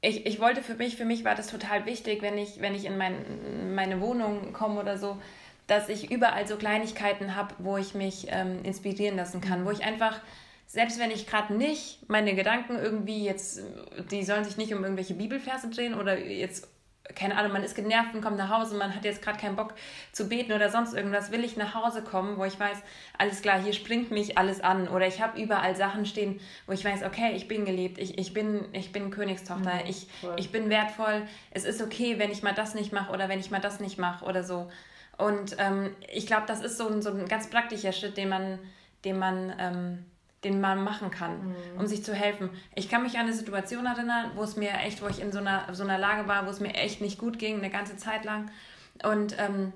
ich, 0.00 0.26
ich 0.26 0.40
wollte 0.40 0.62
für 0.62 0.74
mich, 0.74 0.96
für 0.96 1.04
mich 1.04 1.24
war 1.24 1.34
das 1.34 1.46
total 1.46 1.86
wichtig, 1.86 2.22
wenn 2.22 2.36
ich, 2.36 2.60
wenn 2.60 2.74
ich 2.74 2.84
in 2.84 2.98
mein, 2.98 3.74
meine 3.74 4.00
Wohnung 4.00 4.52
komme 4.52 4.80
oder 4.80 4.98
so, 4.98 5.16
dass 5.66 5.88
ich 5.88 6.10
überall 6.10 6.46
so 6.46 6.56
Kleinigkeiten 6.56 7.34
habe, 7.34 7.54
wo 7.58 7.76
ich 7.76 7.94
mich 7.94 8.26
ähm, 8.30 8.62
inspirieren 8.62 9.16
lassen 9.16 9.40
kann, 9.40 9.64
wo 9.64 9.70
ich 9.70 9.84
einfach, 9.84 10.20
selbst 10.66 10.98
wenn 10.98 11.10
ich 11.10 11.26
gerade 11.26 11.54
nicht 11.54 12.08
meine 12.08 12.34
Gedanken 12.34 12.76
irgendwie 12.76 13.24
jetzt, 13.24 13.62
die 14.10 14.24
sollen 14.24 14.44
sich 14.44 14.56
nicht 14.56 14.74
um 14.74 14.82
irgendwelche 14.82 15.14
Bibelverse 15.14 15.70
drehen 15.70 15.94
oder 15.94 16.18
jetzt 16.18 16.68
keine 17.14 17.36
Ahnung, 17.36 17.52
man 17.52 17.62
ist 17.62 17.74
genervt 17.74 18.14
und 18.14 18.22
kommt 18.22 18.38
nach 18.38 18.48
Hause, 18.48 18.76
man 18.76 18.94
hat 18.94 19.04
jetzt 19.04 19.20
gerade 19.20 19.38
keinen 19.38 19.56
Bock 19.56 19.74
zu 20.12 20.28
beten 20.28 20.52
oder 20.52 20.70
sonst 20.70 20.94
irgendwas, 20.94 21.30
will 21.30 21.44
ich 21.44 21.56
nach 21.56 21.74
Hause 21.74 22.02
kommen, 22.02 22.38
wo 22.38 22.44
ich 22.44 22.58
weiß, 22.58 22.78
alles 23.18 23.42
klar, 23.42 23.60
hier 23.62 23.74
springt 23.74 24.10
mich 24.10 24.38
alles 24.38 24.62
an. 24.62 24.88
Oder 24.88 25.06
ich 25.06 25.20
habe 25.20 25.40
überall 25.40 25.76
Sachen 25.76 26.06
stehen, 26.06 26.40
wo 26.66 26.72
ich 26.72 26.84
weiß, 26.84 27.02
okay, 27.02 27.32
ich 27.34 27.46
bin 27.46 27.66
geliebt, 27.66 27.98
ich, 27.98 28.18
ich, 28.18 28.32
bin, 28.32 28.64
ich 28.72 28.90
bin 28.90 29.10
Königstochter, 29.10 29.74
mhm, 29.74 29.86
ich, 29.86 30.06
ich 30.36 30.50
bin 30.50 30.70
wertvoll, 30.70 31.26
es 31.50 31.64
ist 31.64 31.82
okay, 31.82 32.18
wenn 32.18 32.30
ich 32.30 32.42
mal 32.42 32.54
das 32.54 32.74
nicht 32.74 32.92
mache 32.92 33.12
oder 33.12 33.28
wenn 33.28 33.38
ich 33.38 33.50
mal 33.50 33.60
das 33.60 33.80
nicht 33.80 33.98
mache 33.98 34.24
oder 34.24 34.42
so. 34.42 34.70
Und 35.16 35.56
ähm, 35.58 35.94
ich 36.12 36.26
glaube, 36.26 36.44
das 36.46 36.60
ist 36.60 36.76
so 36.76 36.88
ein, 36.88 37.02
so 37.02 37.10
ein 37.10 37.28
ganz 37.28 37.48
praktischer 37.48 37.92
Schritt, 37.92 38.16
den 38.16 38.28
man, 38.28 38.58
den 39.04 39.18
man 39.18 39.54
ähm, 39.58 40.04
den 40.44 40.60
man 40.60 40.84
machen 40.84 41.10
kann, 41.10 41.48
mhm. 41.48 41.54
um 41.78 41.86
sich 41.86 42.04
zu 42.04 42.14
helfen. 42.14 42.50
Ich 42.74 42.88
kann 42.88 43.02
mich 43.02 43.14
an 43.14 43.22
eine 43.22 43.32
Situation 43.32 43.86
erinnern, 43.86 44.32
wo 44.34 44.42
es 44.42 44.56
mir 44.56 44.72
echt, 44.74 45.02
wo 45.02 45.08
ich 45.08 45.20
in 45.20 45.32
so 45.32 45.38
einer, 45.38 45.72
so 45.72 45.82
einer 45.82 45.98
Lage 45.98 46.28
war, 46.28 46.46
wo 46.46 46.50
es 46.50 46.60
mir 46.60 46.74
echt 46.74 47.00
nicht 47.00 47.18
gut 47.18 47.38
ging, 47.38 47.58
eine 47.58 47.70
ganze 47.70 47.96
Zeit 47.96 48.24
lang. 48.24 48.50
Und 49.02 49.36
ähm, 49.38 49.72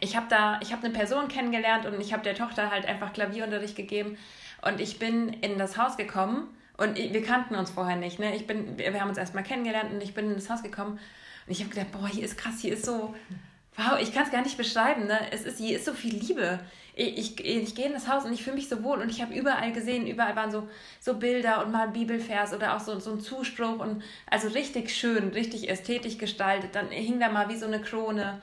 ich 0.00 0.16
habe 0.16 0.26
da, 0.28 0.58
ich 0.62 0.72
habe 0.72 0.84
eine 0.84 0.92
Person 0.92 1.28
kennengelernt 1.28 1.86
und 1.86 2.00
ich 2.00 2.12
habe 2.12 2.22
der 2.22 2.34
Tochter 2.34 2.70
halt 2.70 2.86
einfach 2.86 3.12
Klavierunterricht 3.12 3.76
gegeben. 3.76 4.18
Und 4.62 4.80
ich 4.80 4.98
bin 4.98 5.28
in 5.28 5.58
das 5.58 5.78
Haus 5.78 5.96
gekommen 5.96 6.48
und 6.76 6.96
wir 6.96 7.22
kannten 7.22 7.54
uns 7.54 7.70
vorher 7.70 7.96
nicht. 7.96 8.18
Ne? 8.18 8.34
Ich 8.34 8.46
bin, 8.46 8.76
wir 8.78 9.00
haben 9.00 9.08
uns 9.08 9.18
erstmal 9.18 9.44
kennengelernt 9.44 9.92
und 9.92 10.02
ich 10.02 10.14
bin 10.14 10.28
in 10.28 10.34
das 10.34 10.50
Haus 10.50 10.62
gekommen 10.62 10.98
und 11.46 11.52
ich 11.52 11.60
habe 11.60 11.70
gedacht, 11.70 11.92
boah, 11.92 12.08
hier 12.08 12.24
ist 12.24 12.36
krass, 12.36 12.60
hier 12.60 12.72
ist 12.72 12.84
so, 12.84 13.14
wow, 13.76 13.98
ich 14.00 14.12
kann 14.12 14.24
es 14.24 14.30
gar 14.30 14.42
nicht 14.42 14.56
beschreiben. 14.56 15.06
Ne? 15.06 15.18
Es 15.30 15.42
ist, 15.42 15.58
hier 15.58 15.76
ist 15.76 15.84
so 15.84 15.92
viel 15.92 16.14
Liebe 16.14 16.60
ich, 16.96 17.38
ich, 17.40 17.44
ich 17.44 17.74
gehe 17.74 17.86
in 17.86 17.92
das 17.92 18.08
Haus 18.08 18.24
und 18.24 18.32
ich 18.32 18.44
fühle 18.44 18.56
mich 18.56 18.68
so 18.68 18.82
wohl 18.82 19.00
und 19.00 19.10
ich 19.10 19.20
habe 19.20 19.34
überall 19.34 19.72
gesehen, 19.72 20.06
überall 20.06 20.36
waren 20.36 20.50
so, 20.50 20.68
so 21.00 21.14
Bilder 21.14 21.64
und 21.64 21.72
mal 21.72 21.88
ein 21.88 21.92
Bibelvers 21.92 22.54
oder 22.54 22.76
auch 22.76 22.80
so, 22.80 22.98
so 23.00 23.12
ein 23.12 23.20
Zuspruch 23.20 23.80
und 23.80 24.02
also 24.30 24.48
richtig 24.48 24.94
schön, 24.94 25.28
richtig 25.30 25.68
ästhetisch 25.68 26.18
gestaltet. 26.18 26.74
Dann 26.74 26.88
hing 26.88 27.18
da 27.18 27.28
mal 27.28 27.48
wie 27.48 27.56
so 27.56 27.66
eine 27.66 27.80
Krone 27.80 28.40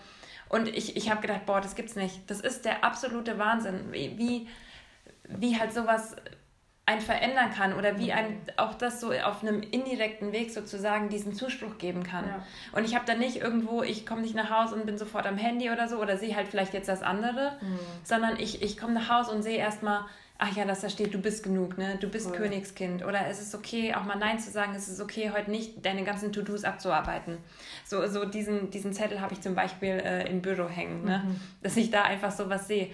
und 0.49 0.67
ich, 0.67 0.97
ich 0.97 1.09
habe 1.09 1.21
gedacht, 1.21 1.45
boah, 1.45 1.61
das 1.61 1.75
gibt's 1.75 1.95
nicht. 1.95 2.29
Das 2.29 2.41
ist 2.41 2.65
der 2.65 2.83
absolute 2.83 3.37
Wahnsinn, 3.37 3.91
wie, 3.91 4.47
wie 5.29 5.57
halt 5.57 5.73
sowas 5.73 6.17
einen 6.91 7.01
verändern 7.01 7.51
kann 7.51 7.73
oder 7.73 7.97
wie 7.97 8.11
einem 8.11 8.37
auch 8.57 8.73
das 8.73 8.99
so 8.99 9.11
auf 9.11 9.41
einem 9.41 9.61
indirekten 9.61 10.31
Weg 10.31 10.51
sozusagen 10.51 11.09
diesen 11.09 11.33
Zuspruch 11.33 11.77
geben 11.77 12.03
kann. 12.03 12.25
Ja. 12.27 12.45
Und 12.73 12.83
ich 12.83 12.95
habe 12.95 13.05
dann 13.05 13.19
nicht 13.19 13.37
irgendwo, 13.37 13.81
ich 13.81 14.05
komme 14.05 14.21
nicht 14.21 14.35
nach 14.35 14.49
Hause 14.49 14.75
und 14.75 14.85
bin 14.85 14.97
sofort 14.97 15.25
am 15.25 15.37
Handy 15.37 15.69
oder 15.69 15.87
so 15.87 15.97
oder 15.97 16.17
sehe 16.17 16.35
halt 16.35 16.47
vielleicht 16.47 16.73
jetzt 16.73 16.89
das 16.89 17.01
andere, 17.01 17.57
mhm. 17.61 17.79
sondern 18.03 18.37
ich, 18.39 18.61
ich 18.61 18.77
komme 18.77 18.93
nach 18.93 19.09
Hause 19.09 19.31
und 19.31 19.43
sehe 19.43 19.57
erstmal, 19.57 20.05
ach 20.37 20.55
ja, 20.55 20.65
dass 20.65 20.81
da 20.81 20.89
steht, 20.89 21.13
du 21.13 21.19
bist 21.19 21.43
genug, 21.43 21.77
ne? 21.77 21.97
du 22.01 22.09
bist 22.09 22.27
cool. 22.31 22.37
Königskind 22.37 23.05
oder 23.05 23.27
es 23.27 23.39
ist 23.39 23.55
okay, 23.55 23.93
auch 23.93 24.03
mal 24.03 24.17
Nein 24.17 24.39
zu 24.39 24.51
sagen, 24.51 24.73
es 24.75 24.89
ist 24.89 24.99
okay, 24.99 25.31
heute 25.33 25.51
nicht 25.51 25.85
deine 25.85 26.03
ganzen 26.03 26.33
To-Dos 26.33 26.63
abzuarbeiten. 26.63 27.37
So, 27.85 28.05
so 28.07 28.25
diesen, 28.25 28.71
diesen 28.71 28.91
Zettel 28.91 29.21
habe 29.21 29.33
ich 29.33 29.41
zum 29.41 29.55
Beispiel 29.55 30.01
äh, 30.03 30.27
im 30.29 30.41
Büro 30.41 30.67
hängen, 30.67 31.05
ne? 31.05 31.23
Mhm. 31.25 31.39
dass 31.61 31.77
ich 31.77 31.91
da 31.91 32.03
einfach 32.03 32.31
so 32.31 32.49
was 32.49 32.67
sehe. 32.67 32.89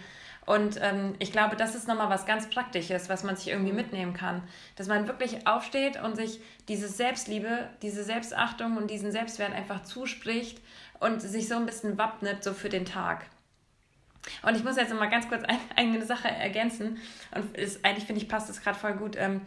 Und 0.48 0.80
ähm, 0.82 1.14
ich 1.20 1.34
glaube, 1.34 1.58
das 1.58 1.76
ist 1.76 1.90
nochmal 1.90 2.10
was 2.10 2.26
ganz 2.26 2.50
Praktisches, 2.50 3.10
was 3.10 3.24
man 3.24 3.36
sich 3.36 3.50
irgendwie 3.50 3.72
mhm. 3.72 3.78
mitnehmen 3.78 4.14
kann. 4.14 4.42
Dass 4.78 4.88
man 4.88 5.06
wirklich 5.06 5.46
aufsteht 5.46 6.02
und 6.02 6.16
sich 6.16 6.40
diese 6.70 6.88
Selbstliebe, 6.88 7.70
diese 7.82 8.02
Selbstachtung 8.06 8.78
und 8.78 8.90
diesen 8.90 9.12
Selbstwert 9.12 9.52
einfach 9.52 9.84
zuspricht 9.84 10.62
und 11.02 11.22
sich 11.22 11.50
so 11.50 11.56
ein 11.56 11.66
bisschen 11.66 11.98
wappnet, 11.98 12.46
so 12.46 12.54
für 12.54 12.70
den 12.70 12.86
Tag. 12.86 13.26
Und 14.42 14.56
ich 14.56 14.64
muss 14.64 14.78
jetzt 14.78 14.90
nochmal 14.90 15.10
ganz 15.10 15.28
kurz 15.28 15.44
ein, 15.44 15.60
eine 15.76 16.06
Sache 16.06 16.30
ergänzen. 16.30 16.98
Und 17.36 17.58
ist, 17.58 17.84
eigentlich 17.84 18.06
finde 18.06 18.22
ich, 18.22 18.30
passt 18.30 18.48
das 18.48 18.62
gerade 18.62 18.80
voll 18.80 18.94
gut. 18.94 19.18
Ähm, 19.18 19.42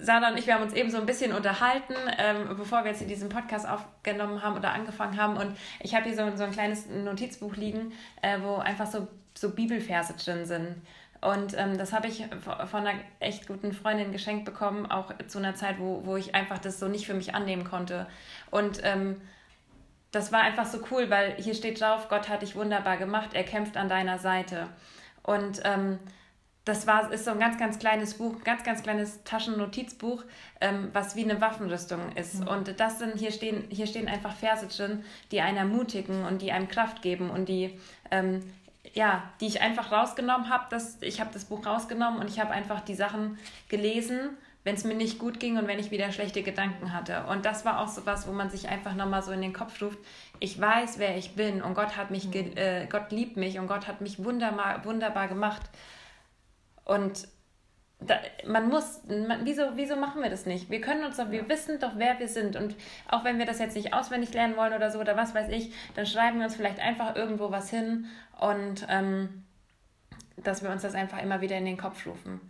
Sana 0.00 0.30
und 0.30 0.38
ich, 0.38 0.46
wir 0.46 0.54
haben 0.54 0.62
uns 0.62 0.74
eben 0.74 0.90
so 0.90 0.98
ein 0.98 1.06
bisschen 1.06 1.32
unterhalten, 1.32 1.94
ähm, 2.18 2.56
bevor 2.56 2.84
wir 2.84 2.92
jetzt 2.92 3.02
in 3.02 3.08
diesem 3.08 3.28
Podcast 3.28 3.68
aufgenommen 3.68 4.40
haben 4.40 4.56
oder 4.56 4.72
angefangen 4.72 5.20
haben. 5.20 5.36
Und 5.36 5.56
ich 5.80 5.96
habe 5.96 6.04
hier 6.04 6.14
so, 6.14 6.36
so 6.36 6.44
ein 6.44 6.52
kleines 6.52 6.86
Notizbuch 6.86 7.56
liegen, 7.56 7.92
äh, 8.22 8.38
wo 8.40 8.54
einfach 8.56 8.86
so 8.86 9.08
so 9.36 9.50
Bibelverse 9.50 10.14
drin 10.14 10.46
sind. 10.46 10.76
Und 11.20 11.54
ähm, 11.56 11.78
das 11.78 11.92
habe 11.92 12.06
ich 12.06 12.26
von 12.70 12.86
einer 12.86 12.98
echt 13.18 13.46
guten 13.46 13.72
Freundin 13.72 14.12
geschenkt 14.12 14.44
bekommen, 14.44 14.90
auch 14.90 15.10
zu 15.26 15.38
einer 15.38 15.54
Zeit, 15.54 15.78
wo, 15.78 16.04
wo 16.04 16.16
ich 16.16 16.34
einfach 16.34 16.58
das 16.58 16.78
so 16.78 16.86
nicht 16.86 17.06
für 17.06 17.14
mich 17.14 17.34
annehmen 17.34 17.64
konnte. 17.64 18.06
Und 18.50 18.80
ähm, 18.84 19.20
das 20.12 20.32
war 20.32 20.42
einfach 20.42 20.66
so 20.66 20.80
cool, 20.90 21.10
weil 21.10 21.34
hier 21.36 21.54
steht 21.54 21.80
drauf, 21.80 22.08
Gott 22.08 22.28
hat 22.28 22.42
dich 22.42 22.54
wunderbar 22.54 22.98
gemacht, 22.98 23.30
er 23.32 23.42
kämpft 23.42 23.76
an 23.76 23.88
deiner 23.88 24.18
Seite. 24.18 24.68
Und 25.22 25.62
ähm, 25.64 25.98
das 26.64 26.86
war, 26.86 27.12
ist 27.12 27.24
so 27.24 27.30
ein 27.30 27.38
ganz, 27.38 27.58
ganz 27.58 27.78
kleines 27.78 28.14
Buch, 28.14 28.42
ganz, 28.42 28.62
ganz 28.62 28.82
kleines 28.82 29.22
Taschennotizbuch, 29.24 30.24
ähm, 30.60 30.88
was 30.92 31.14
wie 31.14 31.24
eine 31.24 31.40
Waffenrüstung 31.40 32.12
ist. 32.16 32.40
Mhm. 32.40 32.48
Und 32.48 32.80
das 32.80 32.98
sind, 32.98 33.18
hier 33.18 33.32
stehen, 33.32 33.64
hier 33.70 33.86
stehen 33.86 34.08
einfach 34.08 34.34
Verse 34.34 34.66
drin, 34.66 35.04
die 35.30 35.40
einen 35.40 35.58
ermutigen 35.58 36.24
und 36.24 36.40
die 36.40 36.52
einem 36.52 36.68
Kraft 36.68 37.02
geben 37.02 37.30
und 37.30 37.48
die, 37.48 37.78
ähm, 38.10 38.40
ja, 38.92 39.22
die 39.40 39.46
ich 39.46 39.60
einfach 39.60 39.90
rausgenommen 39.90 40.50
habe. 40.50 40.76
Ich 41.00 41.20
habe 41.20 41.30
das 41.32 41.46
Buch 41.46 41.64
rausgenommen 41.64 42.20
und 42.20 42.28
ich 42.28 42.38
habe 42.38 42.50
einfach 42.50 42.80
die 42.80 42.94
Sachen 42.94 43.38
gelesen, 43.68 44.36
wenn 44.62 44.74
es 44.74 44.84
mir 44.84 44.94
nicht 44.94 45.18
gut 45.18 45.40
ging 45.40 45.58
und 45.58 45.66
wenn 45.68 45.78
ich 45.78 45.90
wieder 45.90 46.10
schlechte 46.10 46.42
Gedanken 46.42 46.92
hatte. 46.92 47.24
Und 47.28 47.44
das 47.44 47.64
war 47.64 47.80
auch 47.80 47.88
so 47.88 48.06
was, 48.06 48.26
wo 48.26 48.32
man 48.32 48.50
sich 48.50 48.68
einfach 48.68 48.94
nochmal 48.94 49.22
so 49.22 49.30
in 49.32 49.42
den 49.42 49.52
Kopf 49.52 49.80
ruft, 49.82 49.98
ich 50.40 50.60
weiß, 50.60 50.98
wer 50.98 51.16
ich 51.16 51.34
bin 51.34 51.62
und 51.62 51.74
Gott 51.74 51.96
hat 51.96 52.10
mich, 52.10 52.26
mhm. 52.28 52.56
äh, 52.56 52.86
Gott 52.86 53.10
liebt 53.10 53.36
mich 53.36 53.58
und 53.58 53.66
Gott 53.66 53.86
hat 53.86 54.00
mich 54.00 54.24
wunderbar, 54.24 54.84
wunderbar 54.84 55.28
gemacht. 55.28 55.62
Und 56.84 57.28
da, 58.06 58.18
man 58.46 58.68
muss, 58.68 59.02
man, 59.06 59.44
wieso, 59.44 59.62
wieso 59.74 59.96
machen 59.96 60.22
wir 60.22 60.30
das 60.30 60.46
nicht? 60.46 60.70
Wir 60.70 60.80
können 60.80 61.04
uns 61.04 61.16
doch, 61.16 61.30
wir 61.30 61.48
wissen 61.48 61.78
doch, 61.78 61.92
wer 61.96 62.18
wir 62.18 62.28
sind. 62.28 62.56
Und 62.56 62.74
auch 63.08 63.24
wenn 63.24 63.38
wir 63.38 63.46
das 63.46 63.58
jetzt 63.58 63.76
nicht 63.76 63.92
auswendig 63.92 64.32
lernen 64.34 64.56
wollen 64.56 64.72
oder 64.72 64.90
so 64.90 65.00
oder 65.00 65.16
was 65.16 65.34
weiß 65.34 65.48
ich, 65.50 65.72
dann 65.94 66.06
schreiben 66.06 66.38
wir 66.38 66.44
uns 66.44 66.56
vielleicht 66.56 66.80
einfach 66.80 67.16
irgendwo 67.16 67.50
was 67.50 67.70
hin 67.70 68.06
und 68.40 68.86
ähm, 68.88 69.44
dass 70.36 70.62
wir 70.62 70.70
uns 70.70 70.82
das 70.82 70.94
einfach 70.94 71.22
immer 71.22 71.40
wieder 71.40 71.56
in 71.56 71.64
den 71.64 71.78
Kopf 71.78 72.06
rufen. 72.06 72.40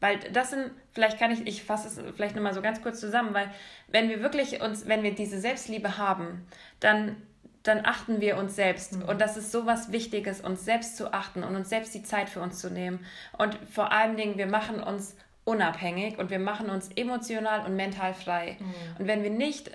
Weil 0.00 0.18
das 0.18 0.50
sind, 0.50 0.70
vielleicht 0.92 1.18
kann 1.18 1.30
ich, 1.30 1.46
ich 1.46 1.62
fasse 1.62 1.88
es 1.88 2.14
vielleicht 2.14 2.34
nochmal 2.34 2.54
so 2.54 2.62
ganz 2.62 2.82
kurz 2.82 3.00
zusammen, 3.00 3.32
weil 3.32 3.50
wenn 3.88 4.08
wir 4.08 4.20
wirklich 4.20 4.60
uns, 4.60 4.86
wenn 4.86 5.02
wir 5.02 5.14
diese 5.14 5.38
Selbstliebe 5.38 5.96
haben, 5.96 6.46
dann 6.80 7.16
dann 7.64 7.84
achten 7.84 8.20
wir 8.20 8.36
uns 8.36 8.54
selbst. 8.54 8.96
Mhm. 8.96 9.02
Und 9.02 9.20
das 9.20 9.36
ist 9.36 9.50
so 9.50 9.66
was 9.66 9.90
Wichtiges, 9.90 10.40
uns 10.40 10.64
selbst 10.64 10.96
zu 10.96 11.12
achten 11.12 11.42
und 11.42 11.56
uns 11.56 11.68
selbst 11.68 11.94
die 11.94 12.04
Zeit 12.04 12.28
für 12.28 12.40
uns 12.40 12.60
zu 12.60 12.70
nehmen. 12.70 13.04
Und 13.36 13.58
vor 13.72 13.90
allen 13.90 14.16
Dingen, 14.16 14.38
wir 14.38 14.46
machen 14.46 14.80
uns 14.80 15.16
unabhängig 15.44 16.18
und 16.18 16.30
wir 16.30 16.38
machen 16.38 16.70
uns 16.70 16.88
emotional 16.94 17.66
und 17.66 17.74
mental 17.74 18.14
frei. 18.14 18.58
Mhm. 18.60 18.74
Und 19.00 19.06
wenn 19.08 19.22
wir 19.24 19.30
nicht 19.30 19.70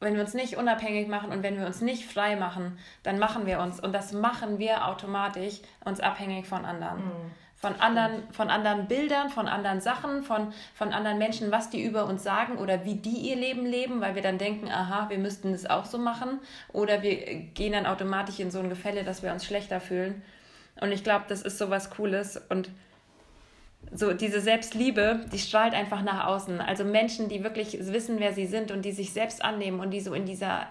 wenn 0.00 0.14
wir 0.14 0.22
uns 0.22 0.34
nicht 0.34 0.56
unabhängig 0.56 1.06
machen 1.06 1.30
und 1.30 1.44
wenn 1.44 1.56
wir 1.56 1.64
uns 1.64 1.80
nicht 1.80 2.10
frei 2.10 2.34
machen, 2.34 2.76
dann 3.04 3.20
machen 3.20 3.46
wir 3.46 3.60
uns, 3.60 3.78
und 3.78 3.92
das 3.92 4.12
machen 4.12 4.58
wir 4.58 4.88
automatisch, 4.88 5.60
uns 5.84 6.00
abhängig 6.00 6.48
von 6.48 6.64
anderen. 6.64 7.04
Mhm 7.04 7.30
von 7.62 7.76
anderen, 7.76 8.24
von 8.32 8.50
anderen 8.50 8.88
Bildern, 8.88 9.30
von 9.30 9.46
anderen 9.46 9.80
Sachen, 9.80 10.24
von, 10.24 10.52
von 10.74 10.92
anderen 10.92 11.18
Menschen, 11.18 11.52
was 11.52 11.70
die 11.70 11.80
über 11.80 12.06
uns 12.06 12.24
sagen 12.24 12.58
oder 12.58 12.84
wie 12.84 12.96
die 12.96 13.30
ihr 13.30 13.36
Leben 13.36 13.64
leben, 13.64 14.00
weil 14.00 14.16
wir 14.16 14.22
dann 14.22 14.36
denken, 14.36 14.68
aha, 14.68 15.08
wir 15.10 15.18
müssten 15.18 15.52
das 15.52 15.66
auch 15.66 15.84
so 15.84 15.96
machen. 15.96 16.40
Oder 16.72 17.02
wir 17.02 17.14
gehen 17.54 17.72
dann 17.72 17.86
automatisch 17.86 18.40
in 18.40 18.50
so 18.50 18.58
ein 18.58 18.68
Gefälle, 18.68 19.04
dass 19.04 19.22
wir 19.22 19.32
uns 19.32 19.46
schlechter 19.46 19.80
fühlen. 19.80 20.22
Und 20.80 20.90
ich 20.90 21.04
glaube, 21.04 21.26
das 21.28 21.42
ist 21.42 21.56
so 21.56 21.70
was 21.70 21.90
Cooles. 21.90 22.36
Und 22.48 22.68
so 23.92 24.12
diese 24.12 24.40
Selbstliebe, 24.40 25.20
die 25.32 25.38
strahlt 25.38 25.74
einfach 25.74 26.02
nach 26.02 26.26
außen. 26.26 26.60
Also 26.60 26.82
Menschen, 26.82 27.28
die 27.28 27.44
wirklich 27.44 27.78
wissen, 27.78 28.18
wer 28.18 28.32
sie 28.32 28.46
sind 28.46 28.72
und 28.72 28.84
die 28.84 28.92
sich 28.92 29.12
selbst 29.12 29.44
annehmen 29.44 29.78
und 29.78 29.92
die 29.92 30.00
so 30.00 30.14
in 30.14 30.26
dieser 30.26 30.66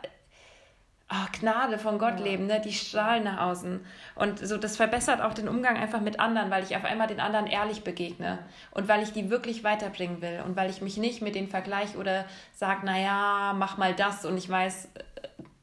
oh, 1.12 1.28
Gnade 1.40 1.78
von 1.78 2.00
Gott 2.00 2.20
ja. 2.20 2.26
leben, 2.26 2.48
ne? 2.48 2.62
die 2.62 2.74
strahlen 2.74 3.24
nach 3.24 3.40
außen. 3.42 3.82
Und 4.16 4.40
so, 4.40 4.58
das 4.58 4.78
verbessert 4.78 5.22
auch 5.22 5.34
den 5.34 5.48
Umgang 5.48 5.78
einfach 5.78 6.02
mit 6.02 6.20
anderen, 6.20 6.50
weil 6.50 6.64
ich 6.64 6.76
auf 6.76 6.86
einmal 6.86 7.08
den 7.08 7.20
anderen 7.20 7.48
ehrlich 7.48 7.84
begegne 7.84 8.40
und 8.72 8.88
weil 8.88 9.04
ich 9.04 9.12
die 9.12 9.30
wirklich 9.30 9.64
weiterbringen 9.64 10.22
will 10.22 10.42
und 10.46 10.56
weil 10.56 10.70
ich 10.70 10.82
mich 10.82 10.98
nicht 10.98 11.22
mit 11.22 11.36
denen 11.36 11.48
vergleiche 11.48 11.98
oder 11.98 12.26
sage, 12.54 12.86
naja, 12.86 13.54
mach 13.58 13.78
mal 13.78 13.94
das 13.94 14.26
und 14.26 14.38
ich 14.38 14.50
weiß, 14.50 14.90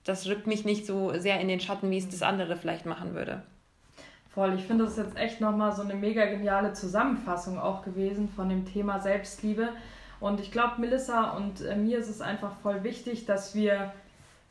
das 0.04 0.26
rückt 0.26 0.46
mich 0.46 0.64
nicht 0.64 0.86
so 0.86 1.12
sehr 1.18 1.40
in 1.40 1.48
den 1.48 1.60
Schatten, 1.60 1.90
wie 1.90 1.98
es 1.98 2.08
das 2.08 2.22
andere 2.22 2.56
vielleicht 2.56 2.86
machen 2.86 3.14
würde. 3.14 3.42
Voll, 4.30 4.54
ich 4.54 4.64
finde 4.64 4.84
das 4.84 4.96
ist 4.96 5.04
jetzt 5.04 5.16
echt 5.16 5.40
nochmal 5.40 5.74
so 5.74 5.82
eine 5.82 5.94
mega 5.94 6.26
geniale 6.26 6.72
Zusammenfassung 6.72 7.58
auch 7.58 7.82
gewesen 7.82 8.28
von 8.28 8.48
dem 8.48 8.64
Thema 8.64 9.00
Selbstliebe. 9.00 9.70
Und 10.20 10.40
ich 10.40 10.52
glaube, 10.52 10.80
Melissa 10.80 11.30
und 11.30 11.60
äh, 11.60 11.76
mir 11.76 11.98
ist 11.98 12.08
es 12.08 12.20
einfach 12.20 12.52
voll 12.62 12.84
wichtig, 12.84 13.24
dass 13.24 13.54
wir 13.54 13.92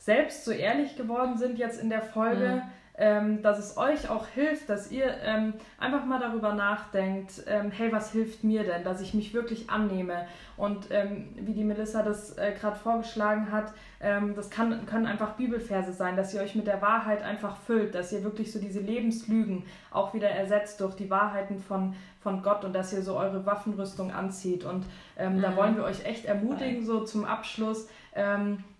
selbst 0.07 0.45
so 0.45 0.51
ehrlich 0.51 0.95
geworden 0.95 1.37
sind 1.37 1.59
jetzt 1.59 1.81
in 1.81 1.89
der 1.89 2.01
Folge, 2.01 2.63
mhm. 2.63 2.71
ähm, 2.97 3.41
dass 3.41 3.59
es 3.59 3.75
euch 3.75 4.09
auch 4.09 4.25
hilft, 4.25 4.69
dass 4.69 4.89
ihr 4.89 5.13
ähm, 5.21 5.53
einfach 5.77 6.05
mal 6.05 6.17
darüber 6.17 6.53
nachdenkt, 6.53 7.43
ähm, 7.45 7.71
hey, 7.71 7.91
was 7.91 8.13
hilft 8.13 8.41
mir 8.41 8.63
denn, 8.63 8.85
dass 8.85 9.01
ich 9.01 9.13
mich 9.13 9.33
wirklich 9.33 9.69
annehme? 9.69 10.25
Und 10.55 10.87
ähm, 10.91 11.27
wie 11.35 11.51
die 11.51 11.65
Melissa 11.65 12.03
das 12.03 12.37
äh, 12.37 12.53
gerade 12.57 12.77
vorgeschlagen 12.77 13.51
hat, 13.51 13.73
ähm, 13.99 14.33
das 14.33 14.49
kann, 14.49 14.85
können 14.85 15.07
einfach 15.07 15.33
Bibelverse 15.33 15.91
sein, 15.91 16.15
dass 16.15 16.33
ihr 16.33 16.39
euch 16.39 16.55
mit 16.55 16.67
der 16.67 16.81
Wahrheit 16.81 17.21
einfach 17.21 17.57
füllt, 17.57 17.93
dass 17.93 18.13
ihr 18.13 18.23
wirklich 18.23 18.53
so 18.53 18.59
diese 18.59 18.79
Lebenslügen 18.79 19.65
auch 19.91 20.13
wieder 20.13 20.29
ersetzt 20.29 20.79
durch 20.79 20.95
die 20.95 21.09
Wahrheiten 21.09 21.59
von, 21.59 21.95
von 22.21 22.43
Gott 22.43 22.63
und 22.63 22.71
dass 22.71 22.93
ihr 22.93 23.01
so 23.01 23.17
eure 23.17 23.45
Waffenrüstung 23.45 24.13
anzieht. 24.13 24.63
Und 24.63 24.85
ähm, 25.17 25.35
mhm. 25.35 25.41
da 25.41 25.57
wollen 25.57 25.75
wir 25.75 25.83
euch 25.83 26.05
echt 26.05 26.23
ermutigen, 26.23 26.85
so 26.85 27.03
zum 27.03 27.25
Abschluss, 27.25 27.89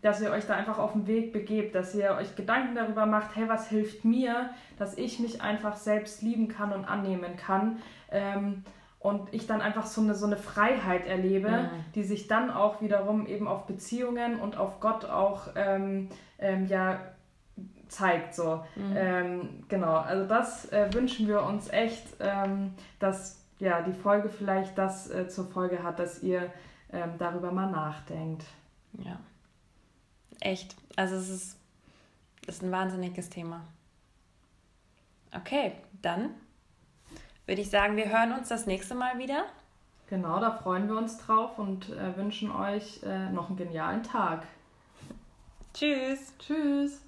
dass 0.02 0.22
ihr 0.22 0.32
euch 0.32 0.48
da 0.48 0.56
einfach 0.56 0.80
auf 0.80 0.94
den 0.94 1.06
Weg 1.06 1.32
begebt, 1.32 1.76
dass 1.76 1.94
ihr 1.94 2.16
euch 2.20 2.36
Gedanken 2.36 2.76
darüber 2.76 3.06
macht, 3.06 3.36
hey, 3.36 3.48
was 3.48 3.70
hilft 3.70 4.04
mir, 4.04 4.50
dass 4.80 4.98
ich 4.98 5.20
mich 5.20 5.42
einfach 5.42 5.76
selbst 5.76 6.22
lieben 6.22 6.48
kann 6.48 6.74
und 6.74 6.86
annehmen 6.86 7.38
kann. 7.38 7.78
Ähm, 8.12 8.64
und 9.00 9.34
ich 9.34 9.46
dann 9.46 9.62
einfach 9.62 9.86
so 9.86 10.02
eine, 10.02 10.16
so 10.16 10.26
eine 10.26 10.38
Freiheit 10.38 11.06
erlebe, 11.06 11.50
mhm. 11.50 11.70
die 11.94 12.04
sich 12.04 12.28
dann 12.28 12.50
auch 12.50 12.82
wiederum 12.82 13.28
eben 13.28 13.48
auf 13.48 13.68
Beziehungen 13.68 14.40
und 14.40 14.58
auf 14.58 14.80
Gott 14.80 15.06
auch 15.06 15.50
ähm, 15.56 16.10
ähm, 16.40 16.66
ja, 16.66 17.00
zeigt. 17.88 18.34
So. 18.34 18.64
Mhm. 18.76 18.94
Ähm, 18.96 19.50
genau, 19.68 19.98
also 19.98 20.26
das 20.28 20.72
äh, 20.72 20.94
wünschen 20.94 21.28
wir 21.28 21.44
uns 21.44 21.70
echt, 21.70 22.06
ähm, 22.20 22.74
dass 23.00 23.44
ja, 23.60 23.82
die 23.82 23.94
Folge 23.94 24.30
vielleicht 24.30 24.78
das 24.78 25.10
äh, 25.10 25.28
zur 25.28 25.46
Folge 25.46 25.84
hat, 25.84 26.00
dass 26.00 26.22
ihr 26.24 26.52
ähm, 26.92 27.12
darüber 27.18 27.52
mal 27.52 27.70
nachdenkt. 27.70 28.44
Ja. 28.94 29.20
Echt. 30.40 30.76
Also 30.96 31.16
es 31.16 31.30
ist, 31.30 31.58
ist 32.48 32.64
ein 32.64 32.72
wahnsinniges 32.72 33.30
Thema. 33.30 33.64
Okay, 35.32 35.74
dann 36.02 36.32
würde 37.46 37.62
ich 37.62 37.70
sagen, 37.70 37.96
wir 37.96 38.10
hören 38.10 38.34
uns 38.34 38.50
das 38.50 38.66
nächste 38.66 38.96
Mal 38.96 39.18
wieder. 39.20 39.46
Genau, 40.10 40.40
da 40.40 40.52
freuen 40.52 40.88
wir 40.88 40.98
uns 40.98 41.18
drauf 41.18 41.60
und 41.60 41.90
äh, 41.90 42.16
wünschen 42.16 42.52
euch 42.52 43.02
äh, 43.04 43.30
noch 43.30 43.50
einen 43.50 43.58
genialen 43.58 44.04
Tag. 44.04 44.48
Tschüss. 45.74 46.34
Tschüss. 46.40 47.07